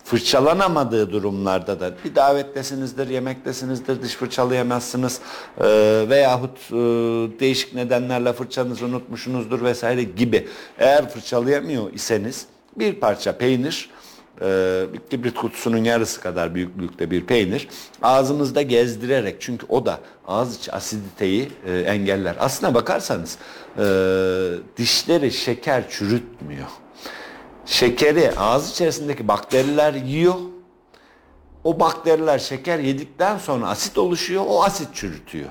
Fırçalanamadığı 0.04 1.12
durumlarda 1.12 1.80
da 1.80 1.94
bir 2.04 2.14
davettesinizdir, 2.14 3.08
yemektesinizdir, 3.08 4.02
diş 4.02 4.14
fırçalayamazsınız 4.14 5.20
e, 5.58 5.64
veyahut 6.08 6.58
e, 6.70 6.74
değişik 7.40 7.74
nedenlerle 7.74 8.32
fırçanızı 8.32 8.86
unutmuşsunuzdur 8.86 9.62
vesaire 9.62 10.02
gibi. 10.02 10.48
Eğer 10.78 11.08
fırçalayamıyor 11.08 11.92
iseniz 11.92 12.46
bir 12.76 12.94
parça 12.94 13.38
peynir, 13.38 13.90
e, 14.40 14.84
bir 14.92 14.98
kibrit 15.10 15.34
kutusunun 15.34 15.84
yarısı 15.84 16.20
kadar 16.20 16.54
büyüklükte 16.54 17.10
bir 17.10 17.26
peynir 17.26 17.68
ağzınızda 18.02 18.62
gezdirerek 18.62 19.36
çünkü 19.40 19.66
o 19.68 19.86
da 19.86 20.00
ağız 20.26 20.56
içi 20.56 20.72
asiditeyi 20.72 21.48
e, 21.66 21.78
engeller. 21.78 22.36
Aslına 22.40 22.74
bakarsanız 22.74 23.38
e, 23.78 23.84
dişleri 24.76 25.32
şeker 25.32 25.90
çürütmüyor. 25.90 26.68
Şekeri 27.66 28.32
ağız 28.38 28.70
içerisindeki 28.70 29.28
bakteriler 29.28 29.94
yiyor. 29.94 30.34
O 31.64 31.80
bakteriler 31.80 32.38
şeker 32.38 32.78
yedikten 32.78 33.38
sonra 33.38 33.68
asit 33.68 33.98
oluşuyor. 33.98 34.44
O 34.48 34.64
asit 34.64 34.94
çürütüyor. 34.94 35.50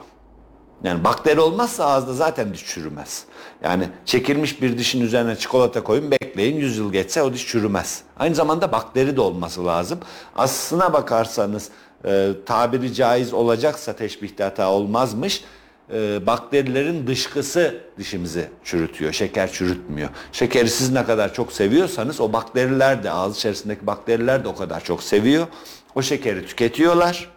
Yani 0.83 1.03
bakteri 1.03 1.39
olmazsa 1.39 1.85
ağızda 1.85 2.13
zaten 2.13 2.53
diş 2.53 2.65
çürümez. 2.65 3.25
Yani 3.65 3.89
çekilmiş 4.05 4.61
bir 4.61 4.77
dişin 4.77 5.01
üzerine 5.01 5.35
çikolata 5.35 5.83
koyun 5.83 6.11
bekleyin 6.11 6.57
100 6.57 6.77
yıl 6.77 6.91
geçse 6.91 7.21
o 7.21 7.33
diş 7.33 7.47
çürümez. 7.47 8.01
Aynı 8.19 8.35
zamanda 8.35 8.71
bakteri 8.71 9.15
de 9.15 9.21
olması 9.21 9.65
lazım. 9.65 9.99
Aslına 10.35 10.93
bakarsanız 10.93 11.69
e, 12.05 12.31
tabiri 12.45 12.93
caiz 12.93 13.33
olacaksa 13.33 13.93
teşbihte 13.93 14.43
hata 14.43 14.71
olmazmış. 14.71 15.43
E, 15.93 16.27
bakterilerin 16.27 17.07
dışkısı 17.07 17.77
dişimizi 17.97 18.49
çürütüyor. 18.63 19.13
Şeker 19.13 19.51
çürütmüyor. 19.51 20.09
Şekeri 20.31 20.69
siz 20.69 20.91
ne 20.91 21.05
kadar 21.05 21.33
çok 21.33 21.51
seviyorsanız 21.51 22.21
o 22.21 22.33
bakteriler 22.33 23.03
de 23.03 23.11
ağız 23.11 23.37
içerisindeki 23.37 23.87
bakteriler 23.87 24.43
de 24.43 24.47
o 24.47 24.55
kadar 24.55 24.83
çok 24.83 25.03
seviyor. 25.03 25.47
O 25.95 26.01
şekeri 26.01 26.45
tüketiyorlar. 26.45 27.34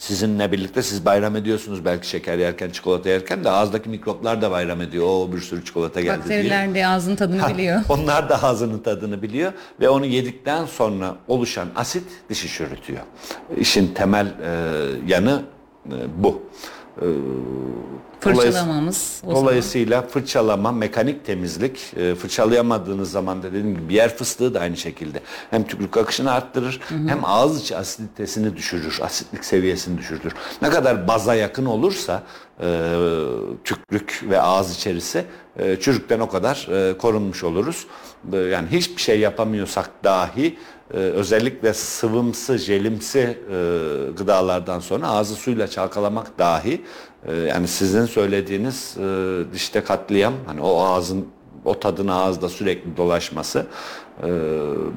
Sizinle 0.00 0.52
birlikte 0.52 0.82
siz 0.82 1.04
bayram 1.04 1.36
ediyorsunuz 1.36 1.84
belki 1.84 2.08
şeker 2.08 2.38
yerken, 2.38 2.70
çikolata 2.70 3.08
yerken 3.08 3.44
de 3.44 3.50
ağızdaki 3.50 3.88
mikroplar 3.88 4.42
da 4.42 4.50
bayram 4.50 4.80
ediyor. 4.80 5.06
O 5.06 5.32
bir 5.32 5.40
sürü 5.40 5.64
çikolata 5.64 6.00
geldi 6.00 6.28
diye. 6.28 6.38
Bakteriler 6.38 6.74
de 6.74 6.86
ağzın 6.86 7.16
tadını 7.16 7.48
biliyor. 7.48 7.80
Onlar 7.88 8.28
da 8.28 8.42
ağzının 8.42 8.78
tadını 8.78 9.22
biliyor 9.22 9.52
ve 9.80 9.88
onu 9.88 10.06
yedikten 10.06 10.66
sonra 10.66 11.16
oluşan 11.28 11.68
asit 11.76 12.04
dişi 12.30 12.48
çürütüyor. 12.48 13.00
İşin 13.56 13.94
temel 13.94 14.26
e, 14.26 14.50
yanı 15.06 15.42
e, 15.86 15.94
bu. 16.16 16.42
E, 17.02 17.06
Fırçalamamız 18.20 18.96
zaman. 18.96 19.36
Dolayısıyla 19.36 20.02
fırçalama, 20.02 20.72
mekanik 20.72 21.24
temizlik, 21.26 21.94
e, 21.96 22.14
fırçalayamadığınız 22.14 23.10
zaman 23.10 23.42
da 23.42 23.48
dediğim 23.48 23.78
gibi 23.78 23.94
yer 23.94 24.16
fıstığı 24.16 24.54
da 24.54 24.60
aynı 24.60 24.76
şekilde. 24.76 25.20
Hem 25.50 25.66
tükürük 25.66 25.96
akışını 25.96 26.32
arttırır 26.32 26.80
hem 26.88 27.24
ağız 27.24 27.60
içi 27.60 27.76
asiditesini 27.76 28.56
düşürür, 28.56 28.98
asitlik 29.02 29.44
seviyesini 29.44 29.98
düşürür. 29.98 30.32
Ne 30.62 30.70
kadar 30.70 31.08
baza 31.08 31.34
yakın 31.34 31.66
olursa 31.66 32.22
e, 32.60 32.88
tükürük 33.64 34.24
ve 34.30 34.40
ağız 34.40 34.76
içerisi 34.76 35.24
e, 35.58 35.76
çürükten 35.76 36.20
o 36.20 36.28
kadar 36.28 36.68
e, 36.72 36.98
korunmuş 36.98 37.44
oluruz. 37.44 37.86
E, 38.32 38.36
yani 38.36 38.68
hiçbir 38.70 39.02
şey 39.02 39.20
yapamıyorsak 39.20 39.90
dahi 40.04 40.56
e, 40.94 40.96
özellikle 40.96 41.74
sıvımsı, 41.74 42.58
jelimsi 42.58 43.18
e, 43.18 43.56
gıdalardan 44.16 44.80
sonra 44.80 45.08
ağzı 45.08 45.34
suyla 45.34 45.68
çalkalamak 45.68 46.38
dahi 46.38 46.82
e, 47.26 47.36
yani 47.36 47.68
sizin 47.68 48.06
söylediğiniz 48.06 48.96
e, 48.98 49.04
dişte 49.54 49.80
katliam 49.84 50.34
hani 50.46 50.60
o 50.60 50.82
ağzın 50.84 51.26
o 51.64 51.80
tadın 51.80 52.08
ağızda 52.08 52.48
sürekli 52.48 52.96
dolaşması 52.96 53.66
e, 54.22 54.28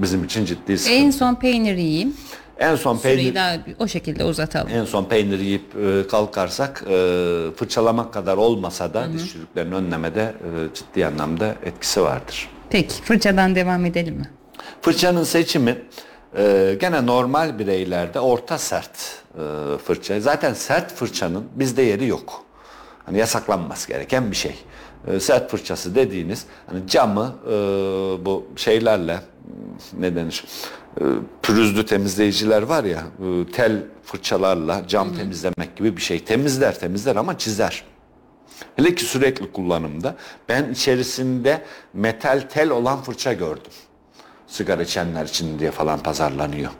bizim 0.02 0.24
için 0.24 0.46
ciddi 0.46 0.78
sıkıntı. 0.78 0.98
En 1.00 1.12
son 1.12 1.36
peynir 1.36 1.76
yiyeyim. 1.78 2.14
En 2.60 2.76
son 2.76 2.98
peynir 2.98 3.36
daha 3.36 3.58
o 3.80 3.88
şekilde 3.88 4.24
uzatalım. 4.24 4.70
en 4.70 4.86
son 4.86 5.06
peynir 5.06 5.40
yiyip 5.40 5.76
e, 5.76 6.08
kalkarsak 6.08 6.84
e, 6.90 6.96
fırçalamak 7.56 8.14
kadar 8.14 8.38
olmasa 8.38 8.94
da 8.94 9.14
diş 9.14 9.32
çürüklerini 9.34 9.76
önlemede 9.76 10.22
e, 10.22 10.74
ciddi 10.76 11.06
anlamda 11.06 11.56
etkisi 11.66 12.02
vardır. 12.02 12.50
Peki 12.70 12.94
fırçadan 13.04 13.56
devam 13.56 13.86
edelim 13.86 14.16
mi? 14.16 14.30
Fırçanın 14.84 15.24
seçimi 15.24 15.82
e, 16.38 16.78
gene 16.80 17.06
normal 17.06 17.60
bireylerde 17.60 18.20
orta 18.20 18.58
sert 18.58 18.90
e, 19.36 19.78
fırça. 19.78 20.20
Zaten 20.20 20.54
sert 20.54 20.94
fırçanın 20.94 21.46
bizde 21.56 21.82
yeri 21.82 22.08
yok. 22.08 22.44
Hani 23.06 23.18
yasaklanması 23.18 23.88
gereken 23.88 24.32
bir 24.32 24.36
şey. 24.36 24.56
E, 25.08 25.20
sert 25.20 25.52
fırçası 25.52 25.96
dediğiniz 25.96 26.46
hani 26.68 26.88
camı 26.88 27.36
e, 27.48 27.52
bu 28.26 28.48
şeylerle 28.56 29.16
hmm, 29.16 30.02
ne 30.02 30.16
denir? 30.16 30.44
E, 31.02 31.04
pürüzlü 31.42 31.86
temizleyiciler 31.86 32.62
var 32.62 32.84
ya 32.84 33.00
e, 33.00 33.52
tel 33.52 33.84
fırçalarla 34.04 34.88
cam 34.88 35.16
temizlemek 35.16 35.76
gibi 35.76 35.98
bir 35.98 36.02
şey. 36.02 36.20
Temizler 36.20 36.80
temizler 36.80 37.16
ama 37.16 37.38
çizer. 37.38 37.84
Hele 38.76 38.96
ki 38.96 39.06
sürekli 39.06 39.52
kullanımda 39.52 40.16
ben 40.50 40.72
içerisinde 40.72 41.62
metal 41.94 42.42
tel 42.50 42.70
olan 42.70 43.02
fırça 43.02 43.34
gördüm. 43.34 43.72
Sigara 44.54 44.84
içenler 44.84 45.26
için 45.26 45.60
diye 45.60 45.72
falan 45.72 46.00
pazarlanıyor. 46.00 46.72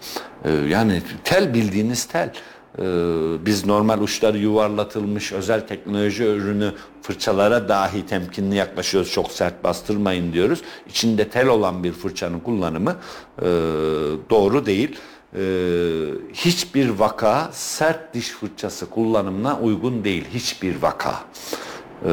Ee, 0.46 0.52
yani 0.52 1.02
tel 1.24 1.54
bildiğiniz 1.54 2.06
tel. 2.06 2.34
Ee, 2.80 2.84
biz 3.46 3.66
normal 3.66 4.02
uçları 4.02 4.38
yuvarlatılmış 4.38 5.32
özel 5.34 5.68
teknoloji 5.68 6.24
ürünü 6.24 6.72
fırçalara 7.02 7.70
dahi 7.70 8.06
temkinli 8.06 8.56
yaklaşıyoruz. 8.56 9.12
Çok 9.12 9.32
sert 9.32 9.64
bastırmayın 9.64 10.34
diyoruz. 10.34 10.62
İçinde 10.90 11.30
tel 11.30 11.48
olan 11.48 11.84
bir 11.84 11.92
fırçanın 11.92 12.40
kullanımı 12.40 12.96
e, 13.42 13.46
doğru 14.30 14.66
değil. 14.66 15.00
Ee, 15.36 15.42
hiçbir 16.34 16.90
vaka 16.90 17.50
sert 17.52 18.14
diş 18.14 18.30
fırçası 18.30 18.90
kullanımına 18.90 19.60
uygun 19.60 20.04
değil. 20.04 20.26
Hiçbir 20.34 20.82
vaka. 20.82 21.16
Ee, 22.06 22.10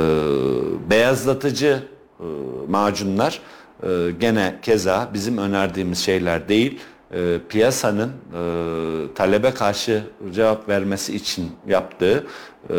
beyazlatıcı 0.91 1.83
e, 2.21 2.27
macunlar 2.69 3.41
e, 3.83 4.11
gene 4.21 4.59
keza 4.63 5.11
bizim 5.15 5.39
önerdiğimiz 5.39 5.99
şeyler 5.99 6.49
değil. 6.49 6.81
E, 7.15 7.39
piyasanın 7.49 8.09
e, 8.09 9.15
talebe 9.15 9.51
karşı 9.51 10.03
cevap 10.35 10.69
vermesi 10.69 11.17
için 11.17 11.51
yaptığı 11.69 12.27
e, 12.71 12.75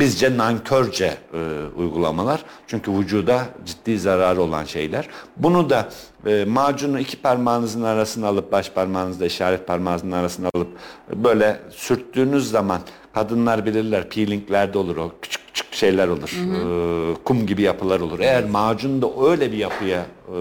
bizce 0.00 0.36
nankörce 0.36 1.16
e, 1.34 1.38
uygulamalar. 1.76 2.44
Çünkü 2.66 2.92
vücuda 2.92 3.44
ciddi 3.66 3.98
zararı 3.98 4.42
olan 4.42 4.64
şeyler. 4.64 5.08
Bunu 5.36 5.70
da 5.70 5.88
e, 6.26 6.44
macunu 6.44 7.00
iki 7.00 7.16
parmağınızın 7.16 7.82
arasına 7.82 8.28
alıp 8.28 8.52
baş 8.52 8.70
parmağınızla 8.70 9.26
işaret 9.26 9.66
parmağınızın 9.66 10.12
arasına 10.12 10.48
alıp 10.54 10.68
böyle 11.14 11.60
sürttüğünüz 11.70 12.50
zaman 12.50 12.80
kadınlar 13.14 13.66
bilirler 13.66 14.08
peelinglerde 14.08 14.78
olur 14.78 14.96
o 14.96 15.10
küçük 15.22 15.44
küçük 15.54 15.74
şeyler 15.74 16.08
olur. 16.08 16.30
Ee, 16.32 17.14
kum 17.24 17.46
gibi 17.46 17.62
yapılar 17.62 18.00
olur. 18.00 18.20
Eğer 18.20 18.44
macunda 18.44 19.06
öyle 19.30 19.52
bir 19.52 19.56
yapıya 19.56 20.00
e, 20.28 20.38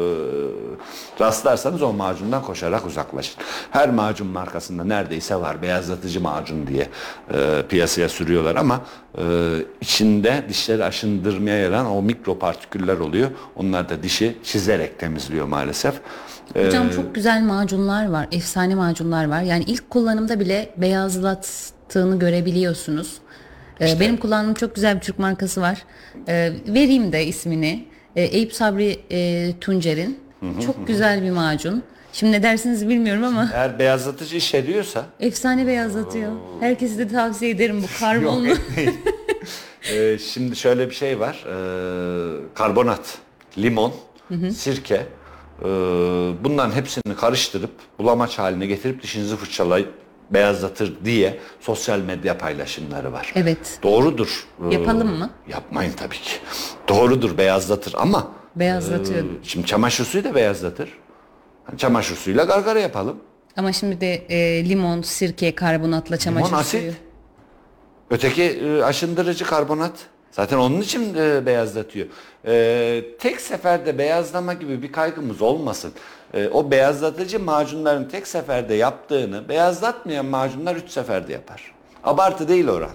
rastlarsanız 1.19 1.81
o 1.81 1.93
macundan 1.93 2.41
koşarak 2.43 2.85
uzaklaşın. 2.85 3.35
Her 3.71 3.89
macun 3.89 4.27
markasında 4.27 4.83
neredeyse 4.83 5.35
var 5.35 5.61
beyazlatıcı 5.61 6.21
macun 6.21 6.67
diye 6.67 6.87
e, 7.33 7.63
piyasaya 7.69 8.09
sürüyorlar 8.09 8.55
ama 8.55 8.81
e, 9.17 9.23
içinde 9.81 10.45
dişleri 10.49 10.83
aşındırmaya 10.83 11.57
yarayan 11.57 11.85
o 11.85 12.01
mikropartiküller 12.01 12.97
oluyor. 12.97 13.29
Onlar 13.55 13.89
da 13.89 14.03
dişi 14.03 14.37
çizerek 14.43 14.99
temizliyor 14.99 15.45
maalesef. 15.45 15.93
Ee, 16.55 16.65
Hocam 16.65 16.89
çok 16.89 17.15
güzel 17.15 17.41
macunlar 17.43 18.09
var, 18.09 18.27
efsane 18.31 18.75
macunlar 18.75 19.29
var. 19.29 19.41
Yani 19.41 19.63
ilk 19.63 19.89
kullanımda 19.89 20.39
bile 20.39 20.73
beyazlattığını 21.95 22.19
görebiliyorsunuz. 22.19 23.17
Ee, 23.81 23.99
Benim 23.99 24.17
kullandığım 24.17 24.53
çok 24.53 24.75
güzel 24.75 24.95
bir 24.95 25.01
Türk 25.01 25.19
markası 25.19 25.61
var. 25.61 25.83
Ee, 26.27 26.53
vereyim 26.67 27.11
de 27.11 27.25
ismini. 27.25 27.85
Ee, 28.15 28.21
Eyüp 28.23 28.53
Sabri 28.53 28.99
e, 29.11 29.49
Tuncer'in. 29.61 30.19
Çok 30.65 30.87
güzel 30.87 31.23
bir 31.23 31.31
macun. 31.31 31.83
Şimdi 32.13 32.31
ne 32.31 32.43
dersiniz 32.43 32.89
bilmiyorum 32.89 33.23
ama 33.23 33.49
eğer 33.53 33.79
beyazlatıcı 33.79 34.35
işe 34.37 34.57
yarıyorsa 34.57 35.05
efsane 35.19 35.67
beyazlatıyor. 35.67 36.31
Herkese 36.59 36.97
de 36.97 37.07
tavsiye 37.07 37.51
ederim 37.51 37.83
bu 37.83 37.87
karbonlu. 37.99 38.47
Ee, 39.91 40.17
şimdi 40.33 40.55
şöyle 40.55 40.89
bir 40.89 40.95
şey 40.95 41.19
var. 41.19 41.43
Ee, 41.45 42.41
karbonat, 42.53 43.17
limon, 43.57 43.93
sirke. 44.55 44.95
ee, 44.95 45.65
bunların 46.43 46.71
hepsini 46.71 47.15
karıştırıp 47.17 47.71
bulamaç 47.99 48.39
haline 48.39 48.65
getirip 48.65 49.03
dişinizi 49.03 49.35
fırçalayıp 49.35 49.93
beyazlatır 50.29 50.93
diye 51.05 51.39
sosyal 51.59 51.99
medya 51.99 52.37
paylaşımları 52.37 53.11
var. 53.13 53.31
Evet. 53.35 53.79
Doğrudur. 53.83 54.47
Ee, 54.69 54.73
Yapalım 54.73 55.17
mı? 55.17 55.29
Yapmayın 55.49 55.91
tabii 55.93 56.15
ki. 56.17 56.31
Doğrudur 56.87 57.37
beyazlatır 57.37 57.95
ama 57.97 58.31
Beyazlatıyor. 58.55 59.19
ee, 59.25 59.43
şimdi 59.43 59.67
çamaşır 59.67 60.05
suyu 60.05 60.23
da 60.23 60.35
beyazlatır. 60.35 60.89
Hani 61.65 61.77
çamaşır 61.77 62.15
suyuyla 62.15 62.43
gargara 62.43 62.79
yapalım. 62.79 63.17
Ama 63.57 63.73
şimdi 63.73 64.01
de 64.01 64.13
e, 64.29 64.69
limon, 64.69 65.01
sirke, 65.01 65.55
karbonatla 65.55 66.17
çamaşır 66.17 66.47
Limon 66.47 66.57
asit. 66.59 66.79
suyu. 66.81 66.91
Öteki 68.09 68.43
e, 68.43 68.83
aşındırıcı 68.83 69.45
karbonat. 69.45 69.93
Zaten 70.33 70.57
onun 70.57 70.81
için 70.81 71.15
e, 71.15 71.45
beyazlatıyor. 71.45 72.07
E, 72.45 73.03
tek 73.19 73.41
seferde 73.41 73.97
beyazlama 73.97 74.53
gibi 74.53 74.81
bir 74.81 74.91
kaygımız 74.91 75.41
olmasın. 75.41 75.91
E, 76.33 76.47
o 76.47 76.71
beyazlatıcı 76.71 77.39
macunların 77.39 78.07
tek 78.09 78.27
seferde 78.27 78.73
yaptığını 78.73 79.49
beyazlatmayan 79.49 80.25
macunlar 80.25 80.75
üç 80.75 80.89
seferde 80.89 81.33
yapar. 81.33 81.73
Abartı 82.03 82.47
değil 82.47 82.67
oran. 82.67 82.91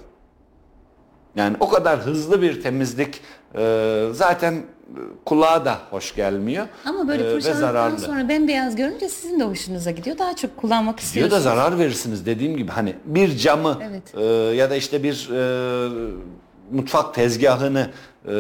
Yani 1.37 1.57
o 1.61 1.68
kadar 1.68 1.98
hızlı 2.01 2.42
bir 2.42 2.62
temizlik 2.62 3.20
e, 3.55 4.07
zaten 4.12 4.53
e, 4.55 4.62
kulağa 5.24 5.64
da 5.64 5.79
hoş 5.90 6.14
gelmiyor. 6.14 6.66
Ama 6.85 7.09
böyle 7.09 7.22
e, 7.22 7.27
ve 7.27 7.31
fırçaladıktan 7.35 7.66
zararlı. 7.66 7.98
sonra 7.98 8.29
bembeyaz 8.29 8.77
görünce 8.77 9.09
sizin 9.09 9.40
de 9.40 9.44
hoşunuza 9.44 9.90
gidiyor. 9.90 10.18
Daha 10.18 10.37
çok 10.37 10.57
kullanmak 10.57 11.01
istiyorsunuz. 11.01 11.37
da 11.44 11.51
zarar 11.51 11.79
verirsiniz 11.79 12.27
dediğim 12.27 12.57
gibi 12.57 12.70
hani 12.70 12.96
bir 13.05 13.37
camı 13.37 13.79
Evet. 13.83 14.14
e, 14.14 14.24
ya 14.57 14.70
da 14.70 14.77
işte 14.77 15.03
bir 15.03 15.31
e, 15.33 15.38
mutfak 16.73 17.15
tezgahını 17.15 17.91
e, 18.29 18.33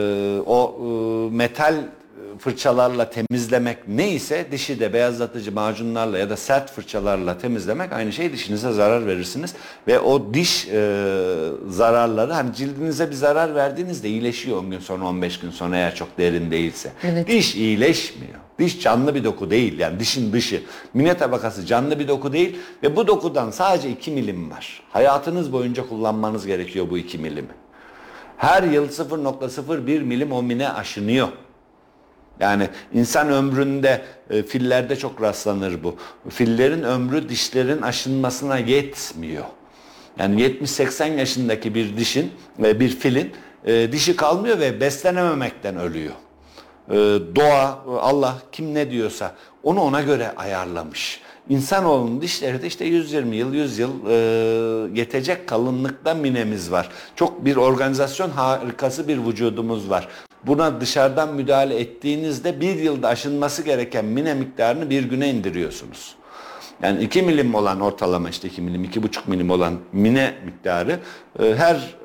o 0.46 0.78
e, 0.80 1.36
metal 1.36 1.74
fırçalarla 2.38 3.10
temizlemek 3.10 3.88
neyse 3.88 4.46
dişi 4.52 4.80
de 4.80 4.92
beyazlatıcı 4.92 5.52
macunlarla 5.52 6.18
ya 6.18 6.30
da 6.30 6.36
sert 6.36 6.70
fırçalarla 6.72 7.38
temizlemek 7.38 7.92
aynı 7.92 8.12
şey 8.12 8.32
dişinize 8.32 8.72
zarar 8.72 9.06
verirsiniz 9.06 9.54
ve 9.86 10.00
o 10.00 10.34
diş 10.34 10.68
e, 10.68 11.04
zararları 11.68 12.32
hani 12.32 12.54
cildinize 12.54 13.10
bir 13.10 13.14
zarar 13.14 13.54
verdiğinizde 13.54 14.08
iyileşiyor 14.08 14.58
10 14.58 14.70
gün 14.70 14.78
sonra 14.78 15.04
15 15.04 15.40
gün 15.40 15.50
sonra 15.50 15.76
eğer 15.76 15.94
çok 15.94 16.18
derin 16.18 16.50
değilse. 16.50 16.92
Evet. 17.02 17.28
Diş 17.28 17.54
iyileşmiyor. 17.54 18.34
Diş 18.58 18.80
canlı 18.80 19.14
bir 19.14 19.24
doku 19.24 19.50
değil 19.50 19.78
yani 19.78 20.00
dişin 20.00 20.32
dışı. 20.32 20.62
Mine 20.94 21.16
tabakası 21.16 21.66
canlı 21.66 21.98
bir 21.98 22.08
doku 22.08 22.32
değil 22.32 22.56
ve 22.82 22.96
bu 22.96 23.06
dokudan 23.06 23.50
sadece 23.50 23.90
2 23.90 24.10
milim 24.10 24.50
var. 24.50 24.82
Hayatınız 24.90 25.52
boyunca 25.52 25.88
kullanmanız 25.88 26.46
gerekiyor 26.46 26.90
bu 26.90 26.98
2 26.98 27.18
milimi. 27.18 27.48
Her 28.38 28.62
yıl 28.62 28.88
0.01 28.88 30.00
milim 30.00 30.32
o 30.32 30.42
mine 30.42 30.68
aşınıyor. 30.68 31.28
Yani 32.40 32.68
insan 32.94 33.30
ömründe 33.30 34.02
e, 34.30 34.42
fillerde 34.42 34.96
çok 34.96 35.22
rastlanır 35.22 35.84
bu. 35.84 35.96
Fillerin 36.28 36.82
ömrü 36.82 37.28
dişlerin 37.28 37.82
aşınmasına 37.82 38.58
yetmiyor. 38.58 39.44
Yani 40.18 40.42
70-80 40.42 41.18
yaşındaki 41.18 41.74
bir 41.74 41.96
dişin 41.96 42.32
ve 42.58 42.80
bir 42.80 42.88
filin 42.88 43.32
e, 43.64 43.92
dişi 43.92 44.16
kalmıyor 44.16 44.58
ve 44.58 44.80
beslenememekten 44.80 45.76
ölüyor. 45.76 46.14
E, 46.90 46.94
doğa, 47.36 47.84
Allah 48.00 48.38
kim 48.52 48.74
ne 48.74 48.90
diyorsa 48.90 49.34
onu 49.62 49.80
ona 49.80 50.02
göre 50.02 50.32
ayarlamış. 50.36 51.20
İnsanoğlunun 51.48 52.20
dişleri 52.20 52.62
de 52.62 52.66
işte 52.66 52.84
120 52.84 53.36
yıl, 53.36 53.54
100 53.54 53.78
yıl 53.78 53.90
e, 54.10 54.14
yetecek 55.00 55.46
kalınlıkta 55.46 56.14
minemiz 56.14 56.72
var. 56.72 56.88
Çok 57.16 57.44
bir 57.44 57.56
organizasyon 57.56 58.30
harikası 58.30 59.08
bir 59.08 59.18
vücudumuz 59.18 59.90
var. 59.90 60.08
Buna 60.46 60.80
dışarıdan 60.80 61.34
müdahale 61.34 61.80
ettiğinizde 61.80 62.60
bir 62.60 62.74
yılda 62.74 63.08
aşınması 63.08 63.62
gereken 63.62 64.04
mine 64.04 64.34
miktarını 64.34 64.90
bir 64.90 65.04
güne 65.04 65.30
indiriyorsunuz. 65.30 66.14
Yani 66.82 67.02
2 67.02 67.22
milim 67.22 67.54
olan 67.54 67.80
ortalama 67.80 68.30
işte 68.30 68.48
2 68.48 68.62
milim, 68.62 68.84
2,5 68.84 69.18
milim 69.26 69.50
olan 69.50 69.74
mine 69.92 70.34
miktarı 70.44 71.00
e, 71.42 71.54
her 71.54 71.97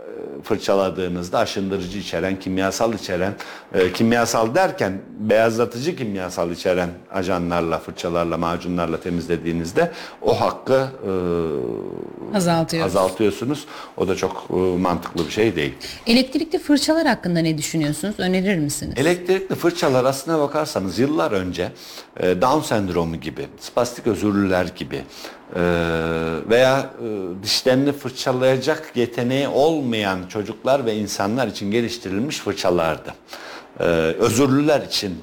fırçaladığınızda 0.44 1.40
aşındırıcı 1.40 1.98
içeren, 1.98 2.40
kimyasal 2.40 2.94
içeren, 2.94 3.34
e, 3.74 3.94
kimyasal 3.94 4.56
derken 4.56 5.02
beyazlatıcı 5.20 5.96
kimyasal 5.96 6.52
içeren 6.52 6.90
ajanlarla, 7.12 7.80
fırçalarla, 7.80 8.38
macunlarla 8.38 9.00
temizlediğinizde 9.00 9.92
o 10.22 10.42
hakkı 10.42 10.88
e, 12.34 12.84
azaltıyorsunuz. 12.84 13.66
O 13.98 14.08
da 14.08 14.16
çok 14.16 14.48
e, 14.50 14.54
mantıklı 14.54 15.26
bir 15.26 15.32
şey 15.32 15.56
değil. 15.56 15.74
Elektrikli 16.08 16.60
fırçalar 16.60 17.08
hakkında 17.08 17.40
ne 17.40 17.58
düşünüyorsunuz? 17.58 18.16
Önerir 18.18 18.58
misiniz? 18.58 18.94
Elektrikli 18.98 19.56
fırçalar 19.56 20.06
aslına 20.06 20.40
bakarsanız 20.40 21.00
yıllar 21.00 21.32
önce 21.32 21.72
e, 22.20 22.42
Down 22.42 22.60
sendromu 22.60 23.16
gibi, 23.16 23.48
spastik 23.60 24.08
özürlüler 24.08 24.66
gibi 24.76 24.96
e, 24.96 25.62
veya 26.50 26.80
e, 26.80 27.44
dişlerini 27.44 27.92
fırçalayacak 27.92 28.92
yeteneği 28.96 29.48
olmayan 29.48 30.20
çocuklar 30.30 30.86
ve 30.86 30.96
insanlar 30.96 31.48
için 31.48 31.72
geliştirilmiş 31.72 32.40
fırçalardı. 32.40 33.14
Özürlüler 34.20 34.82
için 34.82 35.16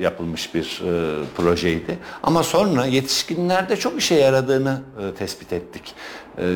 yapılmış 0.00 0.54
bir 0.54 0.82
projeydi. 1.36 1.98
Ama 2.22 2.42
sonra 2.42 2.86
yetişkinlerde 2.86 3.76
çok 3.76 3.98
işe 3.98 4.14
yaradığını 4.14 4.80
tespit 5.18 5.52
ettik. 5.52 5.94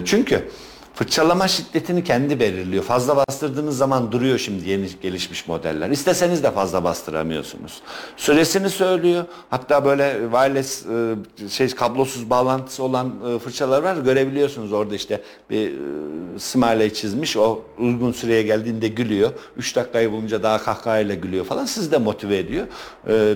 Çünkü 0.04 0.48
Fırçalama 0.96 1.48
şiddetini 1.48 2.04
kendi 2.04 2.40
belirliyor. 2.40 2.84
Fazla 2.84 3.16
bastırdığınız 3.16 3.76
zaman 3.76 4.12
duruyor 4.12 4.38
şimdi 4.38 4.68
yeni 4.68 4.86
gelişmiş 5.02 5.48
modeller. 5.48 5.90
İsteseniz 5.90 6.42
de 6.42 6.50
fazla 6.50 6.84
bastıramıyorsunuz. 6.84 7.80
Süresini 8.16 8.70
söylüyor. 8.70 9.24
Hatta 9.50 9.84
böyle 9.84 10.18
wireless 10.32 10.86
e, 10.86 11.48
şey 11.48 11.68
kablosuz 11.68 12.30
bağlantısı 12.30 12.82
olan 12.82 13.12
e, 13.28 13.38
fırçalar 13.38 13.82
var. 13.82 13.96
Görebiliyorsunuz 13.96 14.72
orada 14.72 14.94
işte 14.94 15.22
bir 15.50 15.70
e, 15.70 16.38
smiley 16.38 16.92
çizmiş. 16.92 17.36
O 17.36 17.62
uygun 17.78 18.12
süreye 18.12 18.42
geldiğinde 18.42 18.88
gülüyor. 18.88 19.32
3 19.56 19.76
dakikayı 19.76 20.12
bulunca 20.12 20.42
daha 20.42 20.58
kahkahayla 20.58 21.14
gülüyor 21.14 21.44
falan. 21.44 21.64
Sizi 21.64 21.90
de 21.92 21.98
motive 21.98 22.38
ediyor. 22.38 22.66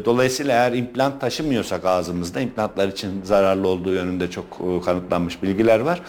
Dolayısıyla 0.05 0.55
eğer 0.55 0.73
implant 0.73 1.21
taşımıyorsak 1.21 1.85
ağzımızda 1.85 2.41
implantlar 2.41 2.89
için 2.89 3.11
zararlı 3.25 3.69
olduğu 3.69 3.95
yönünde 3.95 4.31
çok 4.31 4.45
kanıtlanmış 4.85 5.43
bilgiler 5.43 5.81
var 5.81 6.03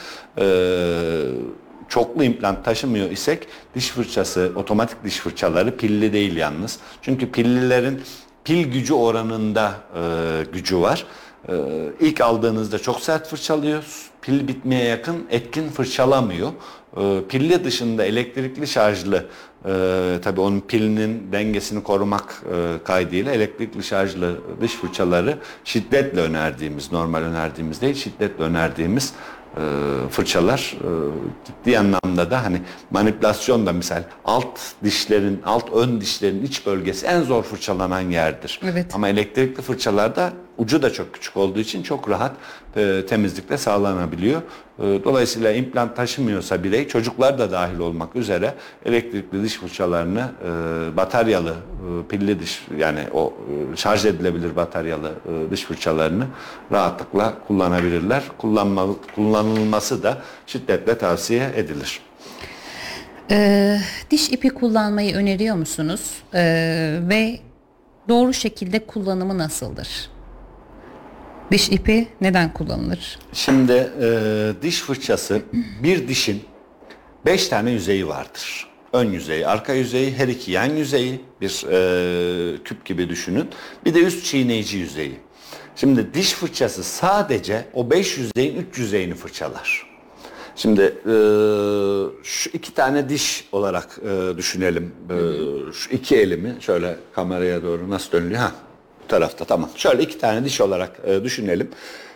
çoklu 1.92 2.24
implant 2.24 2.66
taşımıyor 2.66 3.12
isek 3.12 3.48
diş 3.76 3.90
fırçası, 3.90 4.52
otomatik 4.56 5.04
diş 5.04 5.18
fırçaları 5.18 5.78
pilli 5.78 6.14
değil 6.14 6.36
yalnız. 6.36 6.80
Çünkü 7.02 7.32
pillilerin 7.32 8.02
pil 8.44 8.72
gücü 8.72 8.94
oranında 8.94 9.74
e, 9.96 10.02
gücü 10.54 10.82
var. 10.82 11.06
E, 11.50 11.54
ilk 12.00 12.22
aldığınızda 12.22 12.80
çok 12.80 13.00
sert 13.00 13.28
fırçalıyor. 13.28 13.84
Pil 14.22 14.48
bitmeye 14.48 14.86
yakın 14.86 15.26
etkin 15.30 15.70
fırçalamıyor. 15.70 16.52
E, 16.98 17.28
pilli 17.30 17.64
dışında 17.64 18.06
elektrikli 18.06 18.68
şarjlı 18.68 19.26
e, 19.66 19.72
tabii 20.24 20.42
onun 20.42 20.60
pilinin 20.60 21.32
dengesini 21.32 21.84
korumak 21.84 22.44
e, 22.54 22.84
kaydıyla 22.84 23.32
elektrikli 23.32 23.84
şarjlı 23.84 24.36
diş 24.62 24.72
fırçaları 24.72 25.38
şiddetle 25.64 26.22
önerdiğimiz, 26.22 26.92
normal 26.92 27.22
önerdiğimiz 27.22 27.82
değil 27.82 27.96
şiddetle 27.96 28.44
önerdiğimiz 28.44 29.14
e, 29.58 29.62
fırçalar 30.10 30.76
e, 30.78 30.90
ciddi 31.46 31.80
anlamda 31.80 32.32
da 32.32 32.44
hani 32.44 32.62
manipülasyon 32.92 33.66
da 33.66 33.74
misal 33.74 34.04
alt 34.26 34.60
dişlerin 34.84 35.42
alt 35.46 35.74
ön 35.74 36.02
dişlerin 36.02 36.44
iç 36.44 36.66
bölgesi 36.66 37.06
en 37.06 37.22
zor 37.22 37.44
fırçalanan 37.44 38.02
yerdir. 38.02 38.60
Evet. 38.64 38.96
Ama 38.96 39.10
elektrikli 39.10 39.62
fırçalarda 39.62 40.34
ucu 40.58 40.82
da 40.82 40.94
çok 40.94 41.14
küçük 41.14 41.38
olduğu 41.38 41.60
için 41.60 41.84
çok 41.84 42.10
rahat 42.10 42.36
e, 42.76 43.06
temizlikle 43.10 43.58
sağlanabiliyor. 43.58 44.42
E, 44.80 45.04
dolayısıyla 45.04 45.52
implant 45.52 45.96
taşımıyorsa 45.96 46.64
birey 46.64 46.88
çocuklar 46.88 47.40
da 47.40 47.52
dahil 47.52 47.80
olmak 47.80 48.16
üzere 48.16 48.54
elektrikli 48.86 49.44
diş 49.44 49.58
fırçalarını 49.58 50.32
e, 50.46 50.98
bataryalı 50.98 51.52
e, 51.52 52.08
pilli 52.10 52.40
diş 52.40 52.66
yani 52.78 53.00
o 53.14 53.34
e, 53.74 53.78
şarj 53.78 54.06
edilebilir 54.06 54.56
bataryalı 54.56 55.10
e, 55.10 55.52
diş 55.52 55.64
fırçalarını 55.64 56.26
rahatlıkla 56.72 57.34
kullanabilirler. 57.48 58.24
Kullanma, 58.38 58.88
kullanılması 59.16 60.04
da 60.04 60.18
şiddetle 60.48 60.98
tavsiye 60.98 61.52
edilir. 61.56 62.02
Ee, 63.32 63.78
diş 64.12 64.30
ipi 64.30 64.50
kullanmayı 64.50 65.16
öneriyor 65.16 65.56
musunuz? 65.56 66.14
Ee, 66.34 67.00
ve 67.02 67.40
doğru 68.10 68.34
şekilde 68.34 68.86
kullanımı 68.86 69.38
nasıldır? 69.38 70.11
Diş 71.52 71.70
ipi 71.70 72.08
neden 72.22 72.54
kullanılır? 72.54 73.20
Şimdi 73.34 73.92
e, 74.02 74.08
diş 74.62 74.82
fırçası 74.82 75.42
bir 75.84 76.08
dişin 76.08 76.44
beş 77.26 77.48
tane 77.48 77.72
yüzeyi 77.72 78.08
vardır. 78.08 78.68
Ön 78.94 79.12
yüzeyi, 79.12 79.48
arka 79.48 79.74
yüzeyi, 79.74 80.14
her 80.14 80.28
iki 80.28 80.52
yan 80.52 80.70
yüzeyi 80.70 81.22
bir 81.42 81.66
e, 81.72 82.64
küp 82.64 82.86
gibi 82.86 83.10
düşünün. 83.10 83.50
Bir 83.86 83.94
de 83.94 84.00
üst 84.00 84.26
çiğneyici 84.26 84.78
yüzeyi. 84.78 85.16
Şimdi 85.76 86.14
diş 86.14 86.34
fırçası 86.34 86.84
sadece 86.84 87.66
o 87.74 87.90
beş 87.90 88.18
yüzeyin 88.18 88.56
üç 88.56 88.78
yüzeyini 88.78 89.14
fırçalar. 89.14 89.92
Şimdi 90.56 90.82
e, 90.82 91.14
şu 92.24 92.50
iki 92.54 92.74
tane 92.74 93.10
diş 93.10 93.48
olarak 93.52 94.00
e, 94.06 94.38
düşünelim. 94.38 94.92
E, 95.10 95.16
şu 95.74 95.90
iki 95.92 96.16
elimi 96.16 96.56
şöyle 96.60 96.96
kameraya 97.14 97.64
doğru 97.64 97.90
nasıl 97.90 98.12
dönülüyor? 98.12 98.40
Ha, 98.42 98.52
tarafta 99.12 99.46
tamam. 99.46 99.70
Şöyle 99.76 100.04
iki 100.04 100.18
tane 100.18 100.46
diş 100.46 100.62
olarak 100.62 101.02
e, 101.06 101.24
düşünelim. 101.24 101.70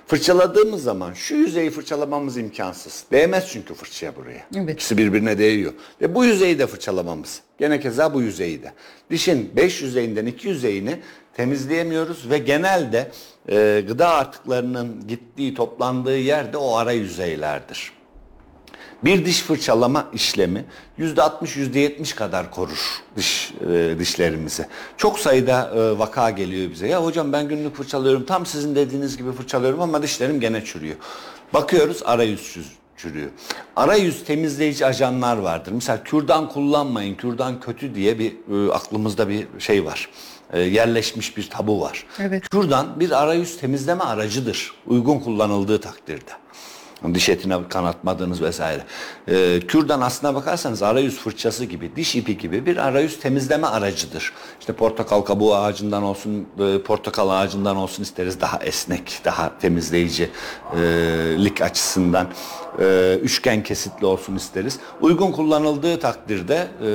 Fırçaladığımız 0.07 0.83
zaman 0.83 1.13
şu 1.13 1.35
yüzeyi 1.35 1.69
fırçalamamız 1.69 2.37
imkansız. 2.37 3.03
Değmez 3.11 3.47
çünkü 3.51 3.73
fırçaya 3.73 4.15
buraya. 4.15 4.45
Evet. 4.55 4.69
İkisi 4.69 4.97
birbirine 4.97 5.37
değiyor. 5.37 5.73
Ve 6.01 6.15
bu 6.15 6.25
yüzeyi 6.25 6.59
de 6.59 6.67
fırçalamamız. 6.67 7.41
Gene 7.59 7.79
keza 7.79 8.13
bu 8.13 8.21
yüzeyi 8.21 8.63
de. 8.63 8.73
Dişin 9.11 9.51
5 9.55 9.81
yüzeyinden 9.81 10.25
2 10.25 10.47
yüzeyini 10.47 10.99
temizleyemiyoruz 11.33 12.29
ve 12.29 12.37
genelde 12.37 13.11
e, 13.49 13.83
gıda 13.87 14.09
artıklarının 14.09 15.07
gittiği, 15.07 15.53
toplandığı 15.53 16.17
yerde 16.17 16.57
o 16.57 16.75
ara 16.75 16.91
yüzeylerdir. 16.91 17.91
Bir 19.05 19.25
diş 19.25 19.41
fırçalama 19.41 20.07
işlemi 20.13 20.65
%60 20.99 21.45
%70 21.45 22.15
kadar 22.15 22.51
korur 22.51 23.01
diş 23.17 23.53
e, 23.71 23.95
dişlerimizi. 23.99 24.65
Çok 24.97 25.19
sayıda 25.19 25.71
e, 25.75 25.99
vaka 25.99 26.29
geliyor 26.29 26.71
bize. 26.71 26.87
Ya 26.87 27.05
hocam 27.05 27.33
ben 27.33 27.47
günlük 27.47 27.75
fırçalıyorum. 27.75 28.25
Tam 28.25 28.45
sizin 28.45 28.75
dediğiniz 28.75 29.17
gibi 29.17 29.31
fırçalıyorum 29.31 29.81
ama 29.81 30.03
dişlerim 30.03 30.39
gene 30.39 30.65
çürüyor. 30.65 30.95
Bakıyoruz 31.53 32.01
arayüz 32.05 32.57
çürüyor. 32.97 33.29
Arayüz 33.75 34.23
temizleyici 34.23 34.85
ajanlar 34.85 35.37
vardır. 35.37 35.71
Mesela 35.71 36.03
kürdan 36.03 36.49
kullanmayın, 36.49 37.15
kürdan 37.15 37.59
kötü 37.59 37.95
diye 37.95 38.19
bir 38.19 38.31
e, 38.31 38.71
aklımızda 38.71 39.29
bir 39.29 39.47
şey 39.59 39.85
var. 39.85 40.09
E, 40.53 40.59
yerleşmiş 40.59 41.37
bir 41.37 41.49
tabu 41.49 41.81
var. 41.81 42.05
Evet. 42.19 42.49
Kürdan 42.49 42.99
bir 42.99 43.23
arayüz 43.23 43.57
temizleme 43.57 44.03
aracıdır. 44.03 44.71
Uygun 44.87 45.19
kullanıldığı 45.19 45.81
takdirde 45.81 46.31
diş 47.13 47.29
etine 47.29 47.57
kanatmadığınız 47.69 48.41
vesaire. 48.41 48.83
Ee, 49.27 49.59
kürdan 49.67 50.01
aslına 50.01 50.35
bakarsanız 50.35 50.83
arayüz 50.83 51.17
fırçası 51.17 51.65
gibi, 51.65 51.95
diş 51.95 52.15
ipi 52.15 52.37
gibi 52.37 52.65
bir 52.65 52.77
arayüz 52.77 53.19
temizleme 53.19 53.67
aracıdır. 53.67 54.33
İşte 54.59 54.73
portakal 54.73 55.21
kabuğu 55.21 55.55
ağacından 55.55 56.03
olsun, 56.03 56.47
e, 56.59 56.81
portakal 56.81 57.29
ağacından 57.29 57.75
olsun 57.75 58.03
isteriz. 58.03 58.41
Daha 58.41 58.59
esnek, 58.59 59.21
daha 59.25 59.59
temizleyicilik 59.59 61.61
e, 61.61 61.63
açısından 61.63 62.27
e, 62.79 63.19
üçgen 63.23 63.63
kesitli 63.63 64.05
olsun 64.05 64.35
isteriz. 64.35 64.79
Uygun 65.01 65.31
kullanıldığı 65.31 65.99
takdirde 65.99 66.55
e, 66.55 66.89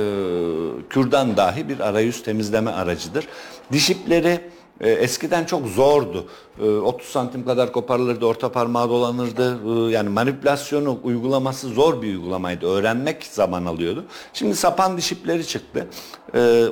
kürdan 0.89 1.37
dahi 1.37 1.69
bir 1.69 1.79
arayüz 1.79 2.23
temizleme 2.23 2.71
aracıdır. 2.71 3.27
Diş 3.71 3.89
ipleri 3.89 4.41
e, 4.81 4.89
eskiden 4.89 5.45
çok 5.45 5.67
zordu. 5.67 6.27
30 6.61 7.07
e, 7.07 7.11
santim 7.11 7.45
kadar 7.45 7.71
koparılırdı, 7.71 8.25
orta 8.25 8.51
parmağı 8.51 8.89
dolanırdı. 8.89 9.59
E, 9.87 9.91
yani 9.91 10.09
manipülasyonu, 10.09 10.99
uygulaması 11.03 11.67
zor 11.67 12.01
bir 12.01 12.07
uygulamaydı. 12.07 12.65
Öğrenmek 12.65 13.23
zaman 13.23 13.65
alıyordu. 13.65 14.05
Şimdi 14.33 14.55
sapan 14.55 14.97
diş 14.97 15.11
ipleri 15.11 15.47
çıktı. 15.47 15.87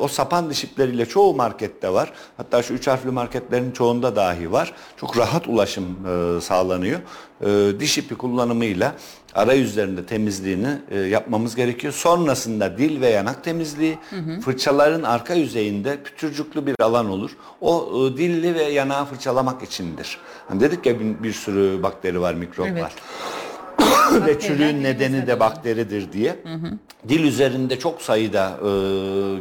O 0.02 0.08
sapan 0.08 0.50
diş 0.50 0.64
ipleriyle 0.64 1.06
çoğu 1.06 1.34
markette 1.34 1.94
var. 1.94 2.14
Hatta 2.38 2.64
şu 2.64 2.74
üç 2.74 2.88
harfli 2.88 3.12
marketlerin 3.12 3.72
çoğunda 3.72 4.16
dahi 4.16 4.52
var. 4.52 4.74
Çok 4.98 5.18
rahat 5.18 5.48
ulaşım 5.48 5.86
sağlanıyor. 6.42 7.00
Diş 7.80 7.98
ipi 7.98 8.16
kullanımıyla 8.16 8.96
arayüzlerinde 9.36 10.06
temizliğini 10.06 10.78
e, 10.92 11.00
yapmamız 11.00 11.56
gerekiyor. 11.56 11.94
Sonrasında 11.94 12.78
dil 12.78 13.02
ve 13.02 13.10
yanak 13.10 13.44
temizliği, 13.44 13.98
hı 14.10 14.16
hı. 14.16 14.40
fırçaların 14.42 15.04
arka 15.04 15.34
yüzeyinde 15.34 16.04
pütürcüklü 16.04 16.66
bir 16.66 16.76
alan 16.80 17.10
olur. 17.10 17.32
O 17.62 17.90
e, 17.90 18.18
dilli 18.18 18.56
ve 18.56 18.64
yanağı 18.64 19.06
fırçalamak 19.06 19.64
içindir. 19.80 20.18
Hani 20.48 20.60
dedik 20.60 20.86
ya 20.86 21.00
bir, 21.00 21.24
bir 21.24 21.34
sürü 21.34 21.84
bakteri 21.84 22.22
var, 22.22 22.34
mikrop 22.34 22.68
evet. 22.68 22.84
var. 22.84 22.94
ve 24.28 24.40
çürüğün 24.40 24.84
nedeni 24.84 25.28
de 25.28 25.40
bakteridir 25.40 26.12
diye. 26.12 26.36
Hı 26.44 26.54
hı. 26.54 26.72
Dil 27.10 27.24
üzerinde 27.24 27.80
çok 27.80 28.02
sayıda 28.02 28.58
e, 28.58 28.70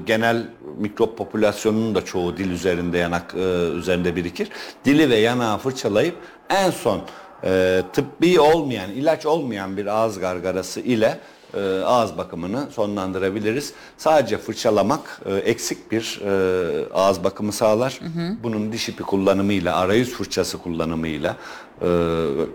genel 0.07 0.47
mikrop 0.79 1.19
popülasyonunun 1.19 1.95
da 1.95 2.05
çoğu 2.05 2.37
dil 2.37 2.51
üzerinde 2.51 2.99
yanak 2.99 3.35
e, 3.35 3.69
üzerinde 3.69 4.17
birikir. 4.17 4.49
Dili 4.85 5.11
ve 5.11 5.17
yanağı 5.17 5.59
fırçalayıp 5.59 6.15
en 6.51 6.71
son 6.71 7.01
e, 7.45 7.83
tıbbi 7.93 8.41
olmayan, 8.41 8.91
ilaç 8.91 9.27
olmayan 9.27 9.77
bir 9.77 9.87
ağız 9.87 10.19
gargarası 10.19 10.81
ile 10.81 11.19
e, 11.55 11.61
ağız 11.85 12.19
bakımını 12.19 12.69
sonlandırabiliriz. 12.71 13.73
Sadece 13.99 14.39
fırçalamak 14.39 15.21
e, 15.27 15.35
eksik 15.35 15.93
bir 15.93 16.21
e, 16.25 16.93
ağız 16.95 17.25
bakımı 17.25 17.53
sağlar. 17.53 18.01
Bunun 18.43 18.73
diş 18.73 18.89
ipi 18.89 19.03
kullanımıyla, 19.03 19.77
arayüz 19.77 20.11
fırçası 20.11 20.59
kullanımıyla 20.59 21.37
e, 21.83 21.89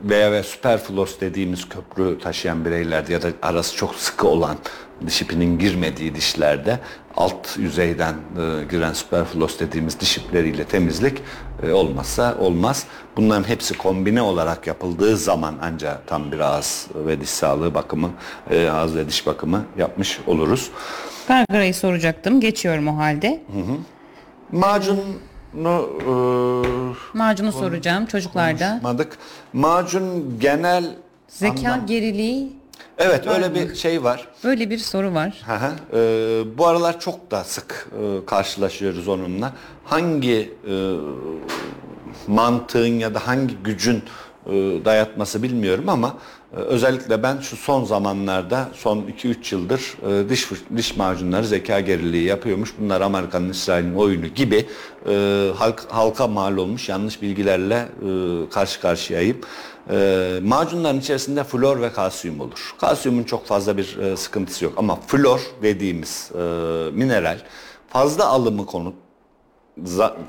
veya 0.03 0.31
ve 0.31 0.43
süperflos 0.43 1.19
dediğimiz 1.19 1.69
köprü 1.69 2.19
taşıyan 2.19 2.65
bireylerde 2.65 3.13
ya 3.13 3.21
da 3.21 3.27
arası 3.41 3.75
çok 3.75 3.95
sıkı 3.95 4.27
olan 4.27 4.57
diş 5.07 5.21
ipinin 5.21 5.59
girmediği 5.59 6.15
dişlerde 6.15 6.79
alt 7.17 7.57
yüzeyden 7.57 8.13
e, 8.13 8.63
giren 8.71 8.93
süperflos 8.93 9.59
dediğimiz 9.59 9.99
diş 9.99 10.17
ipleriyle 10.17 10.63
temizlik 10.63 11.21
e, 11.63 11.71
olmazsa 11.71 12.35
olmaz. 12.39 12.85
Bunların 13.17 13.43
hepsi 13.49 13.77
kombine 13.77 14.21
olarak 14.21 14.67
yapıldığı 14.67 15.17
zaman 15.17 15.55
ancak 15.61 16.07
tam 16.07 16.31
bir 16.31 16.39
ağız 16.39 16.87
ve 16.95 17.21
diş 17.21 17.29
sağlığı 17.29 17.73
bakımı, 17.73 18.09
e, 18.51 18.69
ağız 18.69 18.95
ve 18.95 19.07
diş 19.07 19.27
bakımı 19.27 19.65
yapmış 19.77 20.19
oluruz. 20.27 20.71
Gargarayı 21.27 21.73
soracaktım. 21.73 22.39
Geçiyorum 22.39 22.87
o 22.87 22.97
halde. 22.97 23.43
Macunu 24.51 24.99
e, 25.55 27.17
Macunu 27.17 27.51
soracağım 27.51 28.05
çocuklarda. 28.05 28.81
Macun 29.53 30.39
genel 30.39 30.85
Zeka 31.27 31.53
anlam- 31.69 31.85
geriliği 31.85 32.62
Evet 32.97 33.27
öyle 33.27 33.55
bir 33.55 33.75
şey 33.75 34.03
var. 34.03 34.27
böyle 34.43 34.69
bir 34.69 34.77
soru 34.77 35.13
var. 35.13 35.41
Hı 35.45 35.53
hı. 35.55 35.71
Ee, 35.93 36.57
bu 36.57 36.67
aralar 36.67 36.99
çok 36.99 37.31
da 37.31 37.43
sık 37.43 37.87
e, 38.01 38.25
karşılaşıyoruz 38.25 39.07
onunla. 39.07 39.53
Hangi 39.85 40.53
e, 40.69 40.73
mantığın 42.27 42.99
ya 42.99 43.13
da 43.13 43.27
hangi 43.27 43.55
gücün 43.63 44.03
e, 44.45 44.51
dayatması 44.85 45.43
bilmiyorum 45.43 45.89
ama 45.89 46.17
e, 46.53 46.55
özellikle 46.55 47.23
ben 47.23 47.37
şu 47.37 47.55
son 47.55 47.83
zamanlarda 47.83 48.69
son 48.73 48.97
2-3 48.97 49.55
yıldır 49.55 49.81
e, 50.09 50.29
diş 50.29 50.49
diş 50.77 50.97
macunları 50.97 51.45
zeka 51.45 51.79
geriliği 51.79 52.23
yapıyormuş. 52.23 52.73
Bunlar 52.79 53.01
Amerika'nın 53.01 53.49
İsrail'in 53.49 53.95
oyunu 53.95 54.27
gibi 54.27 54.65
e, 55.09 55.47
halk, 55.57 55.83
halka 55.89 56.27
mal 56.27 56.57
olmuş 56.57 56.89
yanlış 56.89 57.21
bilgilerle 57.21 57.75
e, 57.75 58.49
karşı 58.49 58.81
karşıyayım. 58.81 59.37
E, 59.89 60.39
macunların 60.43 60.99
içerisinde 60.99 61.43
flor 61.43 61.81
ve 61.81 61.91
kalsiyum 61.91 62.39
olur. 62.39 62.75
Kalsiyumun 62.79 63.23
çok 63.23 63.45
fazla 63.45 63.77
bir 63.77 63.97
e, 63.97 64.17
sıkıntısı 64.17 64.65
yok 64.65 64.73
ama 64.77 64.95
flor 64.95 65.41
dediğimiz 65.61 66.31
e, 66.35 66.39
mineral 66.91 67.39
fazla 67.89 68.27
alımı 68.27 68.65
konu 68.65 68.93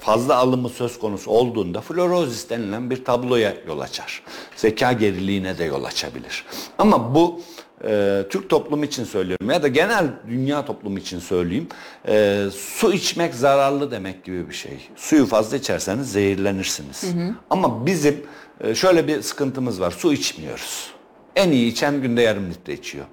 fazla 0.01 0.37
alımı 0.37 0.69
söz 0.69 0.99
konusu 0.99 1.31
olduğunda 1.31 1.81
florozis 1.81 2.51
denilen 2.51 2.91
bir 2.91 3.05
tabloya 3.05 3.55
yol 3.67 3.81
açar. 3.81 4.23
Zeka 4.57 4.93
geriliğine 4.93 5.59
de 5.59 5.65
yol 5.65 5.85
açabilir. 5.85 6.45
Ama 6.79 7.15
bu 7.15 7.41
e, 7.85 8.22
Türk 8.31 8.49
toplumu 8.51 8.85
için 8.85 9.05
söylüyorum 9.05 9.51
ya 9.51 9.62
da 9.62 9.68
genel 9.68 10.07
dünya 10.29 10.64
toplumu 10.64 10.99
için 10.99 11.18
söyleyeyim. 11.18 11.68
E, 12.09 12.45
su 12.57 12.93
içmek 12.93 13.35
zararlı 13.35 13.91
demek 13.91 14.25
gibi 14.25 14.49
bir 14.49 14.55
şey. 14.55 14.89
Suyu 14.97 15.27
fazla 15.27 15.57
içerseniz 15.57 16.12
zehirlenirsiniz. 16.12 17.05
Ama 17.51 17.87
bizim 17.87 18.22
e, 18.61 18.75
şöyle 18.75 19.09
bir 19.09 19.22
sıkıntımız 19.22 19.81
var. 19.81 19.91
Su 19.91 20.12
içmiyoruz. 20.12 20.91
En 21.37 21.51
iyi 21.51 21.72
içen 21.72 22.03
günde 22.03 22.22
yarım 22.22 22.51
litre 22.51 22.72
içiyor. 22.72 23.05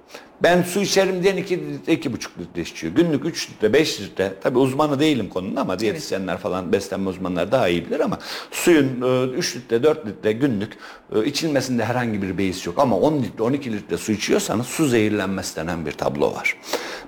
Ben 0.42 0.62
su 0.62 0.80
içerim 0.80 1.22
diyen 1.22 1.36
2 1.36 1.58
litre, 1.58 1.92
iki 1.92 2.12
buçuk 2.12 2.38
litre 2.38 2.62
içiyor. 2.62 2.94
Günlük 2.94 3.26
3 3.26 3.50
litre, 3.50 3.72
5 3.72 4.00
litre. 4.00 4.32
Tabi 4.40 4.58
uzmanı 4.58 5.00
değilim 5.00 5.28
konunun 5.28 5.56
ama 5.56 5.78
diyetisyenler 5.78 6.38
falan 6.38 6.72
beslenme 6.72 7.08
uzmanları 7.08 7.52
daha 7.52 7.68
iyi 7.68 7.86
bilir 7.86 8.00
ama 8.00 8.18
suyun 8.50 9.02
3 9.32 9.56
litre, 9.56 9.82
4 9.82 10.06
litre 10.06 10.32
günlük 10.32 10.72
e, 11.14 11.24
içilmesinde 11.24 11.84
herhangi 11.84 12.22
bir 12.22 12.38
beis 12.38 12.66
yok. 12.66 12.78
Ama 12.78 12.96
10 12.96 13.22
litre, 13.22 13.42
12 13.42 13.72
litre 13.72 13.96
su 13.96 14.12
içiyorsanız 14.12 14.66
su 14.66 14.88
zehirlenmesi 14.88 15.56
denen 15.56 15.86
bir 15.86 15.92
tablo 15.92 16.34
var. 16.34 16.56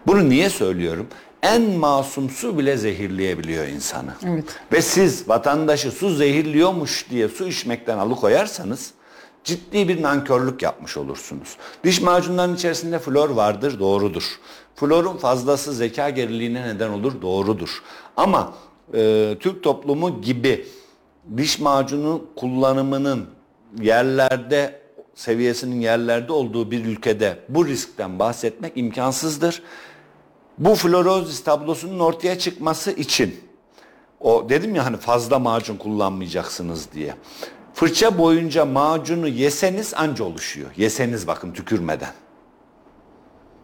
Bunu 0.06 0.28
niye 0.28 0.50
söylüyorum? 0.50 1.06
En 1.42 1.62
masum 1.62 2.30
su 2.30 2.58
bile 2.58 2.76
zehirleyebiliyor 2.76 3.66
insanı. 3.66 4.14
Evet. 4.26 4.44
Ve 4.72 4.82
siz 4.82 5.28
vatandaşı 5.28 5.90
su 5.90 6.14
zehirliyormuş 6.14 7.10
diye 7.10 7.28
su 7.28 7.48
içmekten 7.48 7.98
alıkoyarsanız 7.98 8.93
ciddi 9.44 9.88
bir 9.88 10.02
nankörlük 10.02 10.62
yapmış 10.62 10.96
olursunuz. 10.96 11.56
Diş 11.84 12.00
macunlarının 12.00 12.54
içerisinde 12.54 12.98
flor 12.98 13.30
vardır, 13.30 13.78
doğrudur. 13.78 14.24
Florun 14.74 15.16
fazlası 15.16 15.72
zeka 15.72 16.10
geriliğine 16.10 16.66
neden 16.66 16.90
olur, 16.90 17.22
doğrudur. 17.22 17.82
Ama 18.16 18.54
e, 18.94 19.36
Türk 19.40 19.62
toplumu 19.62 20.22
gibi 20.22 20.66
diş 21.36 21.58
macunu 21.58 22.24
kullanımının 22.36 23.26
yerlerde 23.80 24.80
seviyesinin 25.14 25.80
yerlerde 25.80 26.32
olduğu 26.32 26.70
bir 26.70 26.84
ülkede 26.84 27.38
bu 27.48 27.66
riskten 27.66 28.18
bahsetmek 28.18 28.72
imkansızdır. 28.76 29.62
Bu 30.58 30.74
florozis 30.74 31.44
tablosunun 31.44 32.00
ortaya 32.00 32.38
çıkması 32.38 32.90
için 32.90 33.40
o 34.20 34.46
dedim 34.48 34.74
ya 34.74 34.86
hani 34.86 34.96
fazla 34.96 35.38
macun 35.38 35.76
kullanmayacaksınız 35.76 36.92
diye. 36.92 37.14
Fırça 37.74 38.18
boyunca 38.18 38.64
macunu 38.64 39.28
yeseniz 39.28 39.94
anca 39.94 40.24
oluşuyor. 40.24 40.70
Yeseniz 40.76 41.26
bakın 41.26 41.52
tükürmeden. 41.52 42.12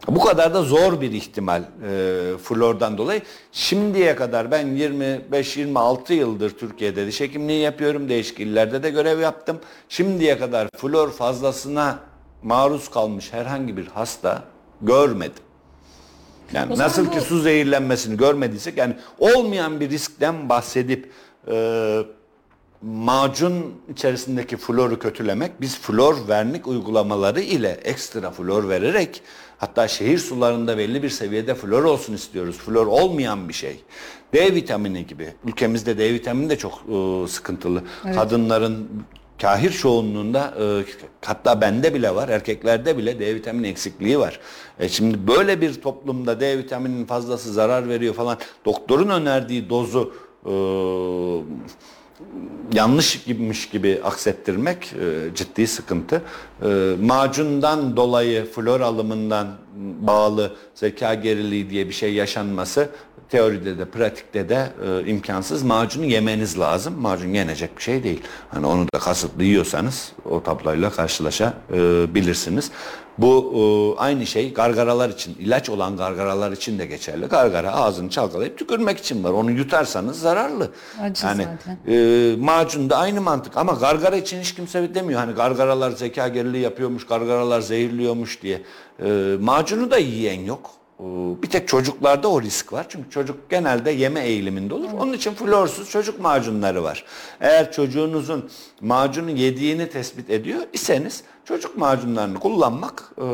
Bu 0.07 0.19
kadar 0.19 0.53
da 0.53 0.61
zor 0.63 1.01
bir 1.01 1.11
ihtimal 1.11 1.61
e, 1.63 2.37
flordan 2.43 2.97
dolayı. 2.97 3.21
Şimdiye 3.51 4.15
kadar 4.15 4.51
ben 4.51 4.67
25-26 4.67 6.13
yıldır 6.13 6.49
Türkiye'de 6.49 7.07
diş 7.07 7.21
hekimliği 7.21 7.61
yapıyorum. 7.61 8.09
Değişik 8.09 8.39
illerde 8.39 8.83
de 8.83 8.89
görev 8.89 9.19
yaptım. 9.19 9.59
Şimdiye 9.89 10.37
kadar 10.39 10.67
flor 10.77 11.11
fazlasına 11.11 11.99
maruz 12.43 12.89
kalmış 12.89 13.33
herhangi 13.33 13.77
bir 13.77 13.87
hasta 13.87 14.43
görmedim. 14.81 15.43
Yani 16.53 16.77
nasıl 16.77 17.05
bu- 17.07 17.11
ki 17.11 17.21
su 17.21 17.39
zehirlenmesini 17.41 18.17
görmediysek 18.17 18.77
yani 18.77 18.95
olmayan 19.19 19.79
bir 19.79 19.89
riskten 19.89 20.49
bahsedip 20.49 21.11
e, 21.51 22.03
macun 22.81 23.73
içerisindeki 23.91 24.57
floru 24.57 24.99
kötülemek 24.99 25.61
biz 25.61 25.77
flor 25.77 26.27
vernik 26.27 26.67
uygulamaları 26.67 27.41
ile 27.41 27.69
ekstra 27.69 28.31
flor 28.31 28.69
vererek 28.69 29.21
hatta 29.57 29.87
şehir 29.87 30.17
sularında 30.17 30.77
belli 30.77 31.03
bir 31.03 31.09
seviyede 31.09 31.55
flor 31.55 31.83
olsun 31.83 32.13
istiyoruz. 32.13 32.57
Flor 32.57 32.87
olmayan 32.87 33.49
bir 33.49 33.53
şey. 33.53 33.83
D 34.33 34.55
vitamini 34.55 35.07
gibi. 35.07 35.33
Ülkemizde 35.45 35.97
D 35.97 36.13
vitamini 36.13 36.49
de 36.49 36.57
çok 36.57 36.73
e, 36.73 37.27
sıkıntılı. 37.27 37.83
Kadınların 38.15 38.89
kahir 39.41 39.71
çoğunluğunda 39.71 40.53
e, 40.61 40.83
hatta 41.25 41.61
bende 41.61 41.93
bile 41.93 42.15
var 42.15 42.29
erkeklerde 42.29 42.97
bile 42.97 43.19
D 43.19 43.35
vitamini 43.35 43.67
eksikliği 43.67 44.19
var. 44.19 44.39
E 44.79 44.89
şimdi 44.89 45.27
böyle 45.27 45.61
bir 45.61 45.81
toplumda 45.81 46.39
D 46.39 46.57
vitamininin 46.57 47.05
fazlası 47.05 47.53
zarar 47.53 47.89
veriyor 47.89 48.13
falan 48.13 48.37
doktorun 48.65 49.09
önerdiği 49.09 49.69
dozu 49.69 50.13
e, 50.45 50.51
yanlış 52.73 53.23
gibiymiş 53.23 53.69
gibi 53.69 54.01
aksettirmek 54.03 54.93
e, 54.93 55.35
ciddi 55.35 55.67
sıkıntı. 55.67 56.21
E, 56.63 56.95
macundan 57.01 57.97
dolayı 57.97 58.45
flor 58.45 58.81
alımından 58.81 59.47
bağlı 60.01 60.55
zeka 60.75 61.13
geriliği 61.13 61.69
diye 61.69 61.87
bir 61.87 61.93
şey 61.93 62.13
yaşanması 62.13 62.89
teoride 63.31 63.77
de 63.77 63.85
pratikte 63.85 64.49
de 64.49 64.67
e, 64.85 65.09
imkansız. 65.09 65.63
Macunu 65.63 66.05
yemeniz 66.05 66.59
lazım. 66.59 66.93
Macun 67.01 67.27
yenecek 67.33 67.77
bir 67.77 67.81
şey 67.81 68.03
değil. 68.03 68.21
Hani 68.49 68.65
onu 68.67 68.85
da 68.93 68.99
kasıtlı 68.99 69.43
yiyorsanız 69.43 70.11
o 70.29 70.43
tabloyla 70.43 70.89
karşılaşabilirsiniz. 70.89 72.71
Bu 73.17 73.53
e, 73.55 73.99
aynı 74.01 74.25
şey 74.25 74.53
gargaralar 74.53 75.09
için, 75.09 75.35
ilaç 75.39 75.69
olan 75.69 75.97
gargaralar 75.97 76.51
için 76.51 76.79
de 76.79 76.85
geçerli. 76.85 77.25
Gargara 77.25 77.71
ağzını 77.71 78.09
çalkalayıp 78.09 78.57
tükürmek 78.57 78.97
için 78.97 79.23
var. 79.23 79.31
Onu 79.31 79.51
yutarsanız 79.51 80.19
zararlı. 80.19 80.71
Acı 81.01 81.25
yani 81.25 81.43
zaten. 81.43 81.77
e, 81.93 82.35
macun 82.35 82.89
da 82.89 82.97
aynı 82.97 83.21
mantık 83.21 83.57
ama 83.57 83.73
gargara 83.73 84.15
için 84.15 84.39
hiç 84.41 84.55
kimse 84.55 84.95
demiyor. 84.95 85.19
Hani 85.19 85.33
gargaralar 85.33 85.91
zeka 85.91 86.27
geriliği 86.27 86.63
yapıyormuş, 86.63 87.05
gargaralar 87.05 87.61
zehirliyormuş 87.61 88.41
diye. 88.41 88.61
E, 89.05 89.35
macunu 89.39 89.91
da 89.91 89.97
yiyen 89.97 90.41
yok. 90.41 90.71
E, 91.01 91.05
Bir 91.43 91.49
tek 91.49 91.67
çocuklarda 91.67 92.27
o 92.27 92.41
risk 92.41 92.73
var. 92.73 92.85
Çünkü 92.89 93.09
çocuk 93.09 93.49
genelde 93.49 93.91
yeme 93.91 94.19
eğiliminde 94.19 94.73
olur. 94.73 94.89
Onun 94.99 95.13
için 95.13 95.33
florsuz 95.33 95.89
çocuk 95.89 96.19
macunları 96.21 96.83
var. 96.83 97.05
Eğer 97.41 97.71
çocuğunuzun 97.71 98.49
macunu 98.81 99.29
yediğini 99.31 99.89
tespit 99.89 100.29
ediyor 100.29 100.59
iseniz 100.73 101.23
çocuk 101.45 101.77
macunlarını 101.77 102.39
kullanmak 102.39 103.11
e, 103.17 103.25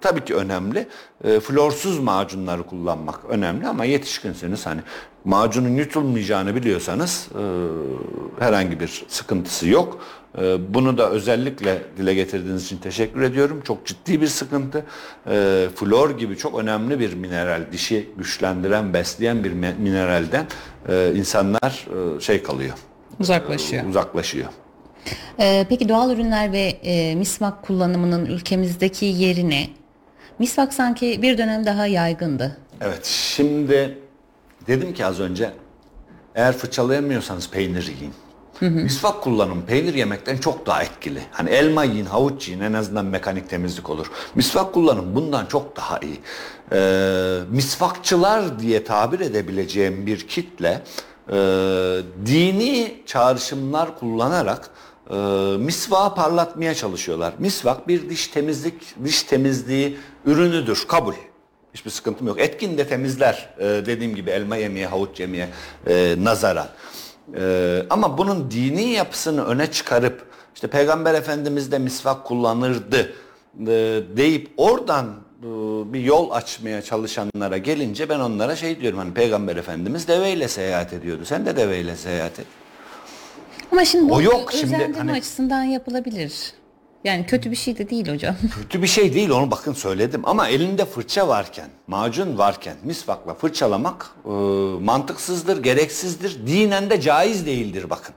tabii 0.00 0.24
ki 0.24 0.34
önemli. 0.34 0.88
E, 1.24 1.40
florsuz 1.40 1.98
macunları 1.98 2.62
kullanmak 2.62 3.20
önemli 3.28 3.66
ama 3.66 3.84
yetişkinseniz 3.84 4.66
hani 4.66 4.80
macunun 5.24 5.68
yutulmayacağını 5.76 6.54
biliyorsanız 6.54 7.28
e, 7.34 7.42
herhangi 8.44 8.80
bir 8.80 9.04
sıkıntısı 9.08 9.68
yok. 9.68 9.98
E, 10.38 10.74
bunu 10.74 10.98
da 10.98 11.10
özellikle 11.10 11.82
dile 11.96 12.14
getirdiğiniz 12.14 12.64
için 12.64 12.78
teşekkür 12.78 13.22
ediyorum. 13.22 13.60
Çok 13.64 13.86
ciddi 13.86 14.20
bir 14.20 14.26
sıkıntı. 14.26 14.84
E, 15.30 15.66
flor 15.74 16.18
gibi 16.18 16.36
çok 16.36 16.58
önemli 16.58 17.00
bir 17.00 17.14
mineral, 17.14 17.62
dişi 17.72 18.10
güçlendiren, 18.16 18.94
besleyen 18.94 19.44
bir 19.44 19.52
mineralden 19.52 20.46
e, 20.88 21.12
insanlar 21.14 21.86
e, 22.16 22.20
şey 22.20 22.42
kalıyor, 22.42 22.74
Uzaklaşıyor. 23.20 23.86
uzaklaşıyor. 23.86 24.48
Ee, 25.40 25.66
peki 25.68 25.88
doğal 25.88 26.10
ürünler 26.10 26.52
ve 26.52 26.60
e, 26.60 27.14
misvak 27.14 27.62
kullanımının 27.62 28.26
ülkemizdeki 28.26 29.04
yerine 29.04 29.68
Misvak 30.38 30.74
sanki 30.74 31.22
bir 31.22 31.38
dönem 31.38 31.66
daha 31.66 31.86
yaygındı. 31.86 32.56
Evet 32.80 33.04
şimdi 33.04 33.98
dedim 34.66 34.94
ki 34.94 35.06
az 35.06 35.20
önce 35.20 35.50
eğer 36.34 36.52
fırçalayamıyorsanız 36.56 37.50
peynir 37.50 37.82
yiyin. 37.86 38.12
Misvak 38.60 39.22
kullanın 39.22 39.62
peynir 39.62 39.94
yemekten 39.94 40.36
çok 40.36 40.66
daha 40.66 40.82
etkili. 40.82 41.22
Hani 41.30 41.50
elma 41.50 41.84
yiyin, 41.84 42.04
havuç 42.04 42.48
yiyin 42.48 42.60
en 42.60 42.72
azından 42.72 43.04
mekanik 43.04 43.50
temizlik 43.50 43.90
olur. 43.90 44.10
Misvak 44.34 44.74
kullanın 44.74 45.14
bundan 45.14 45.46
çok 45.46 45.76
daha 45.76 45.98
iyi. 45.98 46.20
Ee, 46.72 47.38
misvakçılar 47.50 48.58
diye 48.58 48.84
tabir 48.84 49.20
edebileceğim 49.20 50.06
bir 50.06 50.28
kitle 50.28 50.82
e, 51.28 51.34
dini 52.26 53.02
çağrışımlar 53.06 53.98
kullanarak 53.98 54.70
e, 55.10 55.14
misvağı 55.58 56.14
parlatmaya 56.14 56.74
çalışıyorlar. 56.74 57.34
Misvak 57.38 57.88
bir 57.88 58.10
diş 58.10 58.28
temizlik, 58.28 59.04
diş 59.04 59.22
temizliği 59.22 59.96
ürünüdür, 60.26 60.84
kabul. 60.88 61.14
Hiçbir 61.74 61.90
sıkıntım 61.90 62.26
yok. 62.26 62.40
Etkin 62.40 62.78
de 62.78 62.88
temizler 62.88 63.54
e, 63.58 63.64
dediğim 63.64 64.14
gibi 64.14 64.30
elma 64.30 64.56
yemeye, 64.56 64.86
havuç 64.86 65.20
yemeye 65.20 65.48
e, 65.86 66.16
nazaran. 66.18 66.68
E, 67.36 67.82
ama 67.90 68.18
bunun 68.18 68.50
dini 68.50 68.82
yapısını 68.90 69.44
öne 69.44 69.66
çıkarıp 69.70 70.26
işte 70.54 70.66
Peygamber 70.66 71.14
Efendimiz 71.14 71.72
de 71.72 71.78
misvak 71.78 72.24
kullanırdı 72.24 73.12
e, 73.60 73.66
deyip 74.16 74.50
oradan 74.56 75.06
e, 75.42 75.46
bir 75.92 76.00
yol 76.00 76.30
açmaya 76.30 76.82
çalışanlara 76.82 77.58
gelince 77.58 78.08
ben 78.08 78.20
onlara 78.20 78.56
şey 78.56 78.80
diyorum 78.80 78.98
hani 78.98 79.14
Peygamber 79.14 79.56
Efendimiz 79.56 80.08
deveyle 80.08 80.48
seyahat 80.48 80.92
ediyordu. 80.92 81.24
Sen 81.24 81.46
de 81.46 81.56
deveyle 81.56 81.96
seyahat 81.96 82.38
et. 82.38 82.46
Ama 83.72 83.84
şimdi 83.84 84.12
O 84.12 84.20
yok, 84.20 84.52
şimdi 84.52 84.92
hani- 84.96 85.12
açısından 85.12 85.62
yapılabilir. 85.62 86.52
Yani 87.04 87.26
kötü 87.26 87.50
bir 87.50 87.56
şey 87.56 87.78
de 87.78 87.90
değil 87.90 88.08
hocam. 88.12 88.36
Kötü 88.62 88.82
bir 88.82 88.86
şey 88.86 89.14
değil 89.14 89.30
onu 89.30 89.50
bakın 89.50 89.72
söyledim 89.72 90.22
ama 90.24 90.48
elinde 90.48 90.84
fırça 90.84 91.28
varken, 91.28 91.68
macun 91.86 92.38
varken 92.38 92.76
misvakla 92.84 93.34
fırçalamak 93.34 94.10
e, 94.24 94.28
mantıksızdır, 94.80 95.62
gereksizdir, 95.62 96.46
dinen 96.46 96.90
de 96.90 97.00
caiz 97.00 97.46
değildir 97.46 97.90
bakın. 97.90 98.14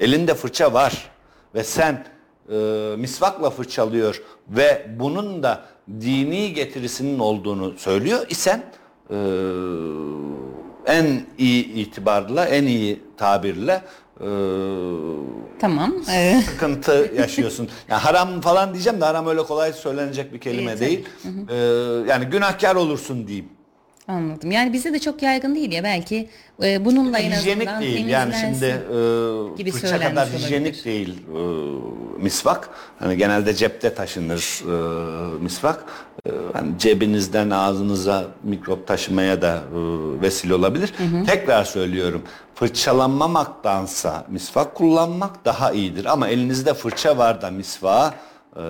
Elinde 0.00 0.34
fırça 0.34 0.72
var 0.72 1.10
ve 1.54 1.64
sen 1.64 2.06
e, 2.52 2.56
misvakla 2.96 3.50
fırçalıyor 3.50 4.22
ve 4.48 4.86
bunun 4.98 5.42
da 5.42 5.64
dini 6.00 6.52
getirisinin 6.52 7.18
olduğunu 7.18 7.78
söylüyor 7.78 8.26
isen 8.28 8.64
e, 9.10 9.16
en 10.86 11.26
iyi 11.38 11.64
itibarla, 11.64 12.44
en 12.46 12.64
iyi 12.64 13.02
tabirle 13.16 13.82
e, 14.20 14.28
tamam. 15.60 15.94
Sıkıntı 16.44 17.12
yaşıyorsun. 17.16 17.68
Yani 17.88 18.00
haram 18.00 18.40
falan 18.40 18.72
diyeceğim 18.74 19.00
de 19.00 19.04
haram 19.04 19.26
öyle 19.26 19.42
kolay 19.42 19.72
söylenecek 19.72 20.32
bir 20.32 20.40
kelime 20.40 20.70
Evet, 20.70 20.80
değil. 20.80 21.04
Ee, 21.50 21.54
yani 22.10 22.24
günahkar 22.24 22.74
olursun 22.74 23.26
diyeyim. 23.26 23.48
Anladım. 24.08 24.50
Yani 24.50 24.72
bize 24.72 24.92
de 24.92 24.98
çok 24.98 25.22
yaygın 25.22 25.54
değil 25.54 25.72
ya 25.72 25.84
belki 25.84 26.28
e, 26.62 26.84
bununla 26.84 27.18
en 27.18 27.30
hijyenik 27.32 27.68
azından 27.68 27.82
değil. 27.82 28.06
Yani 28.06 28.34
şimdi 28.40 28.64
e, 28.64 29.56
gibi 29.58 29.70
fırça 29.70 29.98
kadar 29.98 30.26
olabilir. 30.26 30.38
hijyenik 30.38 30.84
değil 30.84 31.18
e, 31.34 31.42
misvak. 32.22 32.70
Hani 32.98 33.16
genelde 33.16 33.54
cepte 33.54 33.94
taşınır 33.94 34.62
e, 34.64 35.42
misvak. 35.42 35.84
E, 36.26 36.30
hani 36.52 36.78
cebinizden 36.78 37.50
ağzınıza 37.50 38.24
mikrop 38.42 38.86
taşımaya 38.86 39.42
da 39.42 39.54
e, 39.56 39.78
vesile 40.22 40.54
olabilir. 40.54 40.92
Tekrar 41.26 41.64
söylüyorum. 41.64 42.22
Fırçalanmamaktansa 42.54 44.24
misvak 44.28 44.74
kullanmak 44.74 45.44
daha 45.44 45.72
iyidir. 45.72 46.04
Ama 46.04 46.28
elinizde 46.28 46.74
fırça 46.74 47.18
var 47.18 47.42
da 47.42 47.50
misvağa 47.50 48.14
e, 48.56 48.62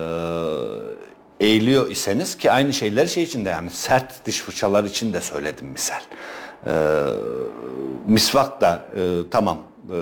eğiliyor 1.39 1.91
iseniz 1.91 2.37
ki 2.37 2.51
aynı 2.51 2.73
şeyleri 2.73 3.09
şey 3.09 3.23
için 3.23 3.45
de 3.45 3.49
yani 3.49 3.69
sert 3.69 4.25
diş 4.25 4.39
fırçalar 4.41 4.83
için 4.83 5.13
de 5.13 5.21
söyledim 5.21 5.67
misal. 5.67 6.01
Ee, 6.67 6.71
misvak 8.07 8.61
da 8.61 8.85
e, 8.95 9.01
tamam 9.31 9.57
e, 9.89 9.97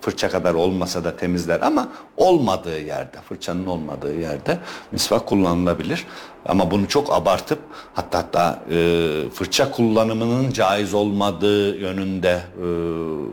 fırça 0.00 0.28
kadar 0.28 0.54
olmasa 0.54 1.04
da 1.04 1.16
temizler 1.16 1.60
ama 1.60 1.88
olmadığı 2.16 2.80
yerde, 2.80 3.16
fırçanın 3.28 3.66
olmadığı 3.66 4.20
yerde 4.20 4.58
misvak 4.92 5.26
kullanılabilir. 5.26 6.06
Ama 6.48 6.70
bunu 6.70 6.88
çok 6.88 7.12
abartıp 7.12 7.58
hatta 7.94 8.18
hatta 8.18 8.62
e, 8.70 9.30
fırça 9.34 9.70
kullanımının 9.70 10.50
caiz 10.50 10.94
olmadığı 10.94 11.76
yönünde 11.76 12.30
e, 12.30 12.66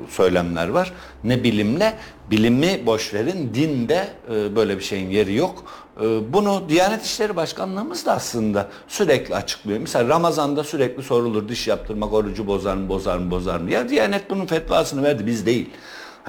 söylemler 0.09 0.67
var. 0.67 0.93
Ne 1.23 1.43
bilimle, 1.43 1.93
bilimi 2.31 2.85
boş 2.85 3.13
verin, 3.13 3.53
dinde 3.53 4.07
e, 4.31 4.55
böyle 4.55 4.77
bir 4.77 4.83
şeyin 4.83 5.09
yeri 5.09 5.35
yok. 5.35 5.63
E, 6.01 6.33
bunu 6.33 6.63
Diyanet 6.69 7.05
İşleri 7.05 7.35
Başkanlığımız 7.35 8.05
da 8.05 8.13
aslında 8.13 8.67
sürekli 8.87 9.35
açıklıyor. 9.35 9.79
Mesela 9.79 10.09
Ramazan'da 10.09 10.63
sürekli 10.63 11.03
sorulur 11.03 11.49
diş 11.49 11.67
yaptırmak 11.67 12.13
orucu 12.13 12.47
bozar 12.47 12.75
mı, 12.75 12.89
bozar 12.89 13.17
mı, 13.17 13.31
bozar 13.31 13.59
mı? 13.59 13.71
Ya 13.71 13.89
Diyanet 13.89 14.29
bunun 14.29 14.45
fetvasını 14.45 15.03
verdi, 15.03 15.25
biz 15.25 15.45
değil. 15.45 15.69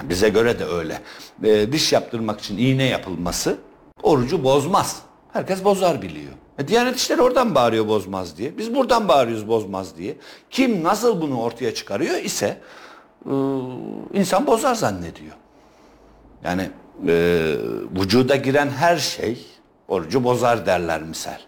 Bize 0.03 0.28
göre 0.28 0.59
de 0.59 0.64
öyle. 0.64 1.01
E, 1.45 1.72
diş 1.72 1.93
yaptırmak 1.93 2.41
için 2.41 2.59
iğne 2.59 2.85
yapılması 2.85 3.57
orucu 4.03 4.45
bozmaz. 4.45 5.03
Herkes 5.35 5.64
bozar 5.64 6.03
biliyor. 6.03 6.32
E, 6.59 6.68
Diyanet 6.68 6.97
İşleri 6.97 7.22
oradan 7.22 7.55
bağırıyor 7.55 7.89
bozmaz 7.89 8.37
diye. 8.39 8.59
Biz 8.59 8.74
buradan 8.74 9.09
bağırıyoruz 9.09 9.49
bozmaz 9.49 9.97
diye. 9.97 10.16
Kim 10.51 10.82
nasıl 10.85 11.20
bunu 11.20 11.41
ortaya 11.41 11.74
çıkarıyor 11.74 12.16
ise 12.16 12.59
e, 13.26 13.32
insan 14.12 14.47
bozar 14.47 14.74
zannediyor. 14.74 15.32
Yani 16.45 16.70
e, 17.09 17.14
vücuda 18.01 18.37
giren 18.37 18.68
her 18.70 18.97
şey 18.97 19.47
orucu 19.89 20.24
bozar 20.24 20.66
derler 20.66 21.03
misal. 21.03 21.39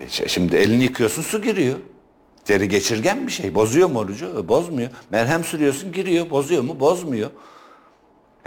E, 0.00 0.08
ş- 0.08 0.28
Şimdi 0.28 0.56
elini 0.56 0.82
yıkıyorsun 0.82 1.22
su 1.22 1.42
giriyor. 1.42 1.76
Deri 2.48 2.68
geçirgen 2.68 3.26
bir 3.26 3.32
şey. 3.32 3.54
Bozuyor 3.54 3.90
mu 3.90 3.98
orucu? 3.98 4.26
E, 4.44 4.48
Bozmuyor. 4.48 4.90
Merhem 5.10 5.44
sürüyorsun 5.44 5.92
giriyor. 5.92 6.30
Bozuyor 6.30 6.62
mu? 6.62 6.80
Bozmuyor. 6.80 7.30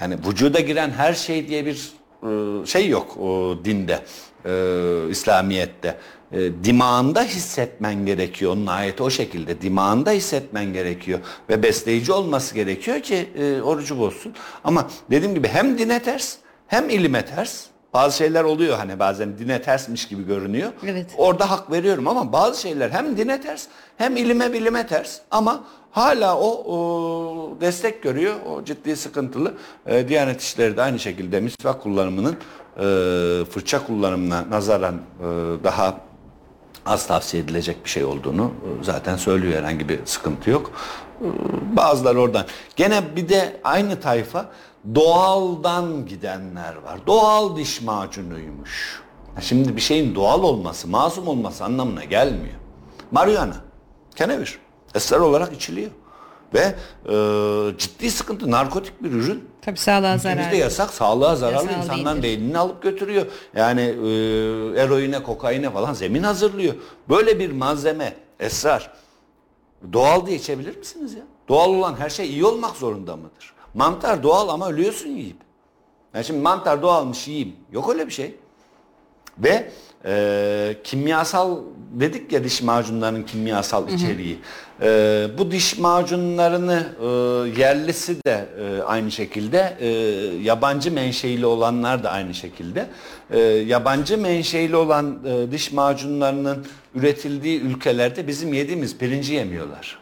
Yani 0.02 0.18
vücuda 0.28 0.60
giren 0.60 0.90
her 0.90 1.14
şey 1.14 1.48
diye 1.48 1.66
bir 1.66 1.92
e, 2.24 2.66
şey 2.66 2.90
yok 2.90 3.18
o 3.18 3.56
dinde, 3.66 4.00
e, 4.46 5.10
İslamiyet'te. 5.10 5.98
E, 6.32 6.64
dimağında 6.64 7.24
hissetmen 7.24 8.06
gerekiyor. 8.06 8.52
Onun 8.52 8.68
ayeti 8.68 9.04
o 9.04 9.10
şekilde. 9.10 9.62
Dimağında 9.62 10.12
hissetmen 10.12 10.74
gerekiyor. 10.74 11.20
Ve 11.50 11.64
besleyici 11.64 12.12
olması 12.12 12.56
gerekiyor 12.56 13.00
ki 13.00 13.30
e, 13.38 13.62
orucu 13.62 14.00
bozsun. 14.00 14.34
Ama 14.64 14.88
dediğim 15.12 15.36
gibi 15.36 15.48
hem 15.48 15.78
dine 15.78 16.02
ters 16.02 16.36
hem 16.68 16.90
ilime 16.90 17.26
ters. 17.26 17.66
Bazı 17.94 18.18
şeyler 18.18 18.44
oluyor 18.44 18.78
hani 18.78 19.00
bazen 19.00 19.38
dine 19.38 19.62
tersmiş 19.62 20.08
gibi 20.08 20.26
görünüyor. 20.26 20.72
Evet. 20.88 21.12
Orada 21.18 21.52
hak 21.52 21.72
veriyorum 21.72 22.08
ama 22.08 22.34
bazı 22.34 22.62
şeyler 22.62 22.90
hem 22.90 23.18
dine 23.18 23.42
ters 23.42 23.68
hem 23.98 24.18
ilime 24.18 24.54
bilime 24.54 24.88
ters 24.88 25.20
ama 25.32 25.64
hala 25.92 26.38
o, 26.38 26.50
o 26.76 27.62
destek 27.62 28.04
görüyor. 28.04 28.36
O 28.50 28.64
ciddi 28.64 28.96
sıkıntılı. 28.96 29.54
E, 29.86 30.08
Diyanet 30.08 30.42
İşleri 30.42 30.78
de 30.78 30.82
aynı 30.82 31.00
şekilde 31.00 31.40
misvak 31.40 31.84
kullanımının 31.84 32.38
e, 32.78 32.82
fırça 33.50 33.86
kullanımına 33.86 34.50
nazaran 34.50 34.96
e, 34.96 35.24
daha 35.64 35.98
az 36.86 37.08
tavsiye 37.08 37.44
edilecek 37.44 37.86
bir 37.86 37.90
şey 37.90 38.04
olduğunu 38.06 38.44
e, 38.44 38.84
zaten 38.84 39.18
söylüyor. 39.18 39.54
Herhangi 39.54 39.90
bir 39.90 40.00
sıkıntı 40.06 40.50
yok. 40.50 40.72
E, 41.22 41.26
Bazıları 41.78 42.22
oradan. 42.22 42.46
Gene 42.76 43.16
bir 43.16 43.30
de 43.30 43.62
aynı 43.64 44.00
tayfa 44.00 44.50
doğaldan 44.96 46.06
gidenler 46.06 46.76
var. 46.76 47.00
Doğal 47.08 47.56
diş 47.56 47.82
macunuymuş. 47.82 49.02
Şimdi 49.42 49.76
bir 49.76 49.82
şeyin 49.82 50.16
doğal 50.16 50.44
olması, 50.44 50.88
masum 50.88 51.28
olması 51.28 51.64
anlamına 51.64 52.04
gelmiyor. 52.04 52.56
Marihuana, 53.12 53.56
kenevir, 54.16 54.60
esrar 54.96 55.20
olarak 55.20 55.54
içiliyor. 55.54 55.92
Ve 56.54 56.76
e, 57.10 57.16
ciddi 57.78 58.12
sıkıntı, 58.12 58.52
narkotik 58.52 59.04
bir 59.04 59.12
ürün. 59.12 59.50
Tabii 59.66 59.78
sağlığa 59.78 60.16
Ülkemizde 60.16 60.44
zarar. 60.44 60.52
yasak, 60.52 60.94
sağlığa 60.94 61.36
zararlı 61.36 61.72
Yasal 61.72 61.84
insanların 61.84 62.24
değildir. 62.24 62.40
beynini 62.40 62.58
alıp 62.58 62.82
götürüyor. 62.84 63.26
Yani 63.56 63.82
e, 63.82 64.82
eroine, 64.82 65.24
kokaine 65.24 65.70
falan 65.70 65.94
zemin 65.94 66.24
hazırlıyor. 66.24 66.76
Böyle 67.10 67.40
bir 67.40 67.52
malzeme, 67.52 68.14
esrar 68.40 68.92
doğal 69.94 70.26
diye 70.26 70.38
içebilir 70.38 70.78
misiniz 70.78 71.14
ya? 71.14 71.24
Doğal 71.48 71.70
olan 71.70 71.96
her 72.00 72.10
şey 72.10 72.30
iyi 72.30 72.46
olmak 72.46 72.76
zorunda 72.76 73.16
mıdır? 73.16 73.54
Mantar 73.74 74.24
doğal 74.24 74.50
ama 74.50 74.70
ölüyorsun 74.70 75.10
yiyip. 75.10 75.38
Yani 76.14 76.26
şimdi 76.26 76.40
mantar 76.40 76.82
doğalmış 76.82 77.28
yiyeyim. 77.28 77.56
Yok 77.72 77.90
öyle 77.90 78.08
bir 78.08 78.12
şey. 78.12 78.36
Ve 79.38 79.72
e, 80.06 80.78
kimyasal 80.84 81.58
dedik 81.92 82.32
ya 82.32 82.44
diş 82.44 82.62
macunlarının 82.62 83.24
kimyasal 83.24 83.90
içeriği. 83.90 84.40
E, 84.84 85.28
bu 85.38 85.52
diş 85.52 85.78
macunlarını 85.78 86.88
e, 87.02 87.06
yerlisi 87.62 88.26
de 88.26 88.46
e, 88.60 88.82
aynı 88.82 89.12
şekilde, 89.12 89.78
e, 89.80 89.88
yabancı 90.44 90.92
menşeili 90.92 91.46
olanlar 91.46 92.04
da 92.04 92.12
aynı 92.12 92.34
şekilde. 92.34 92.88
E, 93.32 93.40
yabancı 93.40 94.18
menşeili 94.18 94.76
olan 94.76 95.20
e, 95.26 95.52
diş 95.52 95.72
macunlarının 95.72 96.66
üretildiği 96.96 97.62
ülkelerde 97.62 98.28
bizim 98.28 98.54
yediğimiz 98.54 98.98
pirinci 98.98 99.34
yemiyorlar. 99.34 100.00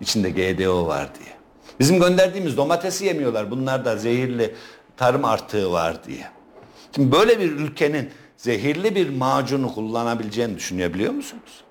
İçinde 0.00 0.30
GDO 0.30 0.86
var 0.86 1.08
diye. 1.18 1.34
Bizim 1.80 2.00
gönderdiğimiz 2.00 2.56
domatesi 2.56 3.04
yemiyorlar. 3.04 3.50
Bunlar 3.50 3.84
da 3.84 3.96
zehirli 3.96 4.54
tarım 4.96 5.24
artığı 5.24 5.72
var 5.72 6.04
diye. 6.06 6.26
Şimdi 6.94 7.12
böyle 7.12 7.40
bir 7.40 7.52
ülkenin 7.52 8.10
zehirli 8.36 8.94
bir 8.94 9.10
macunu 9.10 9.74
kullanabileceğini 9.74 10.56
düşünebiliyor 10.56 11.12
musunuz? 11.12 11.64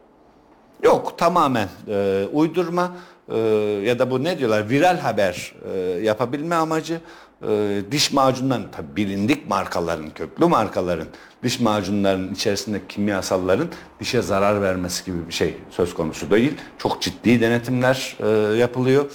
Yok 0.83 1.17
tamamen 1.17 1.67
e, 1.87 2.27
uydurma 2.33 2.91
e, 3.29 3.37
ya 3.85 3.99
da 3.99 4.11
bu 4.11 4.23
ne 4.23 4.39
diyorlar 4.39 4.69
viral 4.69 4.97
haber 4.97 5.53
e, 5.73 5.79
yapabilme 5.79 6.55
amacı 6.55 7.01
e, 7.47 7.81
diş 7.91 8.13
macunların 8.13 8.71
tabi 8.71 8.95
bilindik 8.95 9.49
markaların 9.49 10.09
köklü 10.09 10.45
markaların 10.45 11.07
diş 11.43 11.59
macunlarının 11.59 12.33
içerisindeki 12.33 12.87
kimyasalların 12.87 13.67
dişe 13.99 14.21
zarar 14.21 14.61
vermesi 14.61 15.05
gibi 15.05 15.27
bir 15.27 15.33
şey 15.33 15.57
söz 15.69 15.93
konusu 15.93 16.31
değil. 16.31 16.53
Çok 16.77 17.01
ciddi 17.01 17.41
denetimler 17.41 18.17
e, 18.19 18.57
yapılıyor 18.57 19.05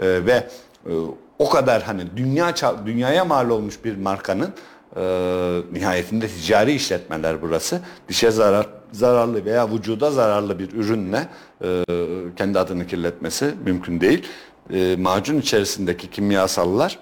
e, 0.00 0.26
ve 0.26 0.48
e, 0.86 0.92
o 1.38 1.50
kadar 1.50 1.82
hani 1.82 2.16
dünya 2.16 2.54
dünyaya 2.86 3.24
mal 3.24 3.50
olmuş 3.50 3.84
bir 3.84 3.96
markanın 3.96 4.54
e, 4.96 5.02
nihayetinde 5.72 6.28
ticari 6.28 6.72
işletmeler 6.72 7.42
burası 7.42 7.80
dişe 8.08 8.30
zarar 8.30 8.66
zararlı 8.92 9.44
veya 9.44 9.70
vücuda 9.70 10.10
zararlı 10.10 10.58
bir 10.58 10.72
ürünle 10.72 11.28
e, 11.64 11.84
kendi 12.36 12.58
adını 12.58 12.86
kirletmesi 12.86 13.54
mümkün 13.64 14.00
değil. 14.00 14.22
E, 14.72 14.96
macun 14.96 15.40
içerisindeki 15.40 16.10
kimyasallar 16.10 16.98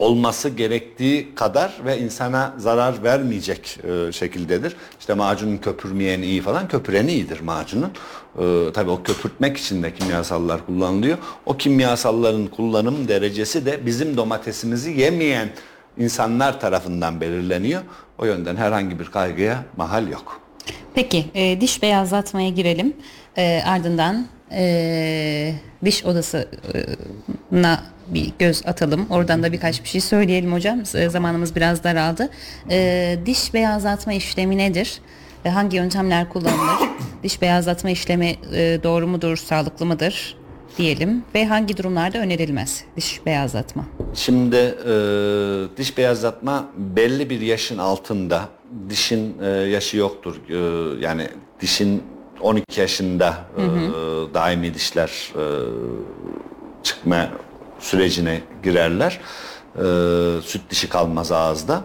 olması 0.00 0.48
gerektiği 0.48 1.34
kadar 1.34 1.74
ve 1.84 1.98
insana 1.98 2.54
zarar 2.58 3.02
vermeyecek 3.02 3.78
e, 3.84 4.12
şekildedir. 4.12 4.76
İşte 5.00 5.14
macunun 5.14 5.56
köpürmeyeni 5.56 6.26
iyi 6.26 6.42
falan, 6.42 6.68
köpüreni 6.68 7.12
iyidir 7.12 7.40
macunun. 7.40 7.90
E, 8.38 8.72
tabii 8.72 8.90
o 8.90 9.02
köpürtmek 9.02 9.56
için 9.56 9.82
de 9.82 9.94
kimyasallar 9.94 10.66
kullanılıyor. 10.66 11.18
O 11.46 11.56
kimyasalların 11.56 12.46
kullanım 12.46 13.08
derecesi 13.08 13.66
de 13.66 13.86
bizim 13.86 14.16
domatesimizi 14.16 14.90
yemeyen 14.90 15.48
insanlar 16.00 16.60
tarafından 16.60 17.20
belirleniyor. 17.20 17.82
O 18.18 18.24
yönden 18.24 18.56
herhangi 18.56 18.98
bir 18.98 19.04
kaygıya 19.06 19.64
mahal 19.76 20.08
yok. 20.08 20.40
Peki 20.94 21.24
e, 21.34 21.60
diş 21.60 21.82
beyazlatmaya 21.82 22.48
girelim. 22.48 22.96
E, 23.36 23.62
ardından 23.66 24.26
e, 24.52 25.54
diş 25.84 26.04
odasına 26.04 27.80
bir 28.08 28.32
göz 28.38 28.66
atalım. 28.66 29.06
Oradan 29.10 29.42
da 29.42 29.52
birkaç 29.52 29.82
bir 29.82 29.88
şey 29.88 30.00
söyleyelim 30.00 30.52
hocam. 30.52 30.86
Zamanımız 30.86 31.56
biraz 31.56 31.84
daraldı. 31.84 32.28
E, 32.70 33.18
diş 33.26 33.54
beyazlatma 33.54 34.12
işlemi 34.12 34.58
nedir? 34.58 35.00
E, 35.44 35.48
hangi 35.48 35.76
yöntemler 35.76 36.28
kullanılır? 36.28 36.88
diş 37.22 37.42
beyazlatma 37.42 37.90
işlemi 37.90 38.36
e, 38.54 38.78
doğru 38.82 39.06
mudur, 39.06 39.36
sağlıklı 39.36 39.86
mıdır? 39.86 40.36
Diyelim 40.78 41.24
ve 41.34 41.46
hangi 41.46 41.76
durumlarda 41.76 42.18
önerilmez 42.18 42.84
diş 42.96 43.26
beyazlatma? 43.26 43.84
Şimdi 44.14 44.56
e, 44.56 44.92
diş 45.76 45.98
beyazlatma 45.98 46.68
belli 46.76 47.30
bir 47.30 47.40
yaşın 47.40 47.78
altında 47.78 48.48
dişin 48.88 49.36
e, 49.42 49.46
yaşı 49.48 49.96
yoktur. 49.96 50.36
E, 50.48 50.56
yani 51.00 51.28
dişin 51.60 52.02
12 52.40 52.80
yaşında 52.80 53.34
hı 53.56 53.62
hı. 53.62 53.78
E, 54.30 54.34
daimi 54.34 54.74
dişler 54.74 55.32
e, 55.34 55.44
çıkma 56.82 57.28
sürecine 57.80 58.40
girerler. 58.62 59.20
E, 59.76 59.82
süt 60.42 60.70
dişi 60.70 60.88
kalmaz 60.88 61.32
ağızda. 61.32 61.84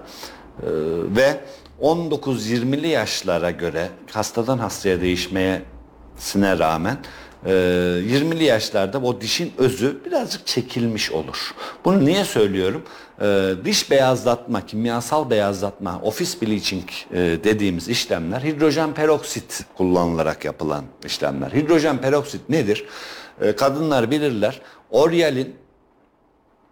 E, 0.62 0.68
ve 1.16 1.40
19-20'li 1.82 2.88
yaşlara 2.88 3.52
göre 3.52 3.90
hastadan 4.12 4.58
hastaya 4.58 5.02
değişmesine 5.02 6.60
rağmen 6.60 6.98
20'li 7.46 8.44
ee, 8.44 8.48
yaşlarda 8.48 9.00
o 9.00 9.22
dişin 9.22 9.54
özü 9.58 10.06
birazcık 10.06 10.48
çekilmiş 10.48 11.12
olur. 11.12 11.56
Bunu 11.86 12.06
niye 12.06 12.24
söylüyorum? 12.24 12.84
Ee, 13.22 13.52
diş 13.66 13.92
beyazlatma, 13.92 14.66
kimyasal 14.66 15.30
beyazlatma, 15.30 16.00
ofis 16.04 16.42
bleaching 16.42 16.90
e, 17.12 17.18
dediğimiz 17.44 17.90
işlemler 17.90 18.42
hidrojen 18.42 18.94
peroksit 18.94 19.66
kullanılarak 19.78 20.46
yapılan 20.46 20.86
işlemler. 21.06 21.52
Hidrojen 21.52 21.98
peroksit 21.98 22.50
nedir? 22.50 22.86
Ee, 23.42 23.56
kadınlar 23.56 24.12
bilirler. 24.12 24.62
Oryal'in 24.92 25.56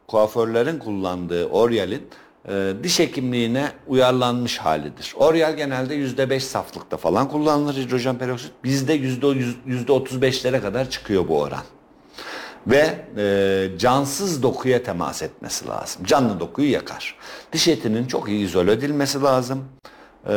kuaförlerin 0.08 0.80
kullandığı 0.80 1.46
Oryal'in 1.46 2.08
e, 2.50 2.74
diş 2.84 3.00
hekimliğine 3.00 3.72
uyarlanmış 3.88 4.58
halidir. 4.58 5.14
Oryal 5.18 5.58
genelde 5.58 5.96
yüzde 5.96 6.30
beş 6.30 6.44
saflıkta 6.44 6.98
falan 6.98 7.30
kullanılır 7.30 7.76
hidrojen 7.76 8.18
peroksit. 8.18 8.52
Bizde 8.64 8.94
yüzde 8.94 9.28
yüzde 9.66 9.92
otuz 9.92 10.22
beşlere 10.22 10.62
kadar 10.62 10.90
çıkıyor 10.90 11.28
bu 11.28 11.40
oran. 11.40 11.64
Ve 12.68 13.06
e, 13.18 13.78
cansız 13.78 14.44
dokuya 14.44 14.84
temas 14.84 15.22
etmesi 15.22 15.68
lazım. 15.68 16.06
Canlı 16.06 16.40
dokuyu 16.40 16.72
yakar. 16.72 17.16
Diş 17.54 17.68
etinin 17.68 18.06
çok 18.06 18.30
iyi 18.30 18.46
izole 18.46 18.72
edilmesi 18.72 19.22
lazım. 19.22 19.66
Ee, 20.28 20.30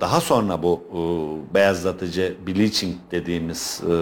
daha 0.00 0.20
sonra 0.20 0.62
bu 0.62 0.82
e, 0.92 1.54
beyazlatıcı 1.54 2.36
bleaching 2.46 2.94
dediğimiz 3.10 3.80
e, 3.90 3.92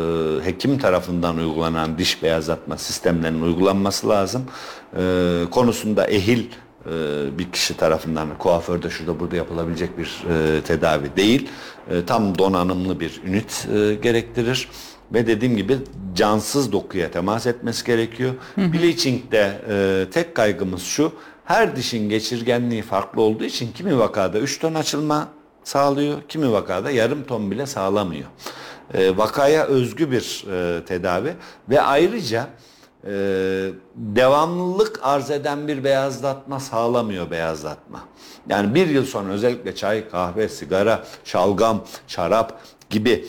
hekim 0.44 0.78
tarafından 0.78 1.36
uygulanan 1.36 1.98
diş 1.98 2.22
beyazlatma 2.22 2.78
sistemlerinin 2.78 3.42
uygulanması 3.42 4.08
lazım. 4.08 4.44
Ee, 4.96 5.44
konusunda 5.50 6.06
ehil 6.06 6.44
e, 6.88 7.38
bir 7.38 7.52
kişi 7.52 7.76
tarafından 7.76 8.38
kuaförde 8.38 8.90
şurada 8.90 9.20
burada 9.20 9.36
yapılabilecek 9.36 9.98
bir 9.98 10.24
e, 10.30 10.60
tedavi 10.60 11.16
değil. 11.16 11.48
E, 11.90 12.04
tam 12.06 12.38
donanımlı 12.38 13.00
bir 13.00 13.20
ünit 13.26 13.68
gerektirir 14.02 14.68
ve 15.14 15.26
dediğim 15.26 15.56
gibi 15.56 15.78
cansız 16.14 16.72
dokuya 16.72 17.10
temas 17.10 17.46
etmesi 17.46 17.86
gerekiyor. 17.86 18.34
Hı 18.54 18.72
Bleaching'de 18.72 19.60
tek 20.10 20.34
kaygımız 20.34 20.82
şu. 20.82 21.12
Her 21.44 21.76
dişin 21.76 22.08
geçirgenliği 22.08 22.82
farklı 22.82 23.22
olduğu 23.22 23.44
için 23.44 23.72
kimi 23.72 23.98
vakada 23.98 24.38
3 24.38 24.60
ton 24.60 24.74
açılma 24.74 25.28
sağlıyor, 25.64 26.18
kimi 26.28 26.52
vakada 26.52 26.90
yarım 26.90 27.24
ton 27.24 27.50
bile 27.50 27.66
sağlamıyor. 27.66 28.28
vakaya 28.94 29.64
özgü 29.64 30.10
bir 30.10 30.44
tedavi 30.86 31.32
ve 31.68 31.80
ayrıca 31.80 32.48
e, 33.08 33.70
devamlılık 33.94 35.00
arz 35.02 35.30
eden 35.30 35.68
bir 35.68 35.84
beyazlatma 35.84 36.60
sağlamıyor 36.60 37.30
beyazlatma. 37.30 38.00
Yani 38.48 38.74
bir 38.74 38.88
yıl 38.88 39.04
sonra 39.04 39.32
özellikle 39.32 39.74
çay, 39.74 40.08
kahve, 40.08 40.48
sigara, 40.48 41.04
şalgam, 41.24 41.84
şarap 42.06 42.60
gibi 42.90 43.24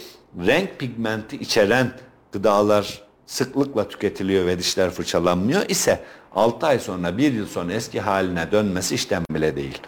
renk 0.46 0.80
pigmenti 0.80 1.36
içeren 1.36 1.92
gıdalar 2.32 3.02
sıklıkla 3.26 3.88
tüketiliyor 3.88 4.46
ve 4.46 4.60
dişler 4.60 4.90
fırçalanmıyor 4.90 5.70
ise 5.70 6.00
6 6.36 6.68
ay 6.68 6.80
sonra 6.80 7.18
1 7.18 7.34
yıl 7.34 7.46
sonra 7.46 7.74
eski 7.74 8.00
haline 8.00 8.52
dönmesi 8.52 8.96
işten 8.96 9.24
bile 9.32 9.56
değil. 9.56 9.82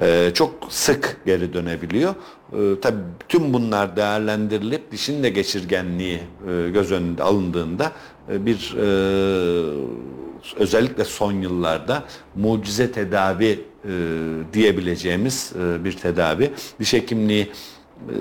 Ee, 0.00 0.30
çok 0.34 0.54
sık 0.68 1.20
geri 1.26 1.52
dönebiliyor. 1.52 2.14
Ee, 2.52 2.80
tabii 2.82 3.02
tüm 3.28 3.52
bunlar 3.52 3.96
değerlendirilip 3.96 4.92
dişin 4.92 5.22
de 5.22 5.28
geçirgenliği 5.28 6.20
e, 6.48 6.70
göz 6.70 6.92
önünde 6.92 7.22
alındığında 7.22 7.92
bir 8.28 8.74
e, 8.76 8.84
özellikle 10.56 11.04
son 11.04 11.32
yıllarda 11.32 12.04
mucize 12.34 12.92
tedavi 12.92 13.60
e, 13.84 13.90
diyebileceğimiz 14.52 15.52
e, 15.60 15.84
bir 15.84 15.92
tedavi. 15.92 16.50
Diş 16.80 16.92
hekimliği 16.92 17.50
e, 18.08 18.16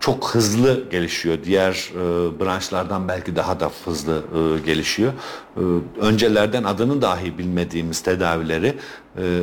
çok 0.00 0.34
hızlı 0.34 0.84
gelişiyor. 0.90 1.38
Diğer 1.44 1.90
e, 1.94 2.40
branşlardan 2.40 3.08
belki 3.08 3.36
daha 3.36 3.60
da 3.60 3.70
hızlı 3.84 4.22
e, 4.34 4.66
gelişiyor. 4.66 5.12
E, 5.56 5.60
öncelerden 6.00 6.64
adını 6.64 7.02
dahi 7.02 7.38
bilmediğimiz 7.38 8.00
tedavileri 8.00 8.74
e, 9.16 9.40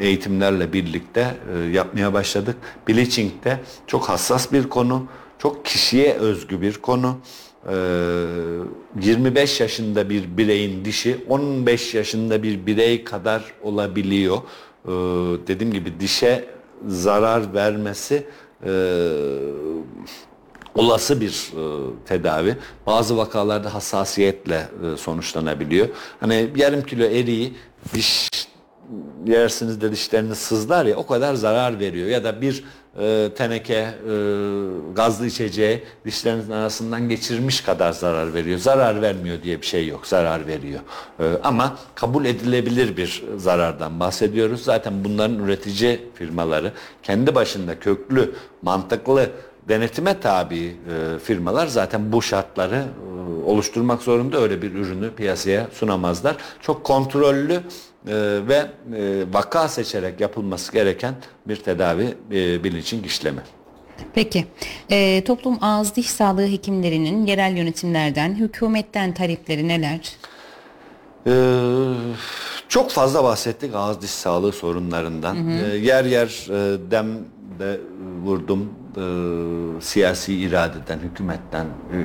eğitimlerle 0.00 0.72
birlikte 0.72 1.36
e, 1.54 1.58
yapmaya 1.58 2.12
başladık. 2.12 2.56
Bleaching 2.88 3.32
de 3.44 3.60
çok 3.86 4.08
hassas 4.08 4.52
bir 4.52 4.68
konu, 4.68 5.06
çok 5.38 5.64
kişiye 5.64 6.14
özgü 6.14 6.60
bir 6.60 6.78
konu. 6.78 7.16
25 7.66 9.60
ee, 9.60 9.64
yaşında 9.64 10.10
bir 10.10 10.36
bireyin 10.36 10.84
dişi 10.84 11.24
15 11.28 11.94
yaşında 11.94 12.42
bir 12.42 12.66
birey 12.66 13.04
kadar 13.04 13.44
olabiliyor. 13.62 14.36
Ee, 14.36 14.90
dediğim 15.46 15.72
gibi 15.72 16.00
dişe 16.00 16.44
zarar 16.86 17.54
vermesi 17.54 18.26
e, 18.66 18.70
olası 20.74 21.20
bir 21.20 21.52
e, 21.52 21.90
tedavi. 22.06 22.56
Bazı 22.86 23.16
vakalarda 23.16 23.74
hassasiyetle 23.74 24.68
e, 24.94 24.96
sonuçlanabiliyor. 24.96 25.88
Hani 26.20 26.50
yarım 26.56 26.82
kilo 26.82 27.04
eriği 27.04 27.54
diş 27.94 28.30
yersiniz 29.26 29.80
de 29.80 29.92
dişleriniz 29.92 30.38
sızlar 30.38 30.86
ya 30.86 30.96
o 30.96 31.06
kadar 31.06 31.34
zarar 31.34 31.80
veriyor. 31.80 32.08
Ya 32.08 32.24
da 32.24 32.40
bir 32.40 32.64
e, 33.00 33.30
teneke 33.36 33.74
e, 33.74 34.14
gazlı 34.94 35.26
içeceği 35.26 35.82
dişlerinizin 36.04 36.52
arasından 36.52 37.08
geçirmiş 37.08 37.60
kadar 37.60 37.92
zarar 37.92 38.34
veriyor. 38.34 38.58
Zarar 38.58 39.02
vermiyor 39.02 39.42
diye 39.42 39.60
bir 39.60 39.66
şey 39.66 39.86
yok. 39.86 40.06
Zarar 40.06 40.46
veriyor. 40.46 40.80
E, 41.20 41.24
ama 41.42 41.76
kabul 41.94 42.24
edilebilir 42.24 42.96
bir 42.96 43.24
zarardan 43.36 44.00
bahsediyoruz. 44.00 44.64
Zaten 44.64 45.04
bunların 45.04 45.38
üretici 45.38 46.00
firmaları 46.14 46.72
kendi 47.02 47.34
başında 47.34 47.78
köklü, 47.78 48.34
mantıklı 48.62 49.30
denetime 49.68 50.20
tabi 50.20 50.58
e, 50.58 51.18
firmalar 51.18 51.66
zaten 51.66 52.12
bu 52.12 52.22
şartları 52.22 52.76
e, 52.76 53.44
oluşturmak 53.44 54.02
zorunda 54.02 54.38
öyle 54.42 54.62
bir 54.62 54.74
ürünü 54.74 55.10
piyasaya 55.14 55.68
sunamazlar. 55.72 56.36
Çok 56.60 56.84
kontrollü 56.84 57.60
e, 58.06 58.14
ve 58.48 58.66
e, 58.96 59.24
vaka 59.32 59.68
seçerek 59.68 60.20
yapılması 60.20 60.72
gereken 60.72 61.14
bir 61.48 61.56
tedavi 61.56 62.14
e, 62.32 62.64
bilinçin 62.64 63.02
işlemi. 63.02 63.40
Peki, 64.14 64.46
e, 64.90 65.24
toplum 65.24 65.58
ağız 65.60 65.96
diş 65.96 66.10
sağlığı 66.10 66.46
hekimlerinin 66.46 67.26
yerel 67.26 67.56
yönetimlerden, 67.56 68.34
hükümetten 68.34 69.14
talepleri 69.14 69.68
neler? 69.68 70.16
Ee, 71.26 71.32
çok 72.68 72.90
fazla 72.90 73.24
bahsettik 73.24 73.74
ağız 73.74 74.02
diş 74.02 74.10
sağlığı 74.10 74.52
sorunlarından. 74.52 75.48
Ee, 75.48 75.76
yer 75.76 76.04
yer 76.04 76.46
e, 76.50 76.90
dem 76.90 77.06
de 77.58 77.80
vurdum 78.24 78.72
e, 78.96 79.04
siyasi 79.80 80.34
iradeden, 80.34 80.98
hükümetten, 80.98 81.66
e, 81.66 81.96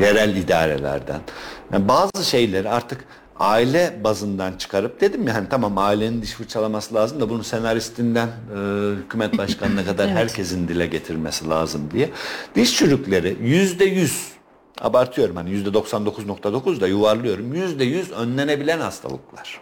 yerel 0.00 0.36
idarelerden. 0.36 1.20
Yani 1.72 1.88
bazı 1.88 2.24
şeyleri 2.24 2.68
artık 2.68 3.04
aile 3.40 4.00
bazından 4.04 4.52
çıkarıp 4.52 5.00
dedim 5.00 5.28
ya 5.28 5.34
hani 5.34 5.48
tamam 5.48 5.78
ailenin 5.78 6.22
diş 6.22 6.32
fırçalaması 6.32 6.94
lazım 6.94 7.20
da 7.20 7.30
bunu 7.30 7.44
senaristinden 7.44 8.28
e, 8.28 8.58
hükümet 8.96 9.38
başkanına 9.38 9.84
kadar 9.86 10.08
herkesin 10.08 10.68
dile 10.68 10.86
getirmesi 10.86 11.48
lazım 11.48 11.90
diye. 11.90 12.10
Diş 12.54 12.76
çürükleri 12.76 13.36
yüzde 13.42 13.84
yüz 13.84 14.28
abartıyorum 14.80 15.36
hani 15.36 15.50
yüzde 15.50 15.68
99.9 15.68 16.80
da 16.80 16.88
yuvarlıyorum 16.88 17.54
yüzde 17.54 17.84
yüz 17.84 18.12
önlenebilen 18.12 18.78
hastalıklar. 18.78 19.60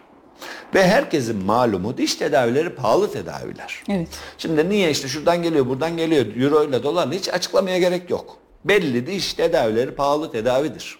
Ve 0.75 0.87
herkesin 0.87 1.45
malumu 1.45 1.97
diş 1.97 2.15
tedavileri 2.15 2.69
pahalı 2.69 3.11
tedaviler. 3.11 3.83
Evet. 3.89 4.07
Şimdi 4.37 4.69
niye 4.69 4.91
işte 4.91 5.07
şuradan 5.07 5.43
geliyor 5.43 5.67
buradan 5.67 5.97
geliyor 5.97 6.25
euro 6.35 6.63
ile 6.63 6.83
dolarla 6.83 7.13
hiç 7.13 7.29
açıklamaya 7.29 7.77
gerek 7.77 8.09
yok. 8.09 8.37
Belli 8.65 9.07
diş 9.07 9.33
tedavileri 9.33 9.91
pahalı 9.91 10.31
tedavidir. 10.31 10.99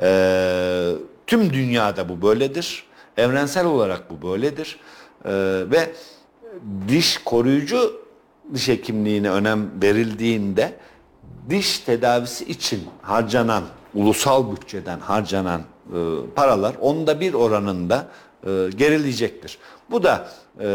Ee, 0.00 0.92
tüm 1.26 1.52
dünyada 1.52 2.08
bu 2.08 2.22
böyledir. 2.22 2.84
Evrensel 3.16 3.66
olarak 3.66 4.10
bu 4.10 4.28
böyledir. 4.28 4.78
Ee, 5.24 5.30
ve 5.70 5.92
diş 6.88 7.18
koruyucu 7.18 8.04
diş 8.54 8.68
hekimliğine 8.68 9.30
önem 9.30 9.82
verildiğinde 9.82 10.74
diş 11.50 11.78
tedavisi 11.78 12.44
için 12.44 12.84
harcanan 13.02 13.64
ulusal 13.94 14.52
bütçeden 14.56 15.00
harcanan 15.00 15.60
e, 15.60 15.98
paralar 16.34 16.74
onda 16.80 17.20
bir 17.20 17.34
oranında 17.34 18.06
e, 18.42 18.50
gerileyecektir. 18.76 19.58
Bu 19.90 20.02
da 20.02 20.28
e, 20.60 20.66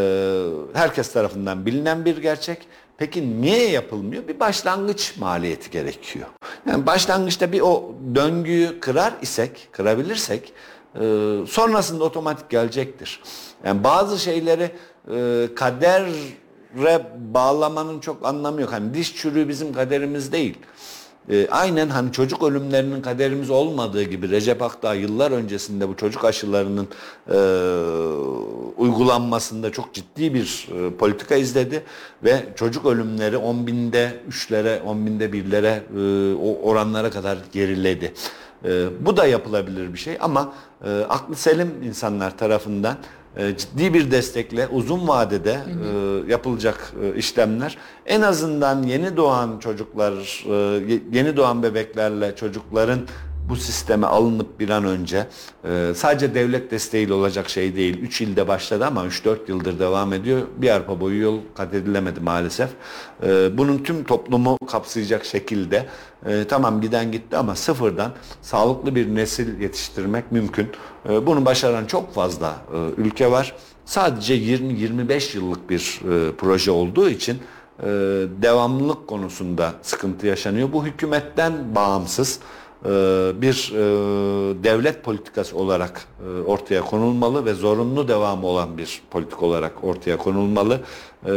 herkes 0.74 1.14
tarafından 1.14 1.66
bilinen 1.66 2.06
bir 2.06 2.18
gerçek. 2.18 2.68
Peki 3.00 3.42
niye 3.42 3.70
yapılmıyor? 3.70 4.28
Bir 4.28 4.40
başlangıç 4.40 5.18
maliyeti 5.18 5.70
gerekiyor. 5.72 6.28
Yani 6.66 6.86
başlangıçta 6.86 7.52
bir 7.52 7.62
o 7.62 7.96
döngüyü 8.16 8.80
kırar 8.80 9.14
isek, 9.22 9.68
kırabilirsek 9.72 10.54
e, 10.96 11.00
sonrasında 11.48 12.04
otomatik 12.04 12.50
gelecektir. 12.50 13.22
Yani 13.66 13.84
bazı 13.84 14.20
şeyleri 14.20 14.72
e, 15.12 15.48
kadere 15.56 17.02
bağlamanın 17.34 18.00
çok 18.00 18.26
anlamı 18.26 18.62
yok. 18.62 18.72
Hani 18.72 18.94
diş 18.94 19.16
çürüğü 19.16 19.50
bizim 19.50 19.74
kaderimiz 19.74 20.32
değil. 20.32 20.58
E, 21.32 21.48
aynen 21.52 21.90
hani 21.90 22.12
çocuk 22.12 22.44
ölümlerinin 22.44 23.02
kaderimiz 23.02 23.50
olmadığı 23.50 24.04
gibi 24.04 24.30
Recep 24.30 24.62
Akdağ 24.62 24.94
yıllar 24.94 25.32
öncesinde 25.32 25.90
bu 25.90 25.96
çocuk 25.96 26.26
aşılarının 26.26 26.88
e, 27.32 27.38
uygulanmasında 28.78 29.72
çok 29.72 29.94
ciddi 29.94 30.34
bir 30.34 30.68
e, 30.76 30.96
politika 30.96 31.36
izledi 31.36 31.84
ve 32.24 32.46
çocuk 32.56 32.86
ölümleri 32.86 33.38
10 33.38 33.68
binde 33.68 34.14
3'lere 34.30 34.82
10 34.82 35.06
binde 35.06 35.26
1'lere 35.26 35.80
e, 35.98 36.36
o 36.36 36.70
oranlara 36.70 37.10
kadar 37.10 37.38
geriledi. 37.52 38.14
E, 38.66 38.88
bu 39.06 39.18
da 39.18 39.26
yapılabilir 39.26 39.94
bir 39.94 40.00
şey 40.00 40.18
ama 40.20 40.54
e, 40.86 40.90
aklı 41.10 41.36
selim 41.36 41.84
insanlar 41.84 42.38
tarafından 42.38 42.98
ciddi 43.58 43.94
bir 43.94 44.12
destekle 44.12 44.68
uzun 44.68 45.08
vadede 45.08 45.52
e, 45.52 46.32
yapılacak 46.32 46.94
e, 47.04 47.16
işlemler. 47.18 47.78
En 48.06 48.22
azından 48.22 48.84
yeni 48.84 49.18
doğan 49.18 49.60
çocuklar, 49.60 50.44
e, 50.50 50.54
ye- 50.94 51.02
yeni 51.14 51.38
doğan 51.38 51.64
bebeklerle 51.64 52.36
çocukların 52.36 53.00
bu 53.50 53.56
sisteme 53.56 54.08
alınıp 54.08 54.60
bir 54.60 54.70
an 54.70 54.84
önce 54.84 55.28
e, 55.64 55.92
sadece 55.96 56.36
devlet 56.36 56.72
desteğiyle 56.72 57.14
olacak 57.14 57.50
şey 57.50 57.76
değil. 57.76 57.98
3 57.98 58.22
ilde 58.22 58.48
başladı 58.48 58.86
ama 58.86 59.06
3-4 59.06 59.38
yıldır 59.48 59.80
devam 59.80 60.14
ediyor. 60.14 60.42
Bir 60.58 60.70
arpa 60.70 61.00
boyu 61.00 61.22
yol 61.22 61.40
kat 61.56 61.74
edilemedi 61.74 62.20
maalesef. 62.20 62.70
E, 63.24 63.58
bunun 63.58 63.78
tüm 63.78 64.04
toplumu 64.04 64.58
kapsayacak 64.68 65.26
şekilde 65.26 65.86
e, 66.26 66.48
tamam 66.48 66.82
giden 66.82 67.12
gitti 67.12 67.38
ama 67.38 67.56
sıfırdan 67.56 68.12
sağlıklı 68.42 68.96
bir 68.96 69.16
nesil 69.16 69.62
yetiştirmek 69.62 70.32
mümkün. 70.32 70.68
E, 71.10 71.26
bunu 71.26 71.46
başaran 71.46 71.86
çok 71.86 72.14
fazla 72.14 72.56
e, 72.74 73.02
ülke 73.02 73.32
var. 73.32 73.56
Sadece 73.86 74.38
20-25 74.38 75.38
yıllık 75.38 75.70
bir 75.70 76.02
e, 76.12 76.36
proje 76.36 76.72
olduğu 76.72 77.10
için 77.10 77.38
e, 77.84 77.88
devamlılık 78.42 79.08
konusunda 79.08 79.74
sıkıntı 79.82 80.28
yaşanıyor. 80.28 80.74
Bu 80.74 80.86
hükümetten 80.86 81.76
bağımsız 81.76 82.40
bir 83.42 83.72
e, 83.76 83.80
devlet 84.64 85.04
politikası 85.04 85.58
olarak 85.58 86.06
e, 86.26 86.42
ortaya 86.42 86.82
konulmalı 86.82 87.46
ve 87.46 87.54
zorunlu 87.54 88.08
devamı 88.08 88.48
olan 88.48 88.78
bir 88.78 89.02
politik 89.12 89.44
olarak 89.44 89.84
ortaya 89.84 90.18
konulmalı. 90.18 90.82
E, 91.26 91.32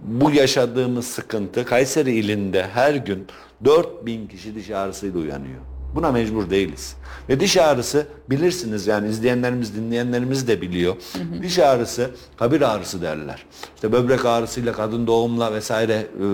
Bu 0.00 0.30
yaşadığımız 0.30 1.06
sıkıntı 1.06 1.64
Kayseri 1.64 2.12
ilinde 2.12 2.66
her 2.74 2.94
gün 2.94 3.26
4000 3.64 4.26
kişi 4.26 4.54
diş 4.54 4.70
ağrısıyla 4.70 5.20
uyanıyor. 5.20 5.60
Buna 5.94 6.12
mecbur 6.12 6.50
değiliz. 6.50 6.96
Ve 7.28 7.40
diş 7.40 7.56
ağrısı 7.56 8.06
bilirsiniz 8.30 8.86
yani 8.86 9.08
izleyenlerimiz 9.08 9.76
dinleyenlerimiz 9.76 10.48
de 10.48 10.60
biliyor. 10.60 10.96
Diş 11.42 11.58
ağrısı 11.58 12.10
kabir 12.36 12.60
ağrısı 12.60 13.02
derler. 13.02 13.46
İşte 13.74 13.92
böbrek 13.92 14.24
ağrısıyla 14.24 14.72
kadın 14.72 15.06
doğumla 15.06 15.52
vesaire 15.52 15.92
e, 15.92 16.24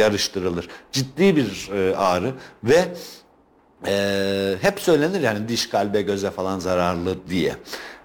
yarıştırılır. 0.00 0.68
Ciddi 0.92 1.36
bir 1.36 1.70
e, 1.74 1.96
ağrı 1.96 2.32
ve 2.64 2.84
e, 3.86 4.56
hep 4.60 4.80
söylenir 4.80 5.20
yani 5.20 5.48
diş 5.48 5.68
kalbe 5.68 6.02
göze 6.02 6.30
falan 6.30 6.58
zararlı 6.58 7.16
diye. 7.28 7.54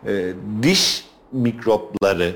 E, 0.07 0.33
diş 0.61 1.05
mikropları 1.31 2.35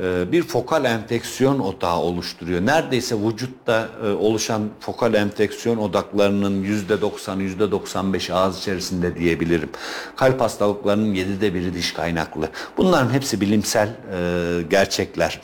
e, 0.00 0.32
bir 0.32 0.42
fokal 0.42 0.84
enfeksiyon 0.84 1.58
odağı 1.58 1.96
oluşturuyor. 1.96 2.66
Neredeyse 2.66 3.16
vücutta 3.16 3.88
e, 4.04 4.08
oluşan 4.10 4.68
fokal 4.80 5.14
enfeksiyon 5.14 5.76
odaklarının 5.76 6.64
%90, 6.64 7.56
%95 7.58 8.32
ağız 8.32 8.58
içerisinde 8.58 9.16
diyebilirim. 9.16 9.70
Kalp 10.16 10.40
hastalıklarının 10.40 11.14
7'de 11.14 11.54
biri 11.54 11.74
diş 11.74 11.92
kaynaklı. 11.92 12.48
Bunların 12.76 13.10
hepsi 13.10 13.40
bilimsel 13.40 13.88
e, 13.88 14.62
gerçekler. 14.70 15.40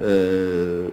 E, 0.00 0.08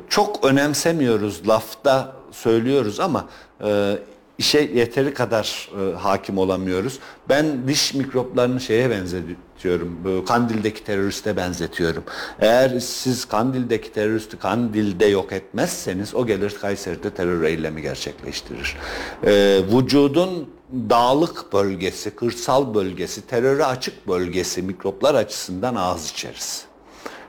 çok 0.10 0.46
önemsemiyoruz, 0.46 1.48
lafta 1.48 2.16
söylüyoruz 2.32 3.00
ama 3.00 3.26
e, 3.64 3.98
işe 4.40 4.60
yeteri 4.60 5.14
kadar 5.14 5.70
e, 5.80 5.96
hakim 5.96 6.38
olamıyoruz. 6.38 7.00
Ben 7.30 7.68
diş 7.68 7.94
mikroplarını 7.94 8.62
şeye 8.62 8.90
benzetiyorum. 8.90 10.00
Bu 10.04 10.26
Kandil'deki 10.26 10.84
teröriste 10.84 11.38
benzetiyorum. 11.38 12.04
Eğer 12.40 12.80
siz 12.80 13.26
Kandil'deki 13.26 13.94
teröristi 13.94 14.38
Kandil'de 14.38 15.06
yok 15.06 15.32
etmezseniz 15.34 16.16
o 16.16 16.26
gelir 16.26 16.58
Kayseri'de 16.62 17.10
terör 17.10 17.44
eylemi 17.44 17.82
gerçekleştirir. 17.82 18.78
E, 19.24 19.62
vücudun 19.72 20.50
dağlık 20.74 21.54
bölgesi, 21.54 22.16
kırsal 22.16 22.74
bölgesi, 22.74 23.28
teröre 23.28 23.66
açık 23.66 24.08
bölgesi 24.08 24.62
mikroplar 24.62 25.16
açısından 25.16 25.76
ağız 25.76 26.12
içeriz. 26.12 26.66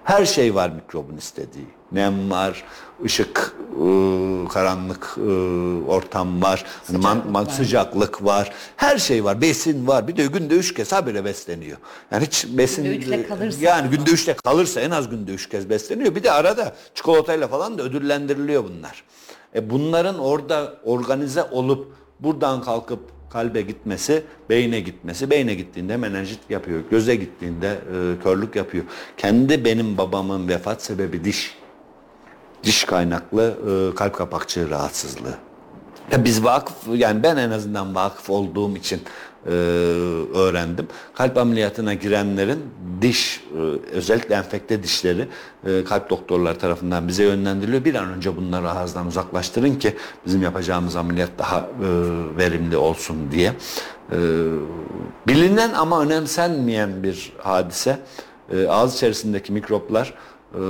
Her 0.04 0.24
şey 0.24 0.54
var 0.54 0.70
mikrobun 0.70 1.16
istediği. 1.16 1.66
Nem 1.92 2.30
var, 2.30 2.64
ışık, 3.04 3.54
ıı, 3.82 4.48
karanlık 4.48 5.18
ıı, 5.18 5.84
ortam 5.86 6.42
var, 6.42 6.64
hani 6.86 6.98
man- 6.98 7.22
man- 7.30 7.44
sıcaklık 7.44 8.24
var. 8.24 8.52
Her 8.76 8.98
şey 8.98 9.24
var, 9.24 9.40
besin 9.40 9.86
var. 9.86 10.08
Bir 10.08 10.16
de 10.16 10.26
günde 10.26 10.54
üç 10.54 10.74
kez 10.74 10.92
habire 10.92 11.24
besleniyor. 11.24 11.78
Yani 12.12 12.26
hiç 12.26 12.46
besin... 12.50 12.84
Günde 12.84 12.96
üçle 12.96 13.26
kalırsa. 13.26 13.64
Yani 13.64 13.90
günde 13.90 14.10
üçte 14.10 14.34
kalırsa 14.34 14.80
en 14.80 14.90
az 14.90 15.10
günde 15.10 15.32
üç 15.32 15.48
kez 15.48 15.70
besleniyor. 15.70 16.14
Bir 16.14 16.22
de 16.22 16.32
arada 16.32 16.74
çikolatayla 16.94 17.48
falan 17.48 17.78
da 17.78 17.82
ödüllendiriliyor 17.82 18.64
bunlar. 18.64 19.04
E 19.54 19.70
bunların 19.70 20.18
orada 20.18 20.74
organize 20.84 21.42
olup 21.42 21.92
buradan 22.20 22.62
kalkıp 22.62 23.00
kalbe 23.30 23.60
gitmesi, 23.62 24.22
beyne 24.50 24.80
gitmesi, 24.80 25.30
beyne 25.30 25.54
gittiğinde 25.54 25.96
menenjit 25.96 26.38
yapıyor, 26.50 26.80
göze 26.90 27.14
gittiğinde 27.16 27.68
e, 27.68 28.22
körlük 28.22 28.56
yapıyor. 28.56 28.84
Kendi 29.16 29.64
benim 29.64 29.98
babamın 29.98 30.48
vefat 30.48 30.82
sebebi 30.82 31.24
diş. 31.24 31.59
Diş 32.64 32.84
kaynaklı 32.84 33.56
e, 33.92 33.94
kalp 33.94 34.14
kapakçığı 34.14 34.70
rahatsızlığı. 34.70 35.34
Ya 36.12 36.24
biz 36.24 36.44
vakıf 36.44 36.76
yani 36.94 37.22
ben 37.22 37.36
en 37.36 37.50
azından 37.50 37.94
vakıf 37.94 38.30
olduğum 38.30 38.76
için 38.76 39.00
e, 39.46 39.50
öğrendim. 40.34 40.88
Kalp 41.14 41.36
ameliyatına 41.38 41.94
girenlerin 41.94 42.58
diş 43.02 43.44
e, 43.56 43.60
özellikle 43.92 44.34
enfekte 44.34 44.82
dişleri 44.82 45.28
e, 45.66 45.84
kalp 45.84 46.10
doktorları 46.10 46.58
tarafından 46.58 47.08
bize 47.08 47.24
yönlendiriliyor. 47.24 47.84
Bir 47.84 47.94
an 47.94 48.08
önce 48.08 48.36
bunları 48.36 48.70
ağızdan 48.70 49.06
uzaklaştırın 49.06 49.74
ki 49.74 49.96
bizim 50.26 50.42
yapacağımız 50.42 50.96
ameliyat 50.96 51.30
daha 51.38 51.58
e, 51.58 51.88
verimli 52.36 52.76
olsun 52.76 53.16
diye. 53.32 53.52
E, 54.12 54.18
bilinen 55.28 55.72
ama 55.72 56.02
önemsenmeyen 56.02 57.02
bir 57.02 57.32
hadise. 57.38 57.98
E, 58.52 58.68
ağız 58.68 58.94
içerisindeki 58.94 59.52
mikroplar 59.52 60.14
e, 60.54 60.60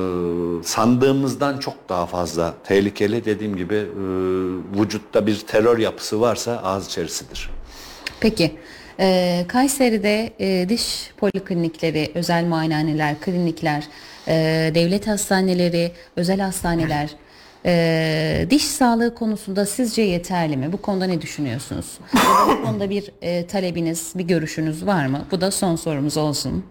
sandığımızdan 0.64 1.58
çok 1.58 1.88
daha 1.88 2.06
fazla 2.06 2.54
tehlikeli. 2.64 3.24
Dediğim 3.24 3.56
gibi 3.56 3.74
e, 3.74 3.84
vücutta 4.80 5.26
bir 5.26 5.38
terör 5.38 5.78
yapısı 5.78 6.20
varsa 6.20 6.56
ağız 6.56 6.86
içerisidir. 6.86 7.50
Peki 8.20 8.56
e, 9.00 9.44
Kayseri'de 9.48 10.32
e, 10.40 10.68
diş 10.68 11.10
poliklinikleri, 11.16 12.12
özel 12.14 12.44
muayenehaneler, 12.44 13.20
klinikler, 13.20 13.84
e, 14.28 14.34
devlet 14.74 15.06
hastaneleri, 15.06 15.92
özel 16.16 16.40
hastaneler 16.40 17.10
e, 17.66 18.46
diş 18.50 18.64
sağlığı 18.64 19.14
konusunda 19.14 19.66
sizce 19.66 20.02
yeterli 20.02 20.56
mi? 20.56 20.72
Bu 20.72 20.82
konuda 20.82 21.04
ne 21.04 21.20
düşünüyorsunuz? 21.20 21.98
Bu 22.48 22.62
konuda 22.64 22.90
bir 22.90 23.12
e, 23.22 23.46
talebiniz, 23.46 24.12
bir 24.14 24.24
görüşünüz 24.24 24.86
var 24.86 25.06
mı? 25.06 25.26
Bu 25.30 25.40
da 25.40 25.50
son 25.50 25.76
sorumuz 25.76 26.16
olsun. 26.16 26.64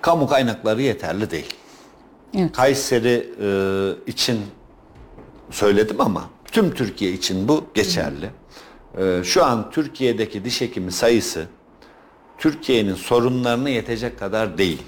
Kamu 0.00 0.26
kaynakları 0.26 0.82
yeterli 0.82 1.30
değil. 1.30 1.54
Evet. 2.34 2.52
Kayseri 2.52 3.30
e, 3.40 4.10
için 4.10 4.40
söyledim 5.50 6.00
ama 6.00 6.30
tüm 6.52 6.74
Türkiye 6.74 7.12
için 7.12 7.48
bu 7.48 7.64
geçerli. 7.74 8.30
E, 8.98 9.24
şu 9.24 9.44
an 9.44 9.70
Türkiye'deki 9.70 10.44
diş 10.44 10.60
hekimi 10.60 10.92
sayısı 10.92 11.46
Türkiye'nin 12.38 12.94
sorunlarına 12.94 13.68
yetecek 13.68 14.18
kadar 14.18 14.58
değil. 14.58 14.82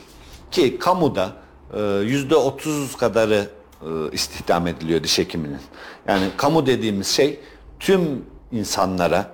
Ki 0.51 0.79
kamuda 0.79 1.33
e, 1.75 1.81
yüzde 1.83 2.37
otuz 2.37 2.97
kadarı 2.97 3.49
e, 3.83 3.87
istihdam 4.13 4.67
ediliyor 4.67 5.03
diş 5.03 5.19
hekiminin. 5.19 5.61
Yani 6.09 6.25
kamu 6.37 6.67
dediğimiz 6.67 7.07
şey 7.07 7.41
tüm 7.81 8.25
insanlara 8.53 9.31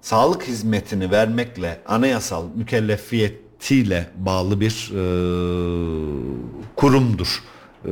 sağlık 0.00 0.42
hizmetini 0.42 1.10
vermekle 1.10 1.80
anayasal 1.86 2.44
mükellefiyetiyle 2.54 4.10
bağlı 4.16 4.60
bir 4.60 4.90
e, 4.94 5.02
kurumdur. 6.76 7.42
E, 7.84 7.90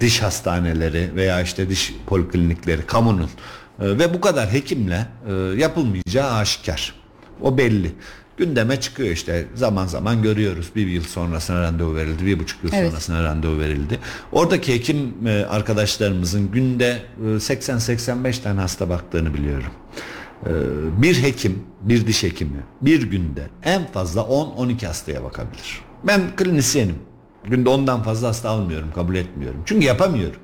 diş 0.00 0.22
hastaneleri 0.22 1.10
veya 1.16 1.40
işte 1.40 1.68
diş 1.70 1.94
poliklinikleri 2.06 2.86
kamunun 2.86 3.30
E, 3.80 3.98
ve 3.98 4.14
bu 4.14 4.20
kadar 4.20 4.52
hekimle 4.52 5.06
e, 5.28 5.32
yapılmayacağı 5.32 6.32
aşikar. 6.32 6.94
O 7.42 7.58
belli. 7.58 7.92
Gündeme 8.36 8.80
çıkıyor 8.80 9.08
işte 9.10 9.46
zaman 9.54 9.86
zaman 9.86 10.22
görüyoruz. 10.22 10.70
Bir 10.76 10.86
yıl 10.86 11.02
sonrasına 11.02 11.62
randevu 11.62 11.96
verildi, 11.96 12.26
bir 12.26 12.38
buçuk 12.38 12.64
yıl 12.64 12.70
Evet. 12.72 12.90
sonrasına 12.90 13.22
randevu 13.24 13.58
verildi. 13.58 13.98
Oradaki 14.32 14.74
hekim 14.74 15.14
e, 15.26 15.44
arkadaşlarımızın 15.44 16.50
günde 16.52 17.02
e, 17.24 17.26
80-85 17.26 18.42
tane 18.42 18.60
hasta 18.60 18.88
baktığını 18.88 19.34
biliyorum. 19.34 19.70
Ee, 20.46 20.50
bir 21.02 21.22
hekim, 21.22 21.62
bir 21.82 22.06
diş 22.06 22.22
hekimi 22.22 22.60
bir 22.82 23.02
günde 23.10 23.42
en 23.64 23.86
fazla 23.86 24.20
10-12 24.20 24.86
hastaya 24.86 25.24
bakabilir. 25.24 25.80
Ben 26.04 26.36
klinisyenim. 26.36 26.94
Günde 27.44 27.68
ondan 27.68 28.02
fazla 28.02 28.28
hasta 28.28 28.48
almıyorum, 28.48 28.88
kabul 28.94 29.14
etmiyorum. 29.14 29.62
Çünkü 29.66 29.86
yapamıyorum. 29.86 30.40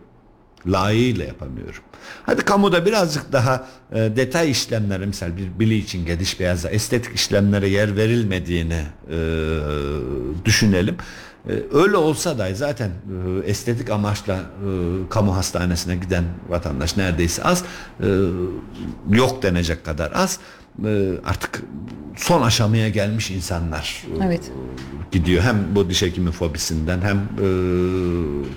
Layığıyla 0.66 1.24
yapamıyorum. 1.24 1.82
Hadi 2.22 2.42
kamuda 2.42 2.86
birazcık 2.86 3.32
daha 3.32 3.66
e, 3.92 3.96
detay 4.16 4.50
işlemlere 4.50 5.06
mesela 5.06 5.36
bir 5.36 5.60
bleaching'e, 5.60 6.20
diş 6.20 6.40
beyaza, 6.40 6.70
estetik 6.70 7.14
işlemlere 7.14 7.68
yer 7.68 7.96
verilmediğini 7.96 8.82
e, 9.10 9.16
düşünelim. 10.44 10.96
E, 11.48 11.52
öyle 11.72 11.96
olsa 11.96 12.38
da 12.38 12.54
zaten 12.54 12.90
e, 12.90 13.46
estetik 13.50 13.90
amaçla 13.90 14.34
e, 14.34 14.68
kamu 15.10 15.36
hastanesine 15.36 15.96
giden 15.96 16.24
vatandaş 16.48 16.96
neredeyse 16.96 17.42
az. 17.42 17.64
Yok 19.10 19.42
denecek 19.42 19.84
kadar 19.84 20.12
az. 20.14 20.38
Artık 21.24 21.62
son 22.16 22.42
aşamaya 22.42 22.88
gelmiş 22.88 23.30
insanlar 23.30 24.04
Evet. 24.24 24.52
gidiyor. 25.12 25.42
Hem 25.42 25.74
bu 25.74 25.90
diş 25.90 26.02
hekimi 26.02 26.30
fobisinden 26.30 27.00
hem 27.00 27.16
e, 27.16 27.48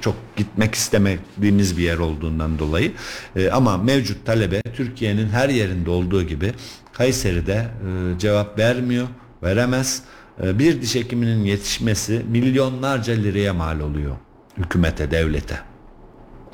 çok 0.02 0.16
gitmek 0.36 0.76
istemediğimiz 0.76 1.78
bir 1.78 1.84
yer 1.84 1.98
olduğundan 1.98 2.60
dolayı. 2.60 2.92
E, 3.36 3.50
ama 3.50 3.78
mevcut 3.78 4.26
talebe 4.26 4.62
Türkiye'nin 4.62 5.30
her 5.30 5.50
yerinde 5.50 5.90
olduğu 5.90 6.24
gibi 6.24 6.54
Kayseri'de 6.94 7.54
e, 8.16 8.20
cevap 8.20 8.60
vermiyor, 8.60 9.08
veremez. 9.44 10.04
E, 10.44 10.60
bir 10.60 10.82
diş 10.82 10.96
hekiminin 10.96 11.44
yetişmesi 11.44 12.22
milyonlarca 12.30 13.14
liraya 13.14 13.54
mal 13.54 13.80
oluyor 13.80 14.16
hükümete, 14.58 15.12
devlete. 15.12 15.60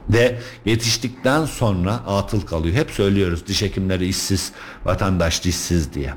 Ve 0.09 0.37
yetiştikten 0.65 1.45
sonra 1.45 1.93
atıl 1.93 2.41
kalıyor. 2.41 2.75
Hep 2.75 2.91
söylüyoruz 2.91 3.47
diş 3.47 3.61
hekimleri 3.61 4.07
işsiz, 4.07 4.51
vatandaş 4.85 5.43
dişsiz 5.43 5.93
diye. 5.93 6.13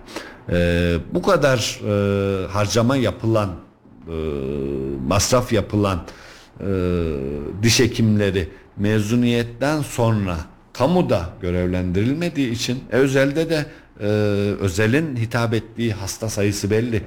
Ee, 0.51 0.97
bu 1.15 1.23
kadar 1.23 1.81
e, 1.85 2.47
harcama 2.47 2.97
yapılan, 2.97 3.51
e, 4.09 4.13
masraf 5.07 5.53
yapılan 5.53 6.05
e, 6.61 6.67
diş 7.63 7.81
hekimleri 7.81 8.49
mezuniyetten 8.77 9.83
sonra 9.83 10.37
kamuda 10.73 11.31
görevlendirilmediği 11.41 12.51
için 12.51 12.85
e, 12.93 12.97
özelde 12.97 13.51
de 13.51 13.67
e, 14.01 14.05
özelin 14.61 15.17
hitap 15.17 15.55
ettiği 15.55 15.93
hasta 15.93 16.29
sayısı 16.29 16.71
belli. 16.71 17.03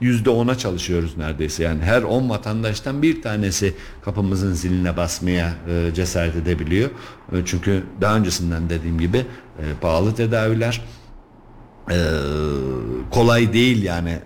Yüzde 0.00 0.30
ona 0.30 0.58
çalışıyoruz 0.58 1.16
neredeyse 1.16 1.62
yani 1.62 1.82
her 1.82 2.02
10 2.02 2.30
vatandaştan 2.30 3.02
bir 3.02 3.22
tanesi 3.22 3.74
kapımızın 4.02 4.52
ziline 4.52 4.96
basmaya 4.96 5.54
e, 5.68 5.94
cesaret 5.94 6.36
edebiliyor. 6.36 6.90
E, 7.32 7.36
çünkü 7.44 7.82
daha 8.00 8.16
öncesinden 8.16 8.70
dediğim 8.70 8.98
gibi 8.98 9.18
e, 9.58 9.62
pahalı 9.80 10.14
tedaviler 10.14 10.84
e, 11.90 11.98
kolay 13.10 13.52
değil 13.52 13.82
yani 13.82 14.18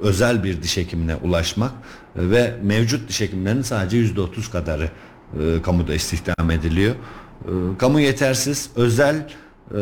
özel 0.00 0.44
bir 0.44 0.62
diş 0.62 0.76
hekimine 0.76 1.16
ulaşmak 1.16 1.72
ve 2.16 2.54
mevcut 2.62 3.08
diş 3.08 3.20
hekimlerinin 3.20 3.62
sadece 3.62 3.96
yüzde 3.96 4.20
otuz 4.20 4.50
kadarı 4.50 4.90
e, 5.40 5.62
kamuda 5.62 5.94
istihdam 5.94 6.50
ediliyor. 6.50 6.94
E, 7.44 7.50
kamu 7.78 8.00
yetersiz, 8.00 8.70
özel 8.76 9.28
e, 9.74 9.80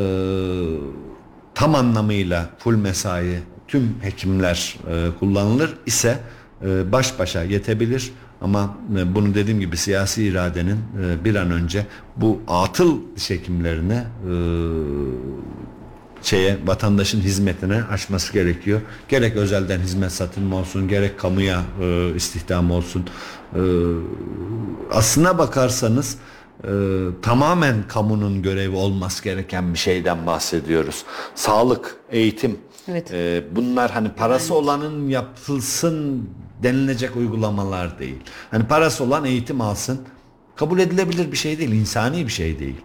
tam 1.54 1.74
anlamıyla 1.74 2.50
full 2.58 2.76
mesai 2.76 3.40
tüm 3.74 3.94
hekimler 4.02 4.76
e, 4.90 5.18
kullanılır 5.18 5.74
ise 5.86 6.20
e, 6.66 6.92
baş 6.92 7.18
başa 7.18 7.42
yetebilir 7.42 8.12
ama 8.40 8.76
e, 8.98 9.14
bunu 9.14 9.34
dediğim 9.34 9.60
gibi 9.60 9.76
siyasi 9.76 10.24
iradenin 10.24 10.78
e, 11.02 11.24
bir 11.24 11.34
an 11.34 11.50
önce 11.50 11.86
bu 12.16 12.40
atıl 12.48 12.98
diş 13.16 13.30
hekimlerine 13.30 13.94
e, 13.94 14.32
şeye 16.22 16.58
vatandaşın 16.66 17.20
hizmetine 17.20 17.82
açması 17.82 18.32
gerekiyor. 18.32 18.80
Gerek 19.08 19.36
özelden 19.36 19.80
hizmet 19.80 20.12
satın 20.12 20.50
olsun, 20.50 20.88
gerek 20.88 21.18
kamuya 21.18 21.62
e, 21.80 22.14
istihdam 22.16 22.70
olsun. 22.70 23.04
E, 23.54 23.60
aslına 24.90 25.38
bakarsanız 25.38 26.18
e, 26.64 26.70
tamamen 27.22 27.88
kamunun 27.88 28.42
görevi 28.42 28.76
olması 28.76 29.24
gereken 29.24 29.72
bir 29.72 29.78
şeyden 29.78 30.26
bahsediyoruz. 30.26 31.04
Sağlık, 31.34 31.96
eğitim. 32.10 32.58
Evet. 32.88 33.12
e, 33.12 33.44
bunlar 33.56 33.90
hani 33.90 34.08
parası 34.08 34.54
olanın 34.54 35.08
yapılsın 35.08 36.28
denilecek 36.62 37.16
uygulamalar 37.16 37.98
değil. 37.98 38.20
Hani 38.50 38.66
parası 38.66 39.04
olan 39.04 39.24
eğitim 39.24 39.60
alsın. 39.60 40.00
Kabul 40.56 40.78
edilebilir 40.78 41.32
bir 41.32 41.36
şey 41.36 41.58
değil, 41.58 41.72
insani 41.72 42.26
bir 42.26 42.32
şey 42.32 42.58
değil. 42.58 42.76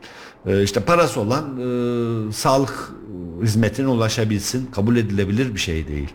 Ee, 0.46 0.64
işte 0.64 0.80
parası 0.80 1.20
olan 1.20 1.60
e, 1.60 2.32
sağlık 2.32 2.92
hizmetine 3.42 3.88
ulaşabilsin, 3.88 4.66
kabul 4.66 4.96
edilebilir 4.96 5.54
bir 5.54 5.60
şey 5.60 5.88
değil. 5.88 6.10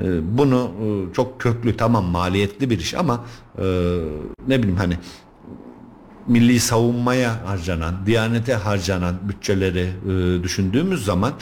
Ee, 0.00 0.38
bunu 0.38 0.70
e, 0.80 1.14
çok 1.14 1.40
köklü, 1.40 1.76
tamam 1.76 2.04
maliyetli 2.04 2.70
bir 2.70 2.78
iş 2.78 2.94
ama 2.94 3.24
e, 3.58 3.64
ne 4.48 4.58
bileyim 4.58 4.76
hani 4.76 4.98
milli 6.26 6.60
savunmaya 6.60 7.46
harcanan, 7.46 8.06
diyanete 8.06 8.54
harcanan 8.54 9.14
bütçeleri 9.28 9.90
e, 10.08 10.42
düşündüğümüz 10.42 11.04
zaman 11.04 11.32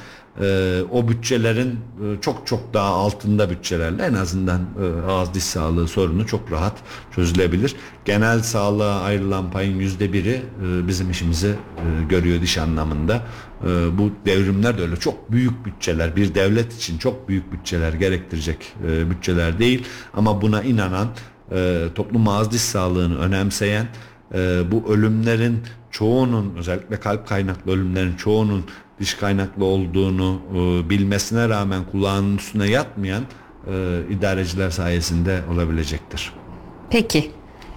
e, 0.41 0.81
o 0.93 1.09
bütçelerin 1.09 1.71
e, 1.71 2.21
çok 2.21 2.47
çok 2.47 2.75
daha 2.75 2.89
altında 2.89 3.51
bütçelerle 3.51 4.03
en 4.03 4.15
azından 4.15 4.61
e, 4.61 5.11
ağız 5.11 5.35
diş 5.35 5.45
sağlığı 5.45 5.89
sorunu 5.89 6.27
çok 6.27 6.53
rahat 6.53 6.77
çözülebilir. 7.15 7.77
Genel 8.05 8.43
sağlığa 8.43 9.01
ayrılan 9.01 9.51
payın 9.51 9.77
yüzde 9.77 10.13
biri 10.13 10.43
e, 10.65 10.89
bizim 10.89 11.11
işimizi 11.11 11.49
e, 11.49 12.05
görüyor 12.09 12.43
diş 12.43 12.59
anlamında. 12.59 13.23
E, 13.65 13.99
bu 13.99 14.11
devrimler 14.27 14.79
de 14.79 14.83
öyle 14.83 14.97
çok 14.97 15.33
büyük 15.33 15.67
bütçeler, 15.67 16.17
bir 16.17 16.35
devlet 16.35 16.77
için 16.77 16.99
çok 16.99 17.29
büyük 17.29 17.53
bütçeler 17.53 17.93
gerektirecek 17.93 18.75
e, 18.87 19.11
bütçeler 19.11 19.59
değil. 19.59 19.85
Ama 20.15 20.43
buna 20.43 20.63
inanan, 20.63 21.09
e, 21.53 21.85
toplum 21.95 22.29
ağız 22.29 22.51
diş 22.51 22.61
sağlığını 22.61 23.19
önemseyen, 23.19 23.87
e, 24.35 24.61
bu 24.71 24.93
ölümlerin 24.93 25.61
çoğunun 25.91 26.55
özellikle 26.57 27.01
kalp 27.01 27.29
kaynaklı 27.29 27.73
ölümlerin 27.73 28.17
çoğunun 28.17 28.65
diş 29.01 29.15
kaynaklı 29.15 29.65
olduğunu 29.65 30.41
e, 30.55 30.91
bilmesine 30.91 31.49
rağmen 31.49 31.83
kulağının 31.93 32.37
üstüne 32.37 32.71
yatmayan 32.71 33.23
e, 33.67 34.01
idareciler 34.11 34.71
sayesinde 34.71 35.41
olabilecektir. 35.53 36.33
Peki. 36.91 37.31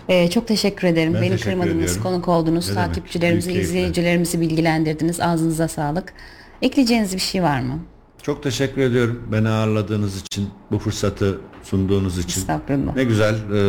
Ee, 0.10 0.30
çok 0.30 0.48
teşekkür 0.48 0.88
ederim. 0.88 1.14
Ben 1.14 1.22
Beni 1.22 1.30
teşekkür 1.30 1.52
kırmadınız, 1.52 1.76
ediyorum. 1.76 2.04
konuk 2.04 2.28
oldunuz. 2.28 2.70
Ne 2.70 2.74
Takipçilerimizi, 2.76 3.52
izleyicilerimizi 3.52 4.42
bilgilendirdiniz. 4.42 5.20
Ağzınıza 5.20 5.68
sağlık. 5.68 6.14
Ekleyeceğiniz 6.62 7.14
bir 7.14 7.20
şey 7.20 7.44
var 7.44 7.62
mı? 7.62 7.80
Çok 8.24 8.44
teşekkür 8.44 8.82
ediyorum 8.82 9.24
beni 9.32 9.50
ağırladığınız 9.50 10.22
için, 10.22 10.50
bu 10.72 10.80
fırsatı 10.80 11.42
sunduğunuz 11.64 12.18
için. 12.18 12.44
Ne 12.96 13.04
güzel. 13.04 13.34
e, 13.34 13.60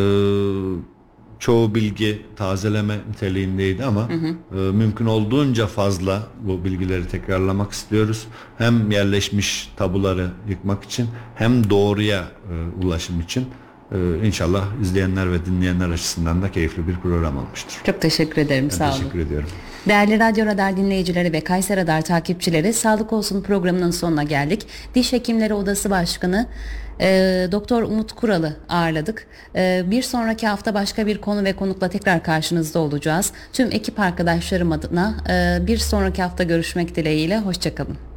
çoğu 1.43 1.75
bilgi 1.75 2.23
tazeleme 2.37 2.99
niteliğindeydi 3.11 3.85
ama 3.85 4.09
e, 4.53 4.57
mümkün 4.57 5.07
olduğunca 5.07 5.67
fazla 5.67 6.23
bu 6.41 6.65
bilgileri 6.65 7.09
tekrarlamak 7.09 7.73
istiyoruz. 7.73 8.27
Hem 8.59 8.91
yerleşmiş 8.91 9.73
tabuları 9.77 10.31
yıkmak 10.49 10.85
için 10.85 11.09
hem 11.35 11.71
doğruya 11.71 12.25
e, 12.51 12.85
ulaşım 12.87 13.21
için. 13.21 13.47
E, 13.93 14.27
inşallah 14.27 14.65
izleyenler 14.83 15.33
ve 15.33 15.47
dinleyenler 15.47 15.89
açısından 15.89 16.43
da 16.43 16.51
keyifli 16.51 16.89
bir 16.89 16.97
program 16.97 17.37
olmuştur. 17.39 17.81
Çok 17.87 18.01
teşekkür 18.01 18.43
ederim. 18.43 18.65
Ben 18.65 18.77
Sağ 18.77 18.89
olun. 18.91 18.99
teşekkür 18.99 19.19
ediyorum. 19.19 19.49
Değerli 19.89 20.19
Radyo 20.19 20.47
Radar 20.47 20.77
dinleyicileri 20.77 21.33
ve 21.33 21.41
Kayser 21.41 21.77
Radar 21.77 22.03
takipçileri 22.03 22.73
Sağlık 22.73 23.13
Olsun 23.13 23.43
programının 23.43 23.91
sonuna 23.91 24.23
geldik. 24.23 24.67
Diş 24.95 25.13
Hekimleri 25.13 25.55
Odası 25.55 25.91
Başkanı 25.91 26.47
e, 27.01 27.49
Doktor 27.53 27.83
Umut 27.83 28.13
Kural'ı 28.13 28.57
ağırladık. 28.69 29.27
E, 29.57 29.83
bir 29.87 30.03
sonraki 30.03 30.47
hafta 30.47 30.75
başka 30.75 31.07
bir 31.07 31.21
konu 31.21 31.45
ve 31.45 31.53
konukla 31.53 31.89
tekrar 31.89 32.23
karşınızda 32.23 32.79
olacağız. 32.79 33.33
Tüm 33.53 33.73
ekip 33.73 34.01
arkadaşlarım 34.01 34.73
adına 34.73 35.15
e, 35.31 35.67
bir 35.67 35.79
sonraki 35.79 36.23
hafta 36.23 36.45
görüşmek 36.45 36.97
dileğiyle. 36.97 37.39
Hoşçakalın. 37.39 38.12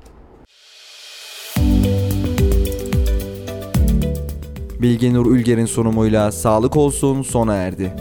Bilge 4.81 5.13
Nur 5.13 5.25
Ülger'in 5.25 5.65
sunumuyla 5.65 6.31
Sağlık 6.31 6.77
Olsun 6.77 7.21
sona 7.21 7.55
erdi. 7.55 7.93